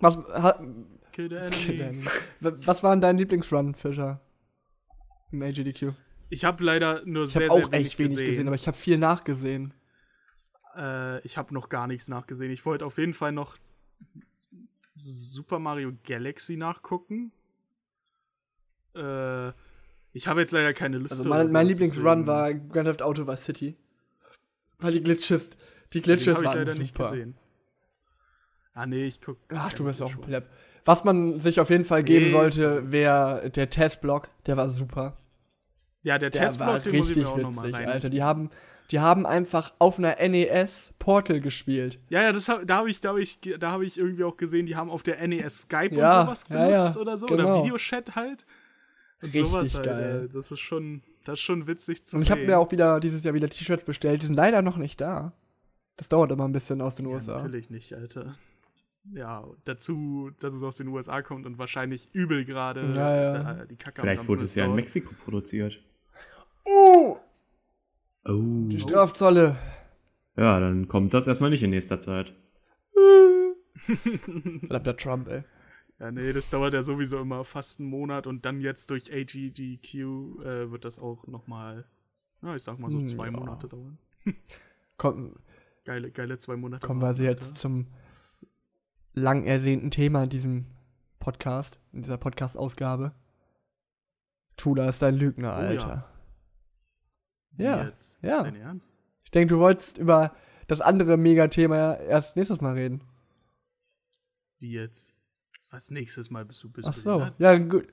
Was, 0.00 0.16
ha, 0.16 0.60
Kill 1.14 1.28
the 1.28 1.36
enemy. 1.36 2.04
was 2.66 2.82
war 2.82 2.90
denn 2.94 3.00
dein 3.00 3.16
Lieblingsrun, 3.16 3.74
Fischer? 3.76 4.20
Im 5.30 5.42
AGDQ. 5.42 5.92
Ich 6.28 6.44
habe 6.44 6.64
leider 6.64 7.04
nur 7.04 7.24
Ich 7.24 7.30
sehr, 7.30 7.48
habe 7.48 7.60
sehr 7.60 7.68
auch 7.68 7.72
echt 7.72 7.98
wenig 8.00 8.16
gesehen. 8.16 8.48
aber 8.48 8.56
ich 8.56 8.66
habe 8.66 8.76
viel 8.76 8.98
nachgesehen. 8.98 9.72
Äh, 10.76 11.20
ich 11.20 11.36
habe 11.38 11.54
noch 11.54 11.68
gar 11.68 11.86
nichts 11.86 12.08
nachgesehen. 12.08 12.50
Ich 12.50 12.66
wollte 12.66 12.84
auf 12.84 12.98
jeden 12.98 13.14
Fall 13.14 13.30
noch 13.30 13.56
Super 14.96 15.60
Mario 15.60 15.92
Galaxy 16.04 16.56
nachgucken. 16.56 17.30
Äh, 18.96 19.50
ich 20.12 20.26
habe 20.26 20.40
jetzt 20.40 20.50
leider 20.50 20.72
keine 20.72 20.98
Liste. 20.98 21.18
Also 21.18 21.28
mein, 21.28 21.52
mein 21.52 21.68
Lieblingsrun 21.68 22.26
war 22.26 22.52
Grand 22.54 22.88
Theft 22.88 23.02
Auto 23.02 23.26
Vice 23.26 23.44
City. 23.44 23.76
Weil 24.78 24.92
die 24.92 25.02
Glitches, 25.02 25.50
die 25.92 26.00
Den 26.00 26.02
Glitches 26.02 26.34
hab 26.34 26.42
ich 26.42 26.46
waren 26.48 26.58
leider 26.58 26.74
nicht 26.74 26.96
super. 26.96 27.10
gesehen. 27.12 27.36
Ah, 28.72 28.86
nee, 28.86 29.04
ich 29.06 29.20
guck. 29.20 29.38
Ach, 29.54 29.72
du 29.72 29.84
bist 29.84 30.02
auch 30.02 30.10
ein. 30.10 30.20
Pleb. 30.20 30.42
Was 30.84 31.04
man 31.04 31.38
sich 31.38 31.60
auf 31.60 31.70
jeden 31.70 31.84
Fall 31.84 32.02
geben 32.04 32.26
Nee. 32.26 32.30
sollte, 32.32 32.92
wäre 32.92 33.50
der 33.50 33.70
Testblock. 33.70 34.28
Der 34.46 34.56
war 34.56 34.68
super. 34.68 35.16
Ja, 36.02 36.18
der, 36.18 36.28
Der 36.30 36.42
Testblock, 36.42 36.68
war 36.68 36.78
den 36.80 36.96
muss 36.96 37.10
ich 37.10 37.16
richtig 37.16 37.24
mir 37.24 37.30
auch 37.30 37.38
nochmal 37.38 37.68
witzig. 37.72 37.86
Alter. 37.88 38.10
Die 38.10 38.22
haben, 38.22 38.50
die 38.90 39.00
haben 39.00 39.24
einfach 39.24 39.72
auf 39.78 39.98
einer 39.98 40.16
NES 40.28 40.92
Portal 40.98 41.40
gespielt. 41.40 41.98
Ja, 42.10 42.22
ja, 42.22 42.32
das 42.32 42.48
hab, 42.50 42.66
da 42.66 42.76
habe 42.76 42.90
ich, 42.90 43.00
da 43.00 43.10
hab 43.10 43.16
ich, 43.16 43.38
da 43.58 43.70
habe 43.70 43.86
ich 43.86 43.96
irgendwie 43.96 44.24
auch 44.24 44.36
gesehen, 44.36 44.66
die 44.66 44.76
haben 44.76 44.90
auf 44.90 45.02
der 45.02 45.26
NES 45.26 45.62
Skype 45.62 45.94
Ja, 45.94 46.20
und 46.20 46.26
sowas 46.26 46.44
ja, 46.50 46.68
genutzt 46.68 46.94
ja, 46.96 47.00
oder 47.00 47.16
so 47.16 47.26
genau. 47.26 47.42
oder 47.56 47.64
Videochat 47.64 48.14
halt. 48.14 48.44
Und 49.22 49.28
Richtig 49.32 49.46
sowas 49.46 49.74
halt. 49.74 49.86
geil. 49.86 50.28
Das 50.34 50.50
ist 50.52 50.60
schon, 50.60 51.02
das 51.24 51.34
ist 51.34 51.40
schon 51.40 51.66
witzig 51.66 52.04
zu 52.04 52.16
Und 52.16 52.22
ich 52.22 52.28
sehen. 52.28 52.36
habe 52.36 52.46
mir 52.46 52.58
auch 52.58 52.70
wieder 52.70 53.00
dieses 53.00 53.24
Jahr 53.24 53.32
wieder 53.32 53.48
T-Shirts 53.48 53.84
bestellt. 53.84 54.20
Die 54.20 54.26
sind 54.26 54.36
leider 54.36 54.60
noch 54.60 54.76
nicht 54.76 55.00
da. 55.00 55.32
Das 55.96 56.10
dauert 56.10 56.30
immer 56.32 56.44
ein 56.44 56.52
bisschen 56.52 56.82
aus 56.82 56.96
den 56.96 57.06
Ja, 57.08 57.14
USA. 57.14 57.36
natürlich 57.38 57.70
nicht, 57.70 57.94
Alter. 57.94 58.34
Ja, 59.12 59.46
dazu, 59.64 60.30
dass 60.40 60.54
es 60.54 60.62
aus 60.62 60.78
den 60.78 60.88
USA 60.88 61.20
kommt 61.20 61.44
und 61.44 61.58
wahrscheinlich 61.58 62.08
übel 62.14 62.44
gerade 62.46 62.90
Ja, 62.96 63.14
ja. 63.34 63.52
äh, 63.62 63.66
die 63.66 63.76
Kacke 63.76 64.00
Vielleicht 64.00 64.26
wurde 64.28 64.44
es 64.44 64.54
ja 64.54 64.64
in. 64.64 64.74
Mexiko 64.74 65.12
produziert. 65.24 65.82
Uh, 66.66 67.16
Oh. 68.26 68.68
die 68.68 68.80
Strafzolle. 68.80 69.56
Ja, 70.36 70.58
dann 70.58 70.88
kommt 70.88 71.12
das 71.12 71.26
erstmal 71.26 71.50
nicht 71.50 71.62
in 71.62 71.68
nächster 71.70 72.00
Zeit. 72.00 72.32
Verdammter 74.60 74.96
Trump, 74.96 75.28
ey. 75.28 75.42
Ja, 76.00 76.10
nee, 76.10 76.32
das 76.32 76.50
dauert 76.50 76.74
ja 76.74 76.82
sowieso 76.82 77.18
immer 77.20 77.44
fast 77.44 77.80
einen 77.80 77.90
Monat 77.90 78.26
und 78.26 78.44
dann 78.44 78.60
jetzt 78.60 78.90
durch 78.90 79.12
AGDQ 79.12 79.94
äh, 79.94 80.70
wird 80.70 80.84
das 80.84 80.98
auch 80.98 81.26
nochmal, 81.26 81.84
ja, 82.42 82.56
ich 82.56 82.62
sag 82.62 82.78
mal 82.78 82.90
so 82.90 82.98
Hm, 82.98 83.08
zwei 83.08 83.26
ja. 83.26 83.30
Monate 83.32 83.68
dauern. 83.68 83.98
Komm, 84.96 85.36
Geile, 85.84 86.10
geile 86.10 86.38
zwei 86.38 86.56
Monate. 86.56 86.84
kommen 86.86 87.00
wir 87.02 87.08
also 87.08 87.22
jetzt 87.22 87.58
zum 87.58 87.86
lang 89.14 89.44
ersehnten 89.44 89.90
Thema 89.90 90.24
in 90.24 90.28
diesem 90.28 90.66
Podcast, 91.20 91.78
in 91.92 92.02
dieser 92.02 92.18
Podcast-Ausgabe. 92.18 93.12
Tula 94.56 94.88
ist 94.88 95.02
ein 95.02 95.14
Lügner, 95.16 95.56
Oh 95.56 95.62
ja. 95.62 95.68
Alter. 95.68 96.10
Ja, 97.56 97.84
Jetzt? 97.84 98.18
ja. 98.22 98.42
Dein 98.42 98.56
Ernst? 98.56 98.92
Ich 99.24 99.30
denke, 99.30 99.54
du 99.54 99.60
wolltest 99.60 99.98
über 99.98 100.34
das 100.66 100.80
andere 100.80 101.16
Megathema 101.16 101.76
ja 101.76 101.94
erst 101.94 102.36
nächstes 102.36 102.60
Mal 102.60 102.74
reden. 102.74 103.02
Wie 104.58 104.72
jetzt? 104.72 105.12
Was 105.70 105.90
nächstes 105.90 106.30
Mal 106.30 106.44
bist 106.44 106.62
du 106.62 106.70
bist 106.70 106.86
Ach 106.88 106.94
so. 106.94 107.18
behindert? 107.18 107.40
Ja, 107.40 107.56
gut. 107.58 107.88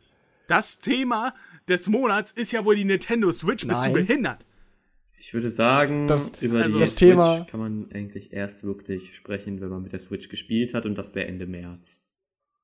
Das 0.48 0.80
Thema 0.80 1.34
des 1.68 1.88
Monats 1.88 2.32
ist 2.32 2.52
ja 2.52 2.66
wohl 2.66 2.76
die 2.76 2.86
Nintendo 2.86 3.32
Switch. 3.32 3.66
Bist 3.68 3.82
Nein. 3.82 3.94
du 3.94 4.00
behindert? 4.00 4.46
Ich 5.24 5.36
würde 5.36 5.52
sagen, 5.52 6.08
Das- 6.08 6.32
über 6.42 6.62
also 6.64 6.78
die 6.78 6.82
das 6.84 6.96
Switch 6.96 7.10
Thema- 7.12 7.46
kann 7.50 7.60
man 7.60 7.86
eigentlich 7.94 8.34
erst 8.34 8.64
wirklich 8.64 9.16
sprechen, 9.16 9.62
wenn 9.62 9.70
man 9.70 9.84
mit 9.84 9.92
der 9.94 10.00
Switch 10.00 10.30
gespielt 10.30 10.74
hat 10.74 10.86
und 10.88 10.96
das 10.98 11.14
wäre 11.14 11.28
Ende 11.28 11.46
März. 11.46 12.08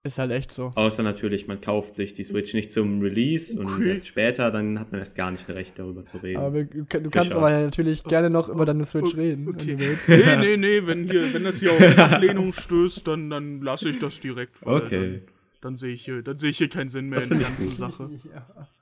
Ist 0.04 0.18
halt 0.18 0.32
echt 0.32 0.52
so. 0.52 0.72
Außer 0.76 1.04
natürlich, 1.04 1.48
man 1.48 1.62
kauft 1.62 1.94
sich 1.94 2.14
die 2.14 2.24
Switch 2.24 2.54
nicht 2.56 2.72
zum 2.72 3.02
Release 3.02 3.60
und 3.60 3.66
Okay. 3.68 3.90
erst 3.90 4.08
später, 4.08 4.50
dann 4.52 4.80
hat 4.80 4.92
man 4.92 5.00
erst 5.00 5.16
gar 5.18 5.30
nicht 5.32 5.48
ein 5.50 5.54
Recht 5.54 5.78
darüber 5.78 6.04
zu 6.04 6.18
reden. 6.18 6.38
Aber 6.40 6.54
wir, 6.56 6.64
du 6.66 6.86
kannst 7.12 7.32
aber 7.34 7.52
ja 7.52 7.62
natürlich 7.62 8.04
gerne 8.04 8.30
noch 8.32 8.50
über 8.50 8.66
deine 8.66 8.86
Switch 8.86 9.14
O- 9.14 9.18
reden. 9.18 9.50
Okay. 9.50 9.76
du. 10.08 10.12
Nee, 10.18 10.38
nee, 10.38 10.58
nee, 10.58 10.88
wenn, 10.88 11.04
hier, 11.04 11.34
wenn 11.34 11.44
das 11.44 11.60
hier 11.60 11.74
auf 11.74 11.98
Ablehnung 12.00 12.54
stößt, 12.54 13.08
dann, 13.08 13.30
dann 13.30 13.62
lasse 13.62 13.90
ich 13.90 14.00
das 14.00 14.20
direkt. 14.20 14.56
Okay. 14.62 15.22
Dann, 15.22 15.22
dann 15.62 15.76
sehe 15.76 15.94
ich, 15.94 16.06
hier- 16.06 16.22
dann 16.24 16.38
sehe 16.40 16.50
ich 16.52 16.58
hier 16.58 16.70
keinen 16.70 16.90
Sinn 16.90 17.10
mehr 17.10 17.20
Das 17.20 17.30
in 17.30 17.38
der 17.40 17.48
ganzen. 17.48 17.70
Sache. 17.70 18.10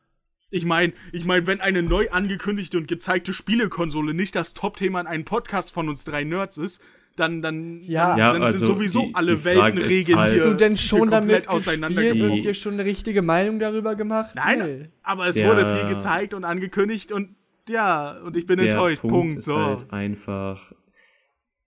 Ich 0.52 0.64
meine, 0.66 0.94
ich 1.12 1.26
mein, 1.26 1.48
wenn 1.48 1.60
eine 1.60 1.82
neu 1.84 2.10
angekündigte 2.12 2.78
und 2.78 2.88
gezeigte 2.88 3.34
Spielekonsole 3.34 4.14
nicht 4.14 4.36
das 4.36 4.54
Top-Thema 4.54 5.02
in 5.02 5.08
einem 5.08 5.26
Podcast 5.26 5.72
von 5.72 5.90
uns 5.90 6.06
drei 6.06 6.24
Nerds 6.24 6.58
ist, 6.58 6.82
dann, 7.16 7.42
dann, 7.42 7.80
Ja. 7.82 8.10
dann 8.10 8.18
Ja, 8.20 8.32
sind, 8.34 8.42
also 8.44 8.58
sind 8.58 8.68
sowieso 8.68 9.06
die- 9.08 9.16
alle 9.16 9.32
die 9.36 9.38
Frage 9.38 9.80
ist 9.80 9.90
Weltenregeln 9.90 10.20
halt- 10.20 10.34
hier. 10.34 10.42
Hast 10.44 10.52
du 10.52 10.58
denn 10.58 10.72
hier 10.76 10.78
schon 10.78 11.10
damit 11.12 11.48
gespielt 11.48 12.22
und 12.22 12.36
dir 12.44 12.54
schon 12.54 12.74
eine 12.74 12.86
richtige 12.86 13.22
Meinung 13.22 13.60
darüber 13.60 13.96
gemacht? 13.96 14.36
Nein, 14.36 14.60
Nee. 14.60 14.90
aber 15.02 15.28
es 15.28 15.38
Ja. 15.38 15.48
wurde 15.48 15.76
viel 15.78 15.88
gezeigt 15.94 16.34
und 16.34 16.44
angekündigt 16.44 17.12
und 17.12 17.36
ja, 17.70 18.20
und 18.22 18.38
ich 18.38 18.46
bin 18.46 18.58
Der 18.60 18.68
enttäuscht. 18.68 19.02
Punkt 19.02 19.16
Punkt. 19.16 19.38
ist 19.40 19.46
so. 19.46 19.58
halt 19.58 19.92
einfach, 19.92 20.74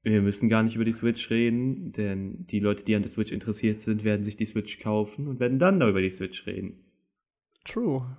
wir 0.02 0.22
müssen 0.22 0.48
gar 0.48 0.62
nicht 0.62 0.76
über 0.76 0.84
die 0.84 0.92
Switch 0.92 1.28
reden, 1.30 1.92
denn 1.92 2.46
die 2.46 2.60
Leute, 2.60 2.84
die 2.84 2.94
an 2.94 3.02
der 3.02 3.10
Switch 3.10 3.32
interessiert 3.32 3.80
sind, 3.80 4.04
werden 4.04 4.22
sich 4.22 4.36
die 4.36 4.44
Switch 4.46 4.78
kaufen 4.80 5.26
und 5.26 5.40
werden 5.40 5.58
dann 5.58 5.80
da 5.80 5.88
über 5.88 6.00
die 6.02 6.10
Switch 6.10 6.46
reden. 6.46 6.84
True. 7.64 8.16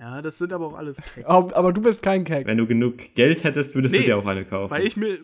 Ja, 0.00 0.22
das 0.22 0.38
sind 0.38 0.52
aber 0.52 0.66
auch 0.68 0.74
alles 0.74 0.96
Keks. 1.02 1.26
Aber, 1.26 1.54
aber 1.54 1.72
du 1.74 1.82
bist 1.82 2.02
kein 2.02 2.24
Cake. 2.24 2.46
Wenn 2.46 2.56
du 2.56 2.66
genug 2.66 3.14
Geld 3.14 3.44
hättest, 3.44 3.74
würdest 3.74 3.94
du 3.94 3.98
Nee, 4.00 4.06
dir 4.06 4.16
auch 4.16 4.24
eine 4.26 4.44
kaufen. 4.46 4.70
Weil 4.70 4.86
ich 4.86 4.96
mir. 4.96 5.18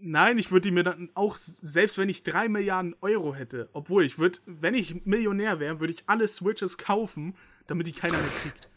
Nein, 0.00 0.38
ich 0.38 0.50
würde 0.52 0.68
die 0.68 0.70
mir 0.70 0.84
dann 0.84 1.10
auch, 1.14 1.36
selbst 1.36 1.98
wenn 1.98 2.08
ich 2.08 2.22
drei 2.22 2.48
Milliarden 2.48 2.94
Euro 3.00 3.34
hätte, 3.34 3.68
obwohl 3.72 4.04
ich 4.04 4.18
würde, 4.18 4.38
wenn 4.46 4.74
ich 4.74 5.04
Millionär 5.04 5.58
wäre, 5.58 5.80
würde 5.80 5.92
ich 5.92 6.04
alle 6.06 6.28
Switches 6.28 6.78
kaufen, 6.78 7.34
damit 7.66 7.86
die 7.88 7.92
keiner 7.92 8.14
mehr 8.14 8.22
kriegt. 8.42 8.68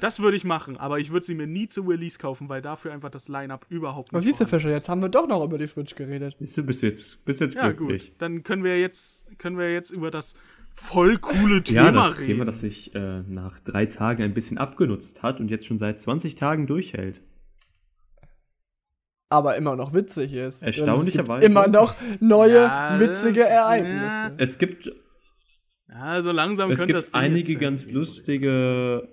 Das 0.00 0.20
würde 0.20 0.36
ich 0.36 0.44
machen, 0.44 0.76
aber 0.76 0.98
ich 0.98 1.12
würde 1.12 1.24
sie 1.24 1.34
mir 1.34 1.46
nie 1.46 1.68
zu 1.68 1.82
Release 1.82 2.18
kaufen, 2.18 2.48
weil 2.48 2.60
dafür 2.60 2.92
einfach 2.92 3.10
das 3.10 3.28
Line-Up 3.28 3.66
überhaupt 3.68 4.12
nicht 4.12 4.18
Was 4.18 4.24
siehst 4.24 4.40
du, 4.40 4.46
Fischer? 4.46 4.70
Jetzt 4.70 4.88
haben 4.88 5.00
wir 5.00 5.08
doch 5.08 5.28
noch 5.28 5.44
über 5.44 5.56
die 5.58 5.66
Switch 5.68 5.94
geredet. 5.94 6.34
Siehst 6.40 6.56
du, 6.58 6.64
bist 6.64 6.82
jetzt, 6.82 7.24
bist 7.24 7.40
jetzt 7.40 7.54
Ja, 7.54 7.70
glücklich. 7.70 8.08
gut. 8.10 8.20
Dann 8.20 8.42
können 8.42 8.64
wir 8.64 8.78
jetzt, 8.80 9.26
können 9.38 9.56
wir 9.56 9.72
jetzt 9.72 9.90
über 9.90 10.10
das 10.10 10.34
voll 10.74 11.18
coole 11.18 11.62
Thema 11.62 11.82
Ja, 11.84 11.90
das 11.92 12.18
reden. 12.18 12.26
Thema, 12.26 12.44
das 12.44 12.60
sich 12.60 12.94
äh, 12.94 13.22
nach 13.22 13.58
drei 13.60 13.86
Tagen 13.86 14.22
ein 14.22 14.34
bisschen 14.34 14.58
abgenutzt 14.58 15.22
hat 15.22 15.40
und 15.40 15.50
jetzt 15.50 15.66
schon 15.66 15.78
seit 15.78 16.02
20 16.02 16.34
Tagen 16.34 16.66
durchhält. 16.66 17.22
Aber 19.30 19.56
immer 19.56 19.74
noch 19.74 19.94
witzig 19.94 20.32
ist. 20.34 20.62
Erstaunlicherweise. 20.62 21.46
Immer 21.46 21.66
noch 21.66 21.94
neue, 22.20 22.60
Ja, 22.60 23.00
witzige 23.00 23.44
Ereignisse. 23.44 24.04
ja. 24.04 24.32
Es 24.36 24.58
gibt, 24.58 24.92
ja, 25.88 26.20
so 26.22 26.30
langsam 26.30 26.70
es 26.70 26.78
könnte 26.80 26.94
gibt 26.94 27.14
einige 27.14 27.52
jetzt 27.52 27.60
ganz 27.60 27.90
lustige 27.90 29.08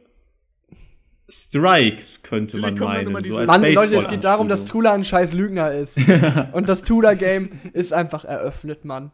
Strikes, 1.30 2.24
könnte 2.24 2.58
man 2.60 2.74
Natürlich 2.76 2.94
meinen. 2.94 3.08
immer 3.08 3.22
So 3.26 3.38
als 3.38 3.48
Mann, 3.48 3.74
Leute, 3.74 3.96
es 3.96 4.08
geht 4.08 4.24
darum, 4.24 4.50
dass 4.50 4.66
Tula 4.66 4.94
ein 4.94 5.06
scheiß 5.06 5.34
Lügner 5.34 5.72
ist. 5.72 5.98
Und 6.52 6.68
das 6.68 6.84
Tula-Game 6.84 7.50
ist 7.74 7.94
einfach 7.94 8.26
eröffnet, 8.26 8.84
Mann. 8.84 9.12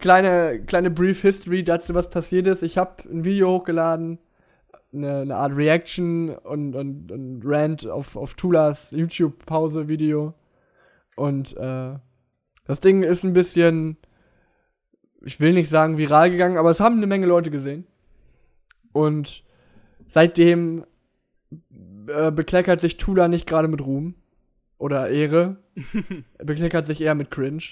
Kleine, 0.00 0.62
kleine 0.64 0.90
Brief 0.90 1.20
History 1.20 1.62
dazu, 1.62 1.94
was 1.94 2.08
passiert 2.08 2.46
ist. 2.46 2.62
Ich 2.62 2.78
habe 2.78 3.02
ein 3.08 3.22
Video 3.22 3.50
hochgeladen, 3.50 4.18
eine, 4.94 5.20
eine 5.20 5.36
Art 5.36 5.54
Reaction 5.54 6.30
und, 6.30 6.74
und, 6.74 7.12
und 7.12 7.42
Rant 7.44 7.86
auf, 7.86 8.16
auf 8.16 8.34
Tulas 8.34 8.92
YouTube-Pause-Video. 8.92 10.32
Und 11.16 11.54
äh, 11.58 11.98
das 12.64 12.80
Ding 12.80 13.02
ist 13.02 13.24
ein 13.24 13.34
bisschen, 13.34 13.98
ich 15.22 15.38
will 15.38 15.52
nicht 15.52 15.68
sagen 15.68 15.98
viral 15.98 16.30
gegangen, 16.30 16.56
aber 16.56 16.70
es 16.70 16.80
haben 16.80 16.96
eine 16.96 17.06
Menge 17.06 17.26
Leute 17.26 17.50
gesehen. 17.50 17.86
Und 18.92 19.44
seitdem 20.08 20.86
äh, 22.06 22.32
bekleckert 22.32 22.80
sich 22.80 22.96
Tula 22.96 23.28
nicht 23.28 23.46
gerade 23.46 23.68
mit 23.68 23.84
Ruhm 23.84 24.14
oder 24.78 25.10
Ehre. 25.10 25.58
er 26.38 26.44
bekleckert 26.46 26.86
sich 26.86 27.02
eher 27.02 27.14
mit 27.14 27.30
Cringe. 27.30 27.62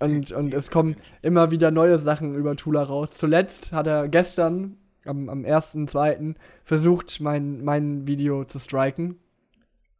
Und, 0.00 0.32
und 0.32 0.54
es 0.54 0.70
kommen 0.70 0.96
immer 1.22 1.50
wieder 1.50 1.70
neue 1.70 1.98
Sachen 1.98 2.34
über 2.34 2.56
Tula 2.56 2.82
raus. 2.82 3.14
Zuletzt 3.14 3.72
hat 3.72 3.86
er 3.86 4.08
gestern, 4.08 4.76
am, 5.04 5.28
am 5.28 5.44
1.2., 5.44 6.34
versucht, 6.62 7.20
mein, 7.20 7.64
mein 7.64 8.06
Video 8.06 8.44
zu 8.44 8.58
striken. 8.58 9.18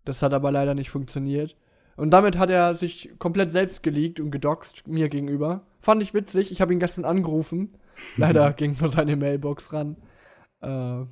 Das 0.05 0.23
hat 0.23 0.33
aber 0.33 0.53
leider 0.53 0.75
nicht 0.75 0.91
funktioniert. 0.91 1.57
Und 1.97 2.11
damit 2.11 2.39
hat 2.39 2.49
er 2.49 2.77
sich 2.77 3.11
komplett 3.19 3.51
selbst 3.51 3.83
geleakt 3.83 4.21
und 4.21 4.31
gedoxt 4.31 4.87
mir 4.87 5.09
gegenüber. 5.09 5.67
Fand 5.81 6.03
ich 6.03 6.15
witzig. 6.15 6.53
Ich 6.53 6.61
habe 6.61 6.73
ihn 6.73 6.79
gestern 6.79 7.05
angerufen. 7.05 7.77
Leider 8.17 8.53
ging 8.53 8.77
nur 8.81 8.93
seine 8.93 9.17
Mailbox 9.17 9.73
ran. 9.73 9.97
Äh, 10.61 11.03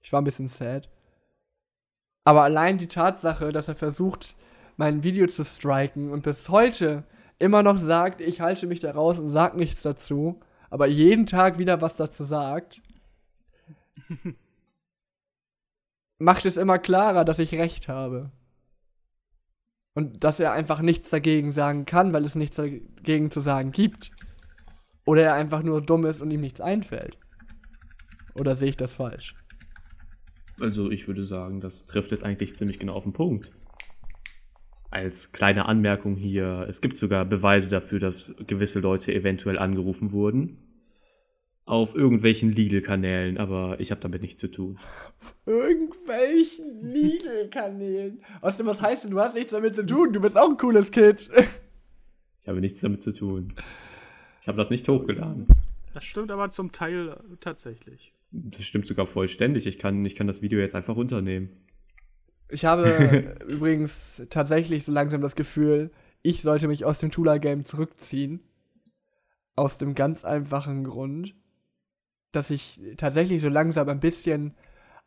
ich 0.00 0.12
war 0.12 0.22
ein 0.22 0.24
bisschen 0.24 0.48
sad. 0.48 0.88
Aber 2.24 2.42
allein 2.42 2.78
die 2.78 2.88
Tatsache, 2.88 3.52
dass 3.52 3.68
er 3.68 3.74
versucht, 3.74 4.36
mein 4.76 5.02
Video 5.02 5.26
zu 5.26 5.44
striken 5.44 6.10
und 6.10 6.22
bis 6.22 6.48
heute 6.48 7.04
immer 7.38 7.62
noch 7.62 7.78
sagt, 7.78 8.20
ich 8.20 8.40
halte 8.40 8.66
mich 8.66 8.80
da 8.80 8.90
raus 8.90 9.18
und 9.18 9.30
sag 9.30 9.56
nichts 9.56 9.82
dazu, 9.82 10.40
aber 10.70 10.86
jeden 10.86 11.26
Tag 11.26 11.58
wieder 11.58 11.80
was 11.80 11.96
dazu 11.96 12.24
sagt, 12.24 12.80
macht 16.18 16.46
es 16.46 16.56
immer 16.56 16.78
klarer, 16.78 17.24
dass 17.24 17.38
ich 17.38 17.54
recht 17.54 17.88
habe. 17.88 18.30
Und 19.94 20.24
dass 20.24 20.40
er 20.40 20.52
einfach 20.52 20.80
nichts 20.82 21.08
dagegen 21.08 21.52
sagen 21.52 21.86
kann, 21.86 22.12
weil 22.12 22.24
es 22.24 22.34
nichts 22.34 22.56
dagegen 22.56 23.30
zu 23.30 23.40
sagen 23.40 23.72
gibt. 23.72 24.10
Oder 25.06 25.22
er 25.22 25.34
einfach 25.34 25.62
nur 25.62 25.80
dumm 25.80 26.04
ist 26.04 26.20
und 26.20 26.30
ihm 26.30 26.42
nichts 26.42 26.60
einfällt. 26.60 27.16
Oder 28.34 28.56
sehe 28.56 28.68
ich 28.68 28.76
das 28.76 28.92
falsch? 28.92 29.34
Also 30.60 30.90
ich 30.90 31.06
würde 31.08 31.24
sagen, 31.24 31.60
das 31.60 31.86
trifft 31.86 32.12
es 32.12 32.22
eigentlich 32.22 32.56
ziemlich 32.56 32.78
genau 32.78 32.94
auf 32.94 33.04
den 33.04 33.12
Punkt. 33.14 33.52
Als 34.96 35.30
kleine 35.30 35.66
Anmerkung 35.66 36.16
hier, 36.16 36.64
es 36.70 36.80
gibt 36.80 36.96
sogar 36.96 37.26
Beweise 37.26 37.68
dafür, 37.68 37.98
dass 37.98 38.34
gewisse 38.46 38.80
Leute 38.80 39.12
eventuell 39.12 39.58
angerufen 39.58 40.10
wurden. 40.10 40.56
Auf 41.66 41.94
irgendwelchen 41.94 42.50
Legal-Kanälen, 42.50 43.36
aber 43.36 43.78
ich 43.78 43.90
habe 43.90 44.00
damit 44.00 44.22
nichts 44.22 44.40
zu 44.40 44.50
tun. 44.50 44.78
Irgendwelchen 45.44 46.80
Legal-Kanälen. 46.80 48.22
Außerdem, 48.40 48.68
was 48.68 48.80
heißt 48.80 49.04
denn, 49.04 49.10
du 49.10 49.20
hast 49.20 49.34
nichts 49.34 49.52
damit 49.52 49.74
zu 49.74 49.84
tun? 49.84 50.14
Du 50.14 50.20
bist 50.22 50.38
auch 50.38 50.48
ein 50.48 50.56
cooles 50.56 50.90
Kind. 50.90 51.28
Ich 52.40 52.48
habe 52.48 52.60
nichts 52.60 52.80
damit 52.80 53.02
zu 53.02 53.12
tun. 53.12 53.52
Ich 54.40 54.46
habe 54.46 54.56
das 54.56 54.70
nicht 54.70 54.88
hochgeladen. 54.88 55.48
Das 55.92 56.04
stimmt 56.04 56.30
aber 56.30 56.52
zum 56.52 56.70
Teil 56.70 57.18
tatsächlich. 57.40 58.14
Das 58.30 58.64
stimmt 58.64 58.86
sogar 58.86 59.08
vollständig. 59.08 59.66
Ich 59.66 59.80
kann, 59.80 60.06
ich 60.06 60.14
kann 60.14 60.28
das 60.28 60.42
Video 60.42 60.60
jetzt 60.60 60.76
einfach 60.76 60.94
runternehmen. 60.94 61.50
Ich 62.48 62.64
habe 62.64 63.36
übrigens 63.48 64.22
tatsächlich 64.30 64.84
so 64.84 64.92
langsam 64.92 65.20
das 65.20 65.36
Gefühl, 65.36 65.90
ich 66.22 66.42
sollte 66.42 66.68
mich 66.68 66.84
aus 66.84 66.98
dem 66.98 67.10
Tula-Game 67.10 67.64
zurückziehen. 67.64 68.40
Aus 69.54 69.78
dem 69.78 69.94
ganz 69.94 70.24
einfachen 70.24 70.84
Grund, 70.84 71.34
dass 72.32 72.50
ich 72.50 72.80
tatsächlich 72.98 73.40
so 73.40 73.48
langsam 73.48 73.88
ein 73.88 74.00
bisschen 74.00 74.54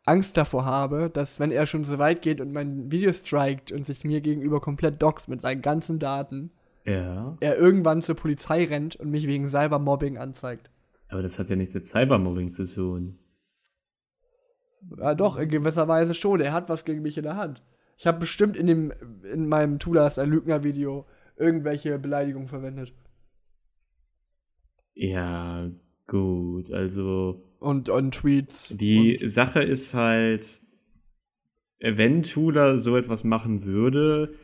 Angst 0.04 0.36
davor 0.36 0.64
habe, 0.64 1.08
dass 1.08 1.38
wenn 1.38 1.52
er 1.52 1.66
schon 1.66 1.84
so 1.84 1.98
weit 1.98 2.20
geht 2.22 2.40
und 2.40 2.52
mein 2.52 2.90
Video 2.90 3.12
strikt 3.12 3.70
und 3.70 3.84
sich 3.86 4.02
mir 4.02 4.20
gegenüber 4.20 4.60
komplett 4.60 5.00
doxt 5.00 5.28
mit 5.28 5.40
seinen 5.40 5.62
ganzen 5.62 5.98
Daten, 6.00 6.50
Ja. 6.84 7.36
er 7.40 7.58
irgendwann 7.58 8.02
zur 8.02 8.16
Polizei 8.16 8.64
rennt 8.64 8.96
und 8.96 9.10
mich 9.10 9.28
wegen 9.28 9.48
Cybermobbing 9.48 10.18
anzeigt. 10.18 10.70
Aber 11.08 11.22
das 11.22 11.38
hat 11.38 11.48
ja 11.50 11.54
nichts 11.56 11.74
mit 11.74 11.86
Cybermobbing 11.86 12.52
zu 12.52 12.66
tun. 12.66 13.18
Ja, 14.98 15.14
doch, 15.14 15.36
in 15.36 15.48
gewisser 15.48 15.88
Weise 15.88 16.14
schon. 16.14 16.40
Er 16.40 16.52
hat 16.52 16.68
was 16.68 16.84
gegen 16.84 17.02
mich 17.02 17.16
in 17.18 17.24
der 17.24 17.36
Hand. 17.36 17.62
Ich 17.96 18.06
habe 18.06 18.18
bestimmt 18.20 18.56
in, 18.56 18.66
dem, 18.66 18.92
in 19.30 19.46
meinem 19.46 19.78
Tulas 19.78 20.18
ein 20.18 20.30
Lügner-Video 20.30 21.06
irgendwelche 21.36 21.98
Beleidigungen 21.98 22.48
verwendet. 22.48 22.92
Ja, 24.94 25.70
gut. 26.06 26.70
Also 26.70 27.42
Und, 27.58 27.88
und 27.88 28.14
Tweets. 28.14 28.68
die 28.70 29.18
Und, 29.18 29.28
Sache 29.28 29.62
ist 29.62 29.94
halt, 29.94 30.60
wenn 31.80 32.22
Tula 32.22 32.76
so 32.76 32.96
etwas 32.96 33.24
machen 33.24 33.64
würde, 33.64 34.34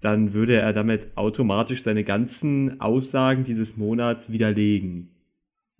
dann 0.00 0.32
würde 0.32 0.56
er 0.56 0.72
damit 0.72 1.16
automatisch 1.16 1.82
seine 1.82 2.04
ganzen 2.04 2.80
Aussagen 2.80 3.42
dieses 3.44 3.76
Monats 3.76 4.30
widerlegen. 4.30 5.10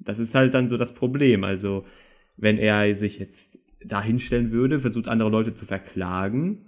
Das 0.00 0.18
ist 0.18 0.34
halt 0.34 0.54
dann 0.54 0.68
so 0.68 0.76
das 0.76 0.94
Problem. 0.94 1.44
Also, 1.44 1.84
wenn 2.36 2.58
er 2.58 2.94
sich 2.94 3.18
jetzt 3.18 3.58
dahinstellen 3.84 4.50
würde, 4.50 4.80
versucht 4.80 5.08
andere 5.08 5.30
Leute 5.30 5.54
zu 5.54 5.66
verklagen, 5.66 6.66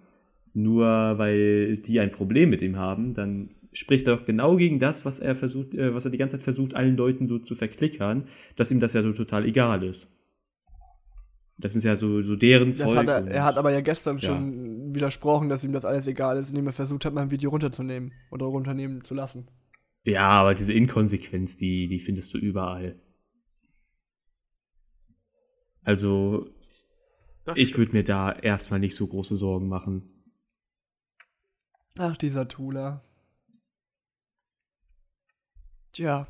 nur 0.52 0.86
weil 1.18 1.76
die 1.78 2.00
ein 2.00 2.12
Problem 2.12 2.50
mit 2.50 2.62
ihm 2.62 2.76
haben, 2.76 3.14
dann 3.14 3.50
spricht 3.72 4.06
er 4.08 4.16
doch 4.16 4.24
genau 4.26 4.56
gegen 4.56 4.78
das, 4.80 5.04
was 5.04 5.20
er 5.20 5.36
versucht, 5.36 5.74
äh, 5.74 5.94
was 5.94 6.04
er 6.04 6.10
die 6.10 6.18
ganze 6.18 6.36
Zeit 6.36 6.44
versucht, 6.44 6.74
allen 6.74 6.96
Leuten 6.96 7.26
so 7.26 7.38
zu 7.38 7.54
verklickern, 7.54 8.26
dass 8.56 8.70
ihm 8.70 8.80
das 8.80 8.92
ja 8.94 9.02
so 9.02 9.12
total 9.12 9.44
egal 9.44 9.84
ist. 9.84 10.16
Das 11.56 11.76
ist 11.76 11.84
ja 11.84 11.94
so, 11.94 12.22
so 12.22 12.36
deren 12.36 12.72
Zeug. 12.72 12.96
hat 12.96 13.08
er, 13.08 13.26
er 13.28 13.44
hat 13.44 13.58
aber 13.58 13.70
ja 13.70 13.80
gestern 13.80 14.16
Ja. 14.16 14.22
schon 14.22 14.94
widersprochen, 14.94 15.48
dass 15.50 15.62
ihm 15.62 15.72
das 15.72 15.84
alles 15.84 16.06
egal 16.06 16.38
ist, 16.38 16.50
indem 16.50 16.66
er 16.66 16.72
versucht 16.72 17.04
hat, 17.04 17.12
mein 17.12 17.30
Video 17.30 17.50
runterzunehmen 17.50 18.12
oder 18.30 18.46
runternehmen 18.46 19.04
zu 19.04 19.14
lassen. 19.14 19.46
Ja, 20.04 20.28
aber 20.30 20.54
diese 20.54 20.72
Inkonsequenz, 20.72 21.56
die, 21.56 21.86
die 21.86 22.00
findest 22.00 22.32
du 22.32 22.38
überall. 22.38 22.96
Also, 25.84 26.48
Das 27.50 27.58
ich 27.58 27.76
würde 27.78 27.92
mir 27.92 28.04
da 28.04 28.32
erstmal 28.32 28.80
nicht 28.80 28.94
so 28.96 29.06
große 29.06 29.36
Sorgen 29.36 29.68
machen. 29.68 30.24
Ach, 31.98 32.16
dieser 32.16 32.48
Tula. 32.48 33.02
Tja. 35.92 36.26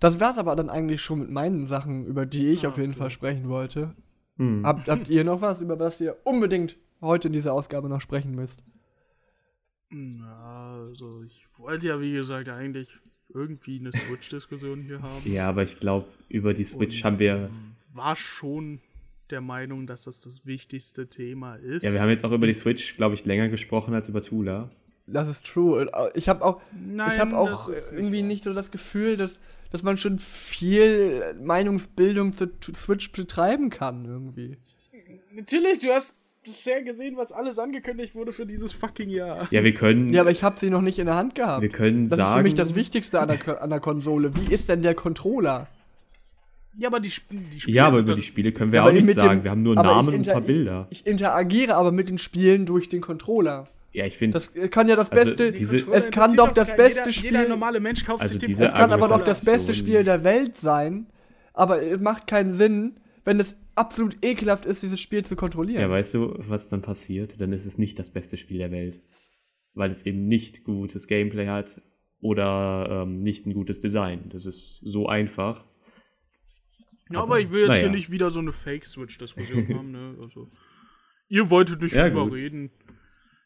Das 0.00 0.20
war's 0.20 0.38
aber 0.38 0.54
dann 0.54 0.70
eigentlich 0.70 1.02
schon 1.02 1.18
mit 1.20 1.30
meinen 1.30 1.66
Sachen, 1.66 2.06
über 2.06 2.24
die 2.24 2.48
ich 2.48 2.64
Ah, 2.64 2.68
auf 2.68 2.78
jeden 2.78 2.92
okay. 2.92 3.00
Fall 3.00 3.10
sprechen 3.10 3.48
wollte. 3.48 3.94
Hm. 4.36 4.64
Habt, 4.64 4.88
habt 4.88 5.08
ihr 5.08 5.24
noch 5.24 5.40
was, 5.40 5.60
über 5.60 5.78
was 5.78 6.00
ihr 6.00 6.16
unbedingt 6.24 6.76
heute 7.00 7.28
in 7.28 7.32
dieser 7.32 7.52
Ausgabe 7.52 7.88
noch 7.88 8.00
sprechen 8.00 8.34
müsst? 8.34 8.62
Ja, 9.90 10.84
also 10.88 11.22
ich 11.24 11.46
wollte 11.56 11.88
ja, 11.88 12.00
wie 12.00 12.12
gesagt, 12.12 12.48
eigentlich 12.48 12.88
irgendwie 13.34 13.80
eine 13.80 13.92
Switch-Diskussion 13.92 14.82
hier 14.82 15.02
haben. 15.02 15.22
Ja, 15.32 15.48
aber 15.48 15.64
ich 15.64 15.80
glaube, 15.80 16.06
über 16.28 16.54
die 16.54 16.64
Switch 16.64 16.98
Und 16.98 17.04
haben 17.04 17.18
wir. 17.18 17.50
War 17.94 18.14
schon 18.16 18.80
der 19.30 19.40
Meinung, 19.40 19.86
dass 19.86 20.04
das 20.04 20.20
das 20.20 20.44
wichtigste 20.46 21.06
Thema 21.06 21.56
ist. 21.56 21.82
Ja, 21.84 21.92
wir 21.92 22.00
haben 22.00 22.10
jetzt 22.10 22.24
auch 22.24 22.32
über 22.32 22.46
die 22.46 22.54
Switch, 22.54 22.96
glaube 22.96 23.14
ich, 23.14 23.24
länger 23.24 23.48
gesprochen 23.48 23.94
als 23.94 24.08
über 24.08 24.22
Tula. 24.22 24.68
Das 25.06 25.28
ist 25.28 25.46
true. 25.46 25.90
Ich 26.14 26.28
habe 26.28 26.44
auch, 26.44 26.60
Nein, 26.72 27.12
ich 27.14 27.18
habe 27.18 27.36
auch 27.36 27.68
das 27.68 27.92
irgendwie 27.92 28.22
nicht 28.22 28.44
so 28.44 28.52
das 28.52 28.70
Gefühl, 28.70 29.16
dass, 29.16 29.40
dass 29.70 29.82
man 29.82 29.96
schon 29.96 30.18
viel 30.18 31.34
Meinungsbildung 31.42 32.34
zu 32.34 32.48
Switch 32.74 33.10
betreiben 33.12 33.70
kann 33.70 34.04
irgendwie. 34.04 34.58
Natürlich, 35.34 35.80
du 35.80 35.88
hast 35.88 36.14
bisher 36.44 36.82
gesehen, 36.82 37.16
was 37.16 37.32
alles 37.32 37.58
angekündigt 37.58 38.14
wurde 38.14 38.32
für 38.32 38.46
dieses 38.46 38.72
fucking 38.72 39.08
Jahr. 39.10 39.48
Ja, 39.50 39.64
wir 39.64 39.74
können, 39.74 40.12
Ja, 40.12 40.22
aber 40.22 40.30
ich 40.30 40.42
habe 40.42 40.58
sie 40.58 40.70
noch 40.70 40.80
nicht 40.82 40.98
in 40.98 41.06
der 41.06 41.16
Hand 41.16 41.34
gehabt. 41.34 41.62
wir 41.62 41.68
können 41.68 42.08
Das 42.08 42.18
sagen, 42.18 42.30
ist 42.30 42.36
für 42.36 42.42
mich 42.42 42.54
das 42.54 42.74
Wichtigste 42.74 43.20
an 43.20 43.28
der, 43.28 43.62
an 43.62 43.70
der 43.70 43.80
Konsole. 43.80 44.34
Wie 44.36 44.52
ist 44.52 44.68
denn 44.68 44.82
der 44.82 44.94
Controller? 44.94 45.68
Ja, 46.78 46.88
aber 46.88 47.00
die, 47.00 47.10
die 47.30 47.60
Spiele 47.60 47.76
ja, 47.76 47.86
aber 47.88 47.98
über 47.98 48.14
die 48.14 48.22
Spiele 48.22 48.52
können 48.52 48.70
wir 48.70 48.76
Ja, 48.76 48.86
auch 48.86 48.92
nicht 48.92 49.04
mit 49.04 49.16
dem- 49.16 49.20
sagen. 49.22 49.42
wir 49.44 49.50
haben 49.50 49.62
nur 49.64 49.74
Namen 49.74 50.14
und 50.14 50.28
ein 50.28 50.32
paar 50.32 50.40
Bilder. 50.40 50.86
Ich 50.90 51.06
interagiere 51.06 51.74
aber 51.74 51.90
mit 51.90 52.08
den 52.08 52.18
Spielen 52.18 52.66
durch 52.66 52.88
den 52.88 53.00
Controller. 53.00 53.64
Ja, 53.92 54.06
ich 54.06 54.16
finde, 54.16 54.34
Das 54.34 54.50
kann 54.70 54.86
ja 54.86 54.94
das 54.94 55.10
Also, 55.10 55.30
beste. 55.36 55.50
diese- 55.52 55.90
es 55.92 56.10
kann 56.10 56.36
doch 56.36 56.52
das 56.52 56.76
beste 56.76 57.00
jeder, 57.00 57.12
Spiel. 57.12 57.30
Jeder 57.32 57.48
normale 57.48 57.80
Mensch 57.80 58.04
kauft 58.04 58.20
Also 58.22 58.32
sich 58.34 58.40
den 58.40 58.48
diese 58.50 58.64
es 58.66 58.74
kann 58.74 58.92
aber 58.92 59.08
doch 59.08 59.24
das 59.24 59.44
beste 59.44 59.74
Spiel 59.74 60.04
der 60.04 60.22
Welt 60.24 60.56
sein. 60.56 61.06
Aber 61.52 61.82
es 61.82 62.00
macht 62.00 62.28
keinen 62.28 62.52
Sinn, 62.52 63.00
wenn 63.24 63.40
es 63.40 63.56
absolut 63.74 64.16
ekelhaft 64.24 64.64
ist, 64.64 64.82
dieses 64.82 65.00
Spiel 65.00 65.24
zu 65.24 65.34
kontrollieren. 65.34 65.80
ja, 65.82 65.90
weißt 65.90 66.14
du, 66.14 66.34
was 66.36 66.68
dann 66.68 66.82
passiert? 66.82 67.40
Dann 67.40 67.52
ist 67.52 67.66
es 67.66 67.76
nicht 67.78 67.98
das 67.98 68.10
beste 68.10 68.36
Spiel 68.36 68.58
der 68.58 68.70
Welt. 68.70 69.00
Weil 69.74 69.90
es 69.90 70.06
eben 70.06 70.28
nicht 70.28 70.62
gutes 70.64 71.08
Gameplay 71.08 71.48
hat 71.48 71.80
oder 72.20 73.02
ähm, 73.04 73.22
nicht 73.22 73.46
ein 73.46 73.54
gutes 73.54 73.80
Design. 73.80 74.28
Das 74.32 74.46
ist 74.46 74.80
so 74.84 75.08
einfach. 75.08 75.64
Ja, 77.10 77.20
aber 77.22 77.40
ich 77.40 77.50
will 77.50 77.60
jetzt 77.60 77.68
Naja. 77.68 77.80
hier 77.82 77.90
nicht 77.90 78.10
wieder 78.10 78.30
so 78.30 78.40
eine 78.40 78.52
Fake-Switch-Diskussion 78.52 79.68
haben, 79.74 79.90
ne? 79.92 80.14
Also, 80.22 80.48
ihr 81.28 81.48
wolltet 81.50 81.82
nicht 81.82 81.94
Ja, 81.94 82.08
drüber 82.08 82.24
gut. 82.24 82.34
reden. 82.34 82.70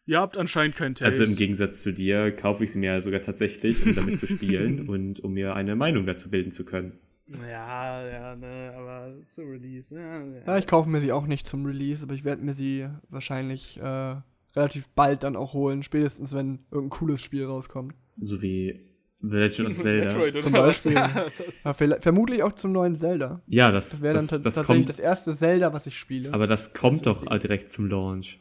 Ihr 0.04 0.18
habt 0.20 0.36
anscheinend 0.36 0.74
kein 0.74 0.94
Taste. 0.96 1.22
Also 1.22 1.24
im 1.32 1.36
Gegensatz 1.36 1.80
zu 1.80 1.92
dir 1.92 2.32
kaufe 2.32 2.64
ich 2.64 2.72
sie 2.72 2.80
mir 2.80 3.00
sogar 3.00 3.20
tatsächlich, 3.20 3.86
um 3.86 3.94
damit 3.94 4.18
zu 4.18 4.26
spielen 4.26 4.88
und 4.88 5.20
um 5.20 5.32
mir 5.34 5.54
eine 5.54 5.76
Meinung 5.76 6.06
dazu 6.06 6.28
bilden 6.28 6.50
zu 6.50 6.64
können. 6.64 6.98
Ja, 7.40 8.06
ja, 8.08 8.36
ne, 8.36 8.74
aber 8.76 9.22
zu 9.22 9.42
Release, 9.42 9.94
ja, 9.94 10.24
ja. 10.24 10.42
Ja, 10.44 10.58
ich 10.58 10.66
kaufe 10.66 10.88
mir 10.88 10.98
sie 10.98 11.12
auch 11.12 11.26
nicht 11.28 11.46
zum 11.46 11.64
Release, 11.64 12.02
aber 12.02 12.14
ich 12.14 12.24
werde 12.24 12.42
mir 12.42 12.52
sie 12.52 12.88
wahrscheinlich 13.10 13.78
äh, 13.80 14.16
relativ 14.56 14.88
bald 14.90 15.22
dann 15.22 15.36
auch 15.36 15.54
holen, 15.54 15.82
spätestens 15.84 16.34
wenn 16.34 16.66
irgendein 16.72 16.98
cooles 16.98 17.22
Spiel 17.22 17.44
rauskommt. 17.44 17.94
So 18.20 18.42
wie 18.42 18.80
The 19.24 19.36
Legend 19.36 19.70
of 19.70 19.76
Zelda. 19.78 20.06
Metroid, 20.06 20.42
Zum? 20.42 20.52
Beispiel. 20.52 20.92
Das 21.14 21.40
ist- 21.40 21.64
Ja, 21.64 21.72
vermutlich 21.74 22.42
auch 22.42 22.52
zum 22.52 22.72
neuen 22.72 22.96
Zelda. 22.96 23.40
Ja, 23.46 23.70
das, 23.70 23.90
Das 23.90 24.02
wäre 24.02 24.14
dann 24.14 24.26
das, 24.26 24.30
das, 24.42 24.42
tatsächlich 24.56 24.76
kommt. 24.78 24.88
das 24.88 24.98
erste 24.98 25.34
Zelda, 25.36 25.72
was 25.72 25.86
ich 25.86 25.96
spiele. 25.96 26.32
aber 26.34 26.46
das 26.46 26.74
kommt 26.74 27.06
doch 27.06 27.24
direkt 27.38 27.70
zum 27.70 27.88
Launch. 27.88 28.40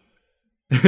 ja, 0.72 0.80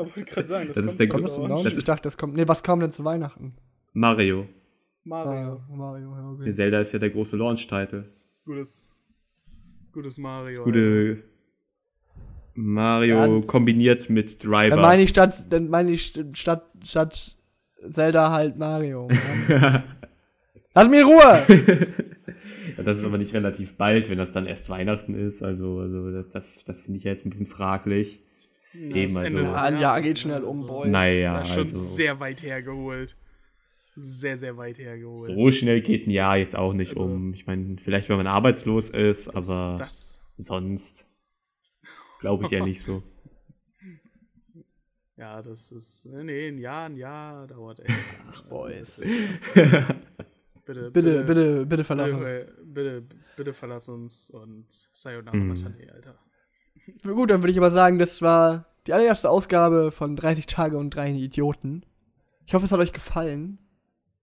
wollte 0.00 0.24
gerade 0.24 0.46
sagen, 0.46 0.70
Das 0.74 0.84
ist 0.84 1.00
der 1.00 1.08
kommt 1.08 1.24
das 1.24 1.34
zum 1.34 1.48
Launch? 1.48 1.64
das 1.64 1.72
ich 1.72 1.78
ist- 1.80 1.88
dachte, 1.88 2.02
das 2.04 2.16
kommt. 2.16 2.34
Nee, 2.36 2.46
was 2.46 2.62
kam 2.62 2.80
denn 2.80 2.92
zu 2.92 3.04
Weihnachten? 3.04 3.54
Mario. 3.94 4.46
Mario. 5.04 5.62
Ah, 5.70 5.74
Mario, 5.74 6.10
ja, 6.16 6.30
okay. 6.30 6.50
Zelda 6.50 6.80
ist 6.80 6.92
ja 6.92 6.98
der 6.98 7.10
große 7.10 7.36
Launch-Title. 7.36 8.04
Gutes, 8.44 8.86
gutes 9.92 10.18
Mario. 10.18 10.56
Das 10.56 10.64
gute 10.64 11.22
Mario 12.54 13.38
Ja. 13.40 13.46
kombiniert 13.46 14.08
mit 14.10 14.42
Driver. 14.44 14.70
Dann 14.70 14.80
meine 14.80 15.02
ich 15.02 15.10
statt, 15.10 15.46
dann 15.50 15.68
meine 15.68 15.90
ich 15.92 16.02
st- 16.02 16.34
statt, 16.36 16.64
statt 16.84 17.36
Zelda 17.90 18.30
halt 18.30 18.56
Mario. 18.56 19.08
Mann. 19.08 19.82
Lass 20.74 20.86
in 20.86 20.94
Ruhe! 21.04 21.46
Ja, 22.76 22.82
das 22.82 22.98
ist 22.98 23.04
aber 23.04 23.16
nicht 23.16 23.32
relativ 23.32 23.76
bald, 23.78 24.10
wenn 24.10 24.18
das 24.18 24.32
dann 24.32 24.44
erst 24.44 24.68
Weihnachten 24.68 25.14
ist. 25.14 25.42
Also, 25.42 25.78
also 25.78 26.10
das, 26.10 26.28
das, 26.28 26.64
das 26.66 26.78
finde 26.80 26.98
ich 26.98 27.04
ja 27.04 27.12
jetzt 27.12 27.24
ein 27.24 27.30
bisschen 27.30 27.46
fraglich. 27.46 28.20
Ja, 28.74 28.96
Eben, 28.96 29.14
das 29.14 29.16
also- 29.16 29.38
Ja, 29.38 29.54
ein 29.62 29.80
Jahr 29.80 30.02
geht 30.02 30.18
schnell 30.18 30.42
um, 30.44 30.66
Boys. 30.66 30.90
Naja, 30.90 31.38
Ja, 31.38 31.46
schon 31.46 31.58
also 31.62 31.78
sehr 31.78 32.20
weit 32.20 32.42
hergeholt. 32.42 33.16
Sehr, 33.94 34.36
sehr 34.36 34.58
weit 34.58 34.76
hergeholt. 34.78 35.22
so 35.22 35.50
schnell 35.50 35.80
geht 35.80 36.06
ein 36.06 36.10
Jahr 36.10 36.36
jetzt 36.36 36.54
auch 36.56 36.74
nicht 36.74 36.90
Also- 36.90 37.04
um. 37.04 37.32
Ich 37.32 37.46
meine, 37.46 37.76
vielleicht 37.82 38.10
wenn 38.10 38.18
man 38.18 38.26
arbeitslos 38.26 38.90
ist, 38.90 39.28
aber 39.30 39.76
Das, 39.78 40.20
sonst 40.36 41.08
glaube 42.20 42.44
ich 42.44 42.50
ja 42.50 42.62
nicht 42.64 42.82
so. 42.82 43.02
Ja, 45.16 45.42
das 45.42 45.72
ist. 45.72 46.06
Nee, 46.06 46.48
ein 46.48 46.58
Jahr, 46.58 46.86
ein 46.88 46.96
Jahr 46.96 47.46
dauert 47.46 47.80
echt. 47.80 47.90
Ach, 48.30 48.42
Boys. 48.44 49.00
Bitte, 50.66 50.90
Bitte, 50.90 51.22
bitte, 51.22 51.64
bitte 51.66 51.84
verlass 51.84 52.10
uns. 52.10 52.18
bitte, 52.24 52.52
bitte, 52.64 53.02
bitte 53.36 53.54
verlass 53.54 53.88
uns 53.88 54.30
und 54.30 54.66
Sayonara 54.92 55.36
Mhm. 55.36 55.48
Matane, 55.48 55.92
Alter. 55.94 56.18
Na 57.04 57.12
Gut, 57.12 57.30
dann 57.30 57.40
würde 57.40 57.52
ich 57.52 57.58
aber 57.58 57.70
sagen, 57.70 58.00
das 58.00 58.20
war 58.20 58.66
die 58.88 58.92
allererste 58.92 59.30
Ausgabe 59.30 59.92
von 59.92 60.16
30 60.16 60.46
Tage 60.46 60.76
und 60.76 60.90
drei 60.90 61.10
Idioten. 61.12 61.86
Ich 62.46 62.54
hoffe, 62.54 62.64
es 62.64 62.72
hat 62.72 62.80
euch 62.80 62.92
gefallen. 62.92 63.58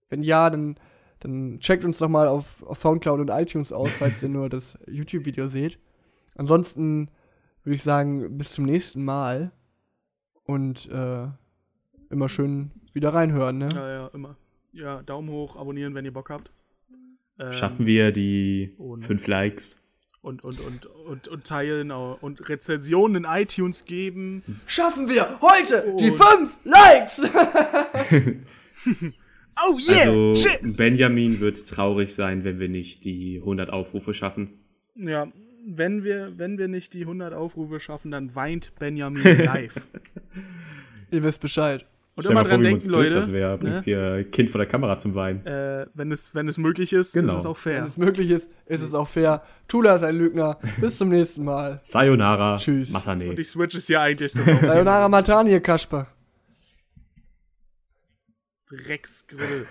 Wenn 0.09 0.21
ja, 0.21 0.49
dann, 0.49 0.75
dann 1.21 1.59
checkt 1.61 1.85
uns 1.85 1.99
doch 1.99 2.09
mal 2.09 2.27
auf, 2.27 2.61
auf 2.63 2.77
Soundcloud 2.77 3.21
und 3.21 3.29
iTunes 3.29 3.71
aus, 3.71 3.89
falls 3.91 4.21
ihr 4.21 4.27
nur 4.29 4.49
das 4.49 4.77
YouTube-Video 4.85 5.47
seht. 5.47 5.79
Ansonsten 6.35 7.09
würde 7.63 7.75
ich 7.75 7.83
sagen, 7.83 8.37
bis 8.37 8.51
zum 8.51 8.65
nächsten 8.65 9.05
Mal. 9.05 9.53
Und 10.45 10.89
äh, 10.91 11.27
immer 12.09 12.29
schön 12.29 12.71
wieder 12.93 13.13
reinhören, 13.13 13.57
ne? 13.57 13.69
Ja, 13.73 13.89
ja, 13.89 14.07
immer. 14.13 14.35
Ja, 14.73 15.01
Daumen 15.03 15.29
hoch, 15.29 15.55
abonnieren, 15.55 15.95
wenn 15.95 16.05
ihr 16.05 16.13
Bock 16.13 16.29
habt. 16.29 16.51
Ähm, 17.39 17.53
Schaffen 17.53 17.85
wir 17.85 18.11
die 18.11 18.73
ohne. 18.77 19.03
fünf 19.03 19.25
Likes? 19.27 19.79
Und, 20.21 20.43
und, 20.43 20.59
und, 20.61 20.85
und, 20.85 21.27
und 21.27 21.43
teilen 21.45 21.91
und 21.91 22.47
Rezensionen 22.47 23.25
in 23.25 23.29
iTunes 23.29 23.83
geben. 23.85 24.41
Schaffen 24.65 25.09
wir 25.09 25.41
heute 25.41 25.95
die 25.99 26.11
Und- 26.11 26.17
5 26.17 26.59
Likes! 26.63 27.21
Oh 29.65 29.77
yeah! 29.77 30.09
also 30.09 30.33
Cheers! 30.33 30.77
Benjamin 30.77 31.39
wird 31.39 31.67
traurig 31.69 32.13
sein, 32.13 32.43
wenn 32.43 32.59
wir 32.59 32.69
nicht 32.69 33.05
die 33.05 33.37
100 33.39 33.69
Aufrufe 33.69 34.13
schaffen. 34.15 34.59
Ja, 34.95 35.27
wenn 35.65 36.03
wir, 36.03 36.37
wenn 36.37 36.57
wir 36.57 36.67
nicht 36.67 36.93
die 36.93 37.01
100 37.01 37.33
Aufrufe 37.33 37.79
schaffen, 37.79 38.11
dann 38.11 38.35
weint 38.35 38.73
Benjamin 38.79 39.23
live. 39.45 39.75
ihr 41.11 41.23
wisst 41.23 41.41
Bescheid. 41.41 41.85
Und 42.15 42.23
Stell 42.23 42.33
immer 42.33 42.41
vor, 42.45 42.49
dran 42.49 42.61
denken, 42.61 42.89
Leute, 42.89 43.13
das 43.15 43.33
wäre. 43.33 43.57
Bringst 43.57 43.85
hier 43.85 44.23
Kind 44.31 44.51
vor 44.51 44.59
der 44.59 44.67
Kamera 44.67 44.99
zum 44.99 45.15
Weinen. 45.15 45.43
äh, 45.47 45.87
wenn, 45.95 46.11
es, 46.11 46.35
wenn 46.35 46.47
es 46.47 46.59
möglich 46.59 46.93
ist, 46.93 47.13
Genau. 47.13 47.33
ist 47.33 47.39
es 47.39 47.45
auch 47.47 47.57
Wenn 47.65 47.73
fair. 47.73 47.85
es 47.87 47.97
möglich 47.97 48.29
ist, 48.29 48.51
ist 48.67 48.81
es 48.83 48.93
auch 48.93 49.07
fair. 49.07 49.41
Tula 49.67 49.95
ist 49.95 50.03
ein 50.03 50.15
Lügner. 50.15 50.59
Bis 50.79 50.99
zum 50.99 51.09
nächsten 51.09 51.43
Mal. 51.43 51.79
Sayonara. 51.83 52.57
Tschüss. 52.57 52.91
Matane. 52.91 53.29
Und 53.29 53.35
die 53.39 53.43
Switch 53.43 53.73
ist 53.73 53.89
ja 53.89 54.01
eigentlich 54.03 54.31
das 54.31 54.47
auch 54.47 54.61
Sayonara 54.61 55.09
Matani, 55.09 55.59
Kasper. 55.59 56.05
Drecksgrill. 58.69 59.65